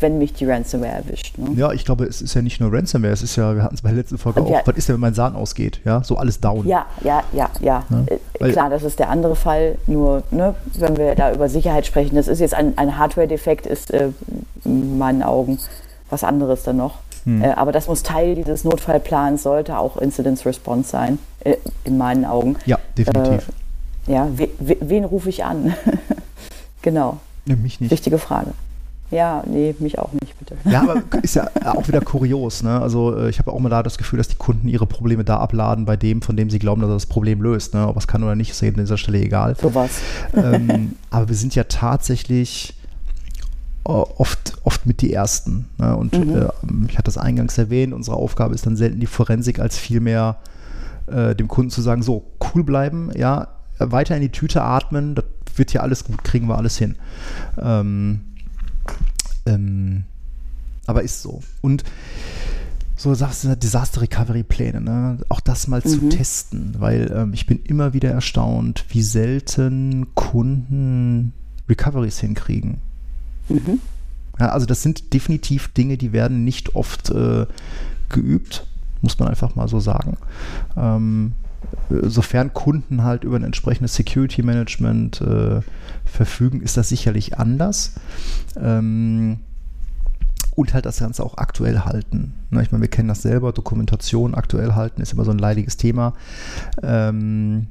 wenn 0.00 0.16
mich 0.16 0.32
die 0.32 0.46
Ransomware 0.46 0.92
erwischt? 0.92 1.36
Ne? 1.36 1.50
Ja, 1.54 1.72
ich 1.72 1.84
glaube, 1.84 2.04
es 2.04 2.22
ist 2.22 2.32
ja 2.32 2.40
nicht 2.40 2.60
nur 2.60 2.72
Ransomware, 2.72 3.12
es 3.12 3.22
ist 3.22 3.36
ja, 3.36 3.54
wir 3.54 3.62
hatten 3.62 3.74
es 3.74 3.82
bei 3.82 3.90
der 3.90 3.98
letzten 3.98 4.16
Folge 4.16 4.40
Und 4.40 4.46
auch, 4.46 4.52
ja, 4.52 4.62
was 4.64 4.76
ist 4.76 4.88
denn, 4.88 4.94
wenn 4.94 5.00
mein 5.00 5.14
Sahn 5.14 5.36
ausgeht? 5.36 5.80
Ja, 5.84 6.02
so 6.02 6.16
alles 6.16 6.40
down. 6.40 6.66
Ja, 6.66 6.86
ja, 7.02 7.22
ja, 7.32 7.50
ja. 7.60 7.84
ja 7.90 8.04
äh, 8.40 8.52
klar, 8.52 8.70
das 8.70 8.84
ist 8.84 8.98
der 8.98 9.10
andere 9.10 9.36
Fall. 9.36 9.76
Nur, 9.86 10.22
ne, 10.30 10.54
wenn 10.78 10.96
wir 10.96 11.14
da 11.14 11.32
über 11.32 11.50
Sicherheit 11.50 11.84
sprechen, 11.84 12.16
das 12.16 12.26
ist 12.26 12.40
jetzt 12.40 12.54
ein, 12.54 12.78
ein 12.78 12.96
Hardware-Defekt, 12.96 13.66
ist 13.66 13.90
äh, 13.90 14.08
in 14.64 14.96
meinen 14.96 15.22
Augen 15.22 15.58
was 16.08 16.24
anderes 16.24 16.62
dann 16.62 16.78
noch. 16.78 17.00
Hm. 17.24 17.42
Äh, 17.42 17.50
aber 17.50 17.72
das 17.72 17.86
muss 17.86 18.02
Teil 18.02 18.34
dieses 18.34 18.64
Notfallplans, 18.64 19.42
sollte 19.42 19.76
auch 19.76 19.98
Incidence 19.98 20.46
Response 20.46 20.88
sein, 20.88 21.18
äh, 21.40 21.56
in 21.84 21.98
meinen 21.98 22.24
Augen. 22.24 22.56
Ja, 22.64 22.78
definitiv 22.96 23.46
ja, 24.06 24.28
we, 24.36 24.48
we, 24.58 24.76
wen 24.80 25.04
rufe 25.04 25.28
ich 25.28 25.44
an? 25.44 25.74
genau. 26.82 27.20
Ja, 27.46 27.56
mich 27.56 27.80
nicht. 27.80 27.90
Wichtige 27.90 28.18
Frage. 28.18 28.52
Ja, 29.12 29.44
nee, 29.46 29.74
mich 29.78 29.98
auch 29.98 30.12
nicht, 30.12 30.38
bitte. 30.38 30.56
Ja, 30.64 30.82
aber 30.82 31.02
ist 31.22 31.34
ja 31.34 31.48
auch 31.66 31.86
wieder 31.86 32.00
kurios. 32.00 32.62
Ne? 32.62 32.80
Also 32.80 33.14
äh, 33.14 33.28
ich 33.28 33.38
habe 33.38 33.52
auch 33.52 33.58
mal 33.60 33.68
da 33.68 33.82
das 33.82 33.98
Gefühl, 33.98 34.16
dass 34.16 34.28
die 34.28 34.36
Kunden 34.36 34.68
ihre 34.68 34.86
Probleme 34.86 35.22
da 35.22 35.36
abladen 35.36 35.84
bei 35.84 35.96
dem, 35.96 36.22
von 36.22 36.34
dem 36.34 36.48
sie 36.48 36.58
glauben, 36.58 36.80
dass 36.80 36.90
er 36.90 36.94
das 36.94 37.06
Problem 37.06 37.42
löst. 37.42 37.74
Ne? 37.74 37.86
Ob 37.86 37.96
es 37.98 38.06
kann 38.06 38.22
oder 38.22 38.34
nicht, 38.34 38.50
ist 38.50 38.62
eben 38.62 38.76
an 38.76 38.84
dieser 38.84 38.96
Stelle 38.96 39.18
egal. 39.18 39.54
So 39.60 39.74
was. 39.74 40.00
Ähm, 40.34 40.96
aber 41.10 41.28
wir 41.28 41.36
sind 41.36 41.54
ja 41.54 41.64
tatsächlich 41.64 42.74
äh, 43.84 43.90
oft, 43.90 44.54
oft 44.64 44.86
mit 44.86 45.02
die 45.02 45.12
Ersten. 45.12 45.66
Ne? 45.76 45.94
Und 45.94 46.16
mhm. 46.16 46.36
äh, 46.36 46.48
ich 46.88 46.96
hatte 46.96 47.04
das 47.04 47.18
eingangs 47.18 47.58
erwähnt, 47.58 47.92
unsere 47.92 48.16
Aufgabe 48.16 48.54
ist 48.54 48.64
dann 48.64 48.76
selten 48.76 48.98
die 48.98 49.06
Forensik, 49.06 49.58
als 49.58 49.76
vielmehr 49.76 50.38
äh, 51.06 51.34
dem 51.34 51.48
Kunden 51.48 51.70
zu 51.70 51.82
sagen, 51.82 52.02
so, 52.02 52.24
cool 52.54 52.64
bleiben, 52.64 53.10
ja, 53.14 53.48
weiter 53.90 54.14
in 54.14 54.22
die 54.22 54.30
Tüte 54.30 54.62
atmen, 54.62 55.14
das 55.14 55.24
wird 55.56 55.70
hier 55.72 55.82
alles 55.82 56.04
gut, 56.04 56.22
kriegen 56.24 56.46
wir 56.48 56.56
alles 56.56 56.78
hin. 56.78 56.96
Ähm, 57.60 58.20
ähm, 59.46 60.04
aber 60.86 61.02
ist 61.02 61.22
so. 61.22 61.42
Und 61.60 61.84
so 62.96 63.14
sagst 63.14 63.44
du, 63.44 63.56
Disaster 63.56 64.00
Recovery 64.00 64.44
Pläne, 64.44 64.80
ne? 64.80 65.18
auch 65.28 65.40
das 65.40 65.66
mal 65.66 65.82
mhm. 65.84 65.88
zu 65.88 66.08
testen, 66.08 66.76
weil 66.78 67.12
ähm, 67.14 67.32
ich 67.34 67.46
bin 67.46 67.60
immer 67.64 67.92
wieder 67.92 68.10
erstaunt, 68.10 68.84
wie 68.90 69.02
selten 69.02 70.14
Kunden 70.14 71.32
Recoveries 71.68 72.20
hinkriegen. 72.20 72.78
Mhm. 73.48 73.80
Ja, 74.38 74.50
also 74.50 74.66
das 74.66 74.82
sind 74.82 75.12
definitiv 75.12 75.72
Dinge, 75.72 75.96
die 75.96 76.12
werden 76.12 76.44
nicht 76.44 76.74
oft 76.74 77.10
äh, 77.10 77.46
geübt, 78.08 78.66
muss 79.00 79.18
man 79.18 79.28
einfach 79.28 79.56
mal 79.56 79.68
so 79.68 79.80
sagen. 79.80 80.16
Ähm, 80.76 81.32
sofern 81.88 82.52
Kunden 82.52 83.02
halt 83.02 83.24
über 83.24 83.36
ein 83.36 83.44
entsprechendes 83.44 83.94
Security 83.94 84.42
Management 84.42 85.20
äh, 85.20 85.60
verfügen, 86.04 86.60
ist 86.62 86.76
das 86.76 86.88
sicherlich 86.88 87.38
anders. 87.38 87.94
Ähm, 88.56 89.38
und 90.54 90.74
halt 90.74 90.84
das 90.84 90.98
Ganze 90.98 91.24
auch 91.24 91.38
aktuell 91.38 91.80
halten. 91.80 92.34
Ne, 92.50 92.62
ich 92.62 92.72
meine, 92.72 92.82
wir 92.82 92.90
kennen 92.90 93.08
das 93.08 93.22
selber, 93.22 93.52
Dokumentation 93.52 94.34
aktuell 94.34 94.74
halten 94.74 95.00
ist 95.00 95.12
immer 95.12 95.24
so 95.24 95.30
ein 95.30 95.38
leidiges 95.38 95.76
Thema. 95.76 96.12
Ähm, 96.82 97.68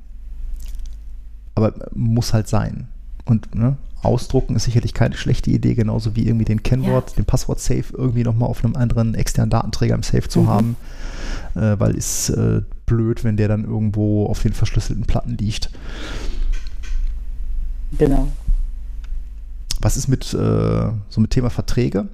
aber 1.53 1.73
muss 1.93 2.33
halt 2.33 2.47
sein. 2.47 2.87
Und 3.25 3.53
ne, 3.53 3.77
ausdrucken 4.01 4.55
ist 4.55 4.63
sicherlich 4.63 4.93
keine 4.93 5.15
schlechte 5.15 5.51
Idee, 5.51 5.75
genauso 5.75 6.15
wie 6.15 6.25
irgendwie 6.25 6.45
den 6.45 6.63
Kennwort, 6.63 7.11
ja. 7.11 7.15
den 7.17 7.25
Passwort-Safe 7.25 7.85
irgendwie 7.93 8.23
nochmal 8.23 8.49
auf 8.49 8.63
einem 8.63 8.75
anderen 8.75 9.13
externen 9.13 9.51
Datenträger 9.51 9.95
im 9.95 10.03
Safe 10.03 10.27
zu 10.27 10.41
mhm. 10.41 10.47
haben, 10.47 10.75
äh, 11.55 11.79
weil 11.79 11.95
ist 11.95 12.29
äh, 12.29 12.61
blöd, 12.91 13.23
wenn 13.23 13.37
der 13.37 13.47
dann 13.47 13.63
irgendwo 13.63 14.25
auf 14.25 14.41
den 14.41 14.51
verschlüsselten 14.51 15.05
Platten 15.05 15.37
liegt. 15.37 15.69
Genau. 17.97 18.27
Was 19.79 19.95
ist 19.95 20.09
mit 20.09 20.33
äh, 20.33 20.91
so 21.09 21.21
mit 21.21 21.31
Thema 21.31 21.49
Verträge? 21.49 22.09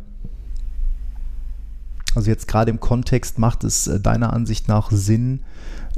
Also 2.13 2.29
jetzt 2.29 2.47
gerade 2.47 2.69
im 2.71 2.79
Kontext 2.79 3.39
macht 3.39 3.63
es 3.63 3.87
äh, 3.87 3.99
deiner 3.99 4.33
Ansicht 4.33 4.67
nach 4.67 4.91
Sinn, 4.91 5.41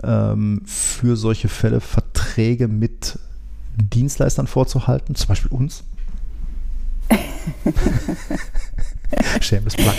ähm, 0.02 0.62
für 0.66 1.18
solche 1.18 1.50
Fälle 1.50 1.82
Verträge 1.82 2.70
mit 2.70 3.20
Dienstleistern 3.76 4.48
vorzuhalten, 4.48 5.16
zum 5.16 5.28
Beispiel 5.28 5.52
uns? 5.52 5.84
Shameless 9.42 9.76
Plug. 9.76 9.94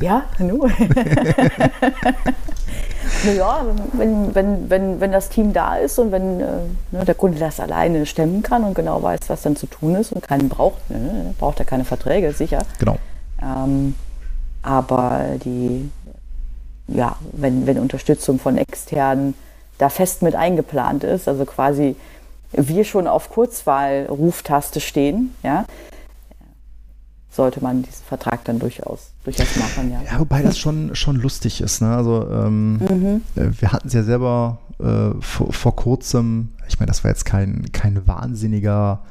Ja, 0.00 0.24
nur. 0.38 0.68
naja, 3.24 3.66
wenn, 3.92 4.34
wenn, 4.34 4.70
wenn, 4.70 5.00
wenn 5.00 5.12
das 5.12 5.28
Team 5.28 5.52
da 5.52 5.76
ist 5.76 5.98
und 5.98 6.12
wenn 6.12 6.40
äh, 6.40 6.46
ne, 6.92 7.04
der 7.04 7.14
Kunde 7.14 7.38
das 7.38 7.60
alleine 7.60 8.06
stemmen 8.06 8.42
kann 8.42 8.64
und 8.64 8.74
genau 8.74 9.02
weiß, 9.02 9.20
was 9.28 9.42
dann 9.42 9.56
zu 9.56 9.66
tun 9.66 9.94
ist 9.94 10.12
und 10.12 10.22
keinen 10.22 10.48
braucht, 10.48 10.90
ne, 10.90 11.34
braucht 11.38 11.58
er 11.58 11.66
keine 11.66 11.84
Verträge, 11.84 12.32
sicher. 12.32 12.62
Genau. 12.78 12.96
Ähm, 13.42 13.94
aber 14.62 15.36
die, 15.44 15.90
ja, 16.88 17.16
wenn, 17.32 17.66
wenn 17.66 17.78
Unterstützung 17.78 18.38
von 18.38 18.56
externen 18.56 19.34
da 19.78 19.88
fest 19.88 20.22
mit 20.22 20.34
eingeplant 20.34 21.04
ist, 21.04 21.28
also 21.28 21.44
quasi 21.44 21.96
wir 22.52 22.84
schon 22.84 23.06
auf 23.06 23.30
Kurzwahl-Ruftaste 23.30 24.80
stehen, 24.80 25.34
ja, 25.42 25.64
sollte 27.34 27.60
man 27.60 27.82
diesen 27.82 28.04
Vertrag 28.04 28.44
dann 28.44 28.60
durchaus, 28.60 29.10
durchaus 29.24 29.56
machen, 29.56 29.90
ja. 29.90 30.00
Ja, 30.02 30.20
wobei 30.20 30.42
das 30.42 30.56
schon, 30.56 30.94
schon 30.94 31.16
lustig 31.16 31.60
ist. 31.60 31.82
Ne? 31.82 31.94
Also 31.94 32.28
ähm, 32.30 32.74
mhm. 32.74 33.22
Äh, 33.34 33.50
wir 33.60 33.72
hatten 33.72 33.88
es 33.88 33.94
ja 33.94 34.04
selber 34.04 34.58
äh, 34.78 35.20
vor, 35.20 35.52
vor, 35.52 35.74
kurzem, 35.74 36.50
ich 36.68 36.78
meine, 36.78 36.88
das 36.88 37.02
war 37.02 37.10
jetzt 37.10 37.24
kein, 37.24 37.66
kein 37.72 38.06
wahnsinniger 38.06 39.02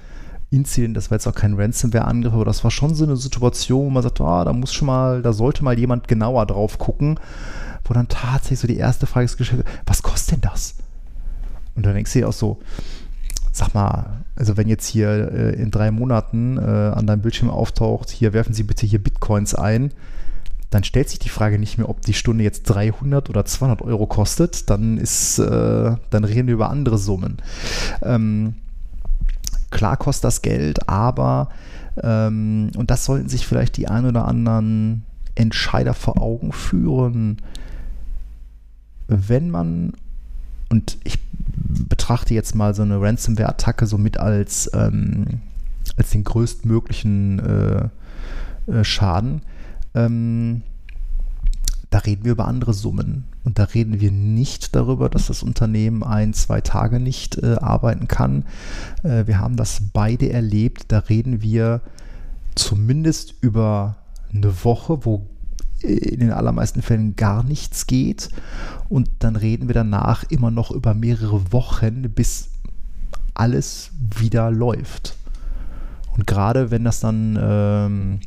Incident, 0.52 0.96
das 0.96 1.12
war 1.12 1.16
jetzt 1.16 1.28
auch 1.28 1.36
kein 1.36 1.56
Ransomware-Angriff, 1.56 2.34
aber 2.34 2.46
das 2.46 2.64
war 2.64 2.72
schon 2.72 2.96
so 2.96 3.04
eine 3.04 3.18
Situation, 3.18 3.88
wo 3.88 3.90
man 3.90 4.04
sagt, 4.04 4.22
ah, 4.22 4.46
da 4.46 4.54
muss 4.54 4.74
schon 4.74 4.86
mal, 4.86 5.22
da 5.22 5.34
sollte 5.34 5.64
mal 5.64 5.78
jemand 5.78 6.08
genauer 6.08 6.46
drauf 6.46 6.78
gucken, 6.78 7.20
wo 7.84 7.94
dann 7.94 8.08
tatsächlich 8.08 8.60
so 8.60 8.68
die 8.68 8.78
erste 8.78 9.06
Frage 9.06 9.26
ist 9.26 9.38
gestellt, 9.38 9.66
was 9.86 10.02
kostet 10.02 10.36
denn 10.36 10.50
das? 10.50 10.76
Und 11.76 11.86
dann 11.86 11.96
denkst 11.96 12.14
du 12.14 12.20
dir 12.20 12.30
auch 12.30 12.34
so, 12.34 12.60
sag 13.52 13.74
mal, 13.74 14.23
also 14.36 14.58
wenn 14.58 14.68
jetzt 14.68 14.88
hier 14.88 15.32
äh, 15.32 15.62
in 15.62 15.72
drei 15.72 15.92
Monaten 15.92 16.58
äh, 16.58 16.62
an 16.62 17.06
deinem 17.06 17.22
Bildschirm 17.22 17.50
auftaucht, 17.50 18.10
hier 18.10 18.34
werfen 18.34 18.54
Sie 18.54 18.64
bitte 18.64 18.86
hier 18.86 19.02
Bitcoins 19.02 19.54
ein, 19.54 19.92
dann 20.70 20.84
stellt 20.84 21.10
sich 21.10 21.20
die 21.20 21.30
Frage 21.30 21.60
nicht 21.60 21.78
mehr, 21.78 21.88
ob 21.88 22.02
die 22.02 22.16
Stunde 22.16 22.44
jetzt 22.44 22.64
300 22.64 23.30
oder 23.30 23.46
200 23.46 23.82
Euro 23.84 24.08
kostet, 24.08 24.70
dann 24.70 24.98
ist, 24.98 25.38
äh, 25.38 25.96
dann 26.10 26.24
reden 26.24 26.48
wir 26.48 26.56
über 26.56 26.70
andere 26.70 26.98
Summen. 26.98 27.38
Ähm, 28.02 28.56
klar 29.70 29.98
kostet 29.98 30.26
das 30.26 30.42
Geld, 30.42 30.90
aber 30.90 31.50
ähm, 32.02 32.72
und 32.76 32.90
das 32.90 33.06
sollten 33.06 33.30
sich 33.30 33.46
vielleicht 33.46 33.78
die 33.78 33.88
ein 33.88 34.06
oder 34.06 34.26
anderen 34.26 35.04
Entscheider 35.36 35.94
vor 35.94 36.20
Augen 36.20 36.52
führen, 36.52 37.38
wenn 39.08 39.52
man 39.52 39.94
und 40.70 40.98
ich 41.04 41.20
betrachte 41.56 42.34
jetzt 42.34 42.56
mal 42.56 42.74
so 42.74 42.82
eine 42.82 43.00
Ransomware-Attacke 43.00 43.86
so 43.86 43.98
mit 43.98 44.18
als, 44.18 44.70
ähm, 44.74 45.42
als 45.98 46.12
den 46.12 46.24
größtmöglichen 46.24 47.40
äh, 47.40 47.90
äh, 48.72 48.84
Schaden. 48.84 49.42
Ähm, 49.94 50.64
da 51.90 52.00
reden 52.00 52.26
wir 52.26 52.32
über 52.32 52.48
andere 52.48 52.74
Summen. 52.74 53.26
Und 53.44 53.60
da 53.60 53.66
reden 53.66 54.00
wir 54.00 54.12
nicht 54.12 54.76
darüber, 54.76 55.10
dass 55.10 55.28
das 55.28 55.44
Unternehmen 55.44 56.02
ein, 56.02 56.34
zwei 56.34 56.62
Tage 56.62 57.00
nicht 57.00 57.38
äh, 57.38 57.56
arbeiten 57.56 58.08
kann. 58.08 58.46
Äh, 59.04 59.28
wir 59.28 59.40
haben 59.40 59.58
das 59.58 59.82
beide 59.94 60.32
erlebt. 60.32 60.86
Da 60.88 61.00
reden 61.00 61.42
wir 61.42 61.82
zumindest 62.56 63.36
über 63.42 63.98
eine 64.34 64.64
Woche, 64.64 65.06
wo 65.06 65.28
in 65.84 66.20
den 66.20 66.32
allermeisten 66.32 66.82
Fällen 66.82 67.16
gar 67.16 67.44
nichts 67.44 67.88
geht. 67.88 68.30
Und 68.90 69.10
dann 69.20 69.36
reden 69.36 69.68
wir 69.68 69.76
danach 69.76 70.24
immer 70.30 70.52
noch 70.52 70.72
über 70.72 70.94
mehrere 70.94 71.52
Wochen, 71.52 72.10
bis 72.12 72.50
alles 73.34 73.92
wieder 73.98 74.52
läuft. 74.52 75.18
Und 76.16 76.28
gerade 76.28 76.72
wenn 76.72 76.84
das 76.84 77.00
dann 77.00 77.38
ähm, 77.42 78.20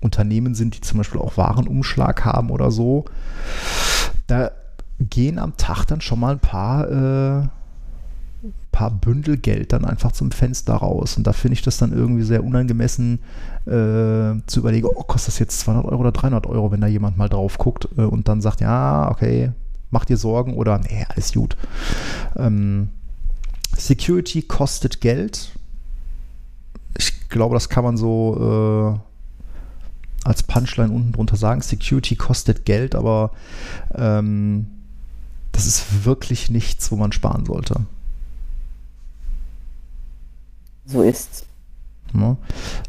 Unternehmen 0.00 0.54
sind, 0.54 0.76
die 0.76 0.80
zum 0.80 0.98
Beispiel 0.98 1.20
auch 1.20 1.36
Warenumschlag 1.36 2.24
haben 2.24 2.50
oder 2.50 2.70
so, 2.70 3.06
da 4.26 4.50
gehen 5.00 5.38
am 5.38 5.56
Tag 5.56 5.86
dann 5.86 6.00
schon 6.00 6.20
mal 6.20 6.32
ein 6.32 6.40
paar, 6.40 6.90
äh, 6.90 7.48
paar 8.76 8.90
Bündel 8.90 9.38
Geld 9.38 9.72
dann 9.72 9.86
einfach 9.86 10.12
zum 10.12 10.30
Fenster 10.30 10.74
raus. 10.74 11.16
Und 11.16 11.26
da 11.26 11.32
finde 11.32 11.54
ich 11.54 11.62
das 11.62 11.78
dann 11.78 11.94
irgendwie 11.94 12.24
sehr 12.24 12.44
unangemessen 12.44 13.20
äh, 13.64 14.36
zu 14.46 14.58
überlegen, 14.60 14.86
oh, 14.86 15.02
kostet 15.02 15.28
das 15.28 15.38
jetzt 15.38 15.60
200 15.60 15.86
Euro 15.86 16.00
oder 16.00 16.12
300 16.12 16.46
Euro, 16.46 16.70
wenn 16.70 16.82
da 16.82 16.86
jemand 16.86 17.16
mal 17.16 17.30
drauf 17.30 17.56
guckt 17.56 17.88
äh, 17.96 18.02
und 18.02 18.28
dann 18.28 18.42
sagt, 18.42 18.60
ja, 18.60 19.10
okay, 19.10 19.52
mach 19.90 20.04
dir 20.04 20.18
Sorgen 20.18 20.52
oder 20.52 20.78
nee, 20.78 21.06
alles 21.08 21.32
gut. 21.32 21.56
Ähm, 22.36 22.90
Security 23.78 24.42
kostet 24.42 25.00
Geld. 25.00 25.52
Ich 26.98 27.30
glaube, 27.30 27.54
das 27.54 27.70
kann 27.70 27.82
man 27.82 27.96
so 27.96 29.00
äh, 30.22 30.28
als 30.28 30.42
Punchline 30.42 30.92
unten 30.92 31.12
drunter 31.12 31.36
sagen. 31.36 31.62
Security 31.62 32.14
kostet 32.14 32.66
Geld, 32.66 32.94
aber 32.94 33.30
ähm, 33.94 34.66
das 35.52 35.66
ist 35.66 36.04
wirklich 36.04 36.50
nichts, 36.50 36.92
wo 36.92 36.96
man 36.96 37.12
sparen 37.12 37.46
sollte. 37.46 37.86
So 40.86 41.02
ist's. 41.02 41.44
Ja, 42.14 42.36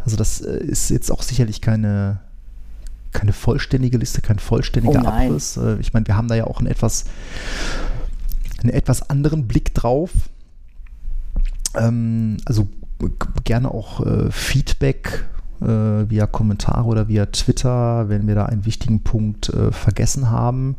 also 0.03 0.15
das 0.15 0.41
äh, 0.41 0.57
ist 0.57 0.89
jetzt 0.89 1.11
auch 1.11 1.23
sicherlich 1.23 1.61
keine, 1.61 2.19
keine 3.11 3.33
vollständige 3.33 3.97
Liste, 3.97 4.21
kein 4.21 4.39
vollständiger 4.39 5.01
oh 5.03 5.07
Abriss. 5.07 5.57
Äh, 5.57 5.77
ich 5.79 5.93
meine, 5.93 6.07
wir 6.07 6.15
haben 6.15 6.27
da 6.27 6.35
ja 6.35 6.45
auch 6.45 6.59
einen 6.59 6.67
etwas, 6.67 7.05
einen 8.61 8.69
etwas 8.69 9.09
anderen 9.09 9.47
Blick 9.47 9.73
drauf. 9.73 10.11
Ähm, 11.75 12.37
also 12.45 12.67
gerne 13.43 13.71
auch 13.71 14.05
äh, 14.05 14.31
Feedback 14.31 15.25
via 15.59 16.27
Kommentare 16.27 16.85
oder 16.85 17.07
via 17.07 17.25
Twitter, 17.25 18.09
wenn 18.09 18.27
wir 18.27 18.35
da 18.35 18.45
einen 18.45 18.65
wichtigen 18.65 19.01
Punkt 19.01 19.51
vergessen 19.71 20.29
haben. 20.29 20.75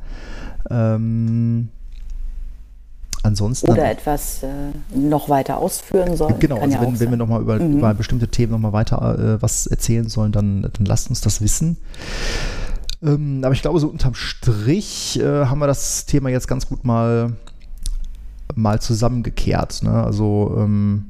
Ansonsten. 3.22 3.70
Oder 3.70 3.90
etwas 3.90 4.42
äh, 4.42 4.48
noch 4.94 5.28
weiter 5.28 5.58
ausführen 5.58 6.16
sollen. 6.16 6.38
Genau, 6.38 6.58
also 6.58 6.76
ja 6.76 6.82
wenn, 6.82 7.00
wenn 7.00 7.10
wir 7.10 7.16
nochmal 7.16 7.40
über, 7.40 7.58
mhm. 7.58 7.78
über 7.78 7.92
bestimmte 7.94 8.28
Themen 8.28 8.52
nochmal 8.52 8.72
weiter 8.72 9.18
äh, 9.18 9.42
was 9.42 9.66
erzählen 9.66 10.08
sollen, 10.08 10.32
dann, 10.32 10.62
dann 10.62 10.86
lasst 10.86 11.08
uns 11.08 11.20
das 11.20 11.40
wissen. 11.40 11.76
Ähm, 13.02 13.40
aber 13.44 13.54
ich 13.54 13.62
glaube, 13.62 13.80
so 13.80 13.88
unterm 13.88 14.14
Strich 14.14 15.20
äh, 15.20 15.46
haben 15.46 15.58
wir 15.58 15.66
das 15.66 16.06
Thema 16.06 16.30
jetzt 16.30 16.48
ganz 16.48 16.68
gut 16.68 16.84
mal, 16.84 17.32
mal 18.54 18.80
zusammengekehrt. 18.80 19.82
Ne? 19.82 19.92
Also, 19.92 20.54
ähm, 20.56 21.06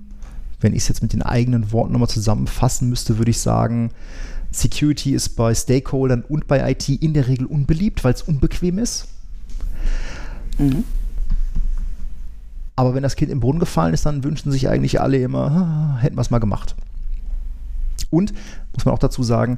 wenn 0.60 0.72
ich 0.72 0.82
es 0.82 0.88
jetzt 0.88 1.02
mit 1.02 1.12
den 1.12 1.22
eigenen 1.22 1.72
Worten 1.72 1.92
nochmal 1.92 2.08
zusammenfassen 2.08 2.88
müsste, 2.88 3.18
würde 3.18 3.30
ich 3.30 3.38
sagen, 3.38 3.90
Security 4.50 5.12
ist 5.12 5.30
bei 5.30 5.54
Stakeholdern 5.54 6.24
und 6.28 6.46
bei 6.48 6.70
IT 6.70 6.88
in 6.88 7.14
der 7.14 7.28
Regel 7.28 7.46
unbeliebt, 7.46 8.02
weil 8.02 8.14
es 8.14 8.22
unbequem 8.22 8.78
ist. 8.78 9.08
Mhm. 10.58 10.84
Aber 12.78 12.94
wenn 12.94 13.02
das 13.02 13.16
Kind 13.16 13.32
im 13.32 13.40
Brunnen 13.40 13.58
gefallen 13.58 13.92
ist, 13.92 14.06
dann 14.06 14.22
wünschen 14.22 14.52
sich 14.52 14.68
eigentlich 14.68 15.00
alle 15.00 15.18
immer, 15.18 15.50
ah, 15.50 15.98
hätten 15.98 16.16
wir 16.16 16.20
es 16.20 16.30
mal 16.30 16.38
gemacht. 16.38 16.76
Und, 18.08 18.32
muss 18.72 18.84
man 18.84 18.94
auch 18.94 19.00
dazu 19.00 19.24
sagen, 19.24 19.56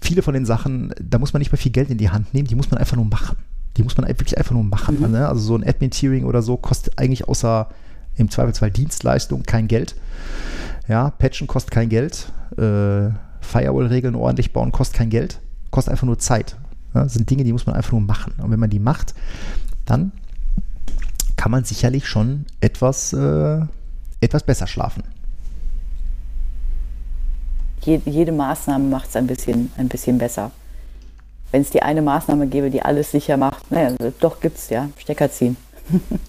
viele 0.00 0.22
von 0.22 0.32
den 0.32 0.46
Sachen, 0.46 0.94
da 0.98 1.18
muss 1.18 1.34
man 1.34 1.40
nicht 1.40 1.52
mehr 1.52 1.58
viel 1.58 1.72
Geld 1.72 1.90
in 1.90 1.98
die 1.98 2.08
Hand 2.08 2.32
nehmen, 2.32 2.48
die 2.48 2.54
muss 2.54 2.70
man 2.70 2.80
einfach 2.80 2.96
nur 2.96 3.04
machen. 3.04 3.36
Die 3.76 3.82
muss 3.82 3.98
man 3.98 4.08
wirklich 4.08 4.38
einfach 4.38 4.52
nur 4.52 4.64
machen. 4.64 4.98
Mhm. 4.98 5.10
Ne? 5.10 5.28
Also 5.28 5.42
so 5.42 5.56
ein 5.56 5.62
Admin-Tiering 5.62 6.24
oder 6.24 6.40
so 6.40 6.56
kostet 6.56 6.98
eigentlich 6.98 7.28
außer 7.28 7.68
im 8.16 8.30
Zweifelsfall 8.30 8.70
Dienstleistung 8.70 9.42
kein 9.42 9.68
Geld. 9.68 9.94
Ja, 10.88 11.10
Patchen 11.10 11.46
kostet 11.46 11.70
kein 11.70 11.90
Geld. 11.90 12.32
Äh, 12.52 13.10
Firewall-Regeln 13.42 14.14
ordentlich 14.14 14.54
bauen 14.54 14.72
kostet 14.72 14.96
kein 14.96 15.10
Geld. 15.10 15.38
Kostet 15.70 15.92
einfach 15.92 16.06
nur 16.06 16.18
Zeit. 16.18 16.56
Ja, 16.94 17.02
das 17.02 17.12
sind 17.12 17.28
Dinge, 17.28 17.44
die 17.44 17.52
muss 17.52 17.66
man 17.66 17.76
einfach 17.76 17.92
nur 17.92 18.00
machen. 18.00 18.32
Und 18.38 18.50
wenn 18.50 18.60
man 18.60 18.70
die 18.70 18.78
macht, 18.78 19.14
dann 19.84 20.12
kann 21.44 21.50
man 21.50 21.64
sicherlich 21.64 22.08
schon 22.08 22.46
etwas, 22.62 23.12
äh, 23.12 23.60
etwas 24.22 24.44
besser 24.44 24.66
schlafen. 24.66 25.02
Jede, 27.82 28.08
jede 28.08 28.32
Maßnahme 28.32 28.88
macht 28.88 29.10
es 29.10 29.16
ein 29.16 29.26
bisschen, 29.26 29.70
ein 29.76 29.88
bisschen 29.88 30.16
besser. 30.16 30.52
Wenn 31.52 31.60
es 31.60 31.68
die 31.68 31.82
eine 31.82 32.00
Maßnahme 32.00 32.46
gäbe, 32.46 32.70
die 32.70 32.80
alles 32.80 33.10
sicher 33.10 33.36
macht, 33.36 33.70
naja, 33.70 33.94
doch 34.20 34.40
gibt 34.40 34.56
es 34.56 34.70
ja, 34.70 34.88
Stecker 34.96 35.30
ziehen. 35.30 35.58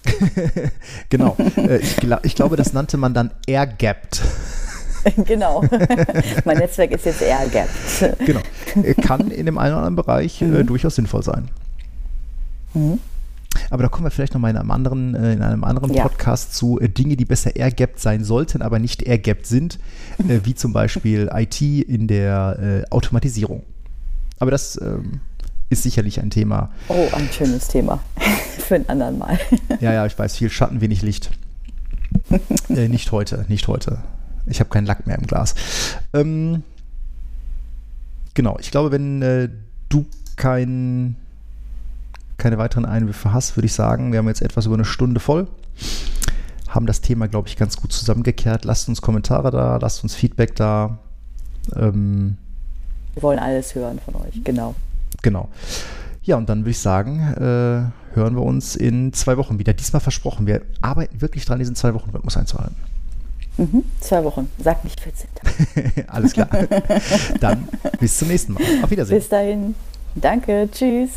genau. 1.08 1.34
Äh, 1.56 1.78
ich, 1.78 1.96
glaub, 1.96 2.22
ich, 2.22 2.34
glaube, 2.34 2.56
das 2.56 2.74
nannte 2.74 2.98
man 2.98 3.14
dann 3.14 3.30
air-gapped. 3.46 4.20
genau. 5.24 5.64
mein 6.44 6.58
Netzwerk 6.58 6.90
ist 6.90 7.06
jetzt 7.06 7.22
air-gapped. 7.22 8.18
genau. 8.26 8.40
Äh, 8.82 8.92
kann 8.92 9.30
in 9.30 9.46
dem 9.46 9.56
einen 9.56 9.72
oder 9.72 9.86
anderen 9.86 9.96
Bereich 9.96 10.42
äh, 10.42 10.44
mhm. 10.44 10.66
durchaus 10.66 10.96
sinnvoll 10.96 11.22
sein. 11.22 11.48
Mhm. 12.74 13.00
Aber 13.70 13.82
da 13.82 13.88
kommen 13.88 14.04
wir 14.04 14.10
vielleicht 14.10 14.34
nochmal 14.34 14.50
in 14.50 14.56
einem 14.56 14.70
anderen, 14.70 15.14
äh, 15.14 15.32
in 15.32 15.42
einem 15.42 15.64
anderen 15.64 15.92
ja. 15.92 16.02
Podcast 16.02 16.54
zu 16.54 16.80
äh, 16.80 16.88
Dinge, 16.88 17.16
die 17.16 17.24
besser 17.24 17.56
airgapped 17.56 18.00
sein 18.00 18.24
sollten, 18.24 18.62
aber 18.62 18.78
nicht 18.78 19.02
airgapped 19.02 19.46
sind, 19.46 19.78
äh, 20.18 20.40
wie 20.44 20.54
zum 20.54 20.72
Beispiel 20.72 21.30
IT 21.32 21.60
in 21.60 22.06
der 22.06 22.58
äh, 22.60 22.90
Automatisierung. 22.90 23.62
Aber 24.38 24.50
das 24.50 24.80
ähm, 24.80 25.20
ist 25.70 25.82
sicherlich 25.82 26.20
ein 26.20 26.30
Thema. 26.30 26.70
Oh, 26.88 27.08
ein 27.12 27.28
schönes 27.32 27.68
Thema. 27.68 28.00
Für 28.58 28.76
einen 28.76 28.88
anderen 28.88 29.18
Mal. 29.18 29.38
ja, 29.80 29.92
ja, 29.92 30.06
ich 30.06 30.18
weiß, 30.18 30.36
viel 30.36 30.50
Schatten, 30.50 30.80
wenig 30.80 31.02
Licht. 31.02 31.30
äh, 32.68 32.88
nicht 32.88 33.12
heute, 33.12 33.44
nicht 33.48 33.68
heute. 33.68 33.98
Ich 34.46 34.60
habe 34.60 34.70
keinen 34.70 34.86
Lack 34.86 35.06
mehr 35.06 35.18
im 35.18 35.26
Glas. 35.26 35.54
Ähm, 36.12 36.62
genau, 38.34 38.58
ich 38.60 38.70
glaube, 38.70 38.92
wenn 38.92 39.22
äh, 39.22 39.48
du 39.88 40.06
kein 40.36 41.16
keine 42.38 42.58
weiteren 42.58 42.84
Einwürfe 42.84 43.32
hast, 43.32 43.56
würde 43.56 43.66
ich 43.66 43.72
sagen, 43.72 44.12
wir 44.12 44.18
haben 44.18 44.28
jetzt 44.28 44.42
etwas 44.42 44.66
über 44.66 44.74
eine 44.74 44.84
Stunde 44.84 45.20
voll. 45.20 45.46
Haben 46.68 46.86
das 46.86 47.00
Thema, 47.00 47.28
glaube 47.28 47.48
ich, 47.48 47.56
ganz 47.56 47.76
gut 47.76 47.92
zusammengekehrt. 47.92 48.64
Lasst 48.64 48.88
uns 48.88 49.00
Kommentare 49.00 49.50
da, 49.50 49.76
lasst 49.78 50.02
uns 50.02 50.14
Feedback 50.14 50.54
da. 50.56 50.98
Ähm, 51.74 52.36
wir 53.14 53.22
wollen 53.22 53.38
alles 53.38 53.74
hören 53.74 53.98
von 54.04 54.14
euch, 54.16 54.44
genau. 54.44 54.74
Genau. 55.22 55.48
Ja, 56.22 56.36
und 56.36 56.48
dann 56.48 56.60
würde 56.60 56.70
ich 56.70 56.80
sagen, 56.80 57.20
äh, 57.20 58.14
hören 58.16 58.34
wir 58.34 58.42
uns 58.42 58.76
in 58.76 59.12
zwei 59.12 59.36
Wochen 59.36 59.58
wieder. 59.58 59.72
Diesmal 59.72 60.00
versprochen. 60.00 60.46
Wir 60.46 60.62
arbeiten 60.82 61.20
wirklich 61.20 61.44
dran, 61.44 61.58
diesen 61.58 61.76
zwei 61.76 61.94
Wochen 61.94 62.10
Rhythmus 62.10 62.36
einzuhalten. 62.36 62.76
Mhm, 63.56 63.84
zwei 64.00 64.22
Wochen. 64.24 64.50
Sag 64.58 64.84
nicht 64.84 65.00
14 65.00 65.28
Tage. 65.34 66.08
Alles 66.08 66.32
klar. 66.32 66.48
Dann 67.40 67.68
bis 68.00 68.18
zum 68.18 68.28
nächsten 68.28 68.52
Mal. 68.52 68.62
Auf 68.82 68.90
Wiedersehen. 68.90 69.18
Bis 69.18 69.28
dahin. 69.28 69.74
Danke. 70.14 70.68
Tschüss. 70.70 71.10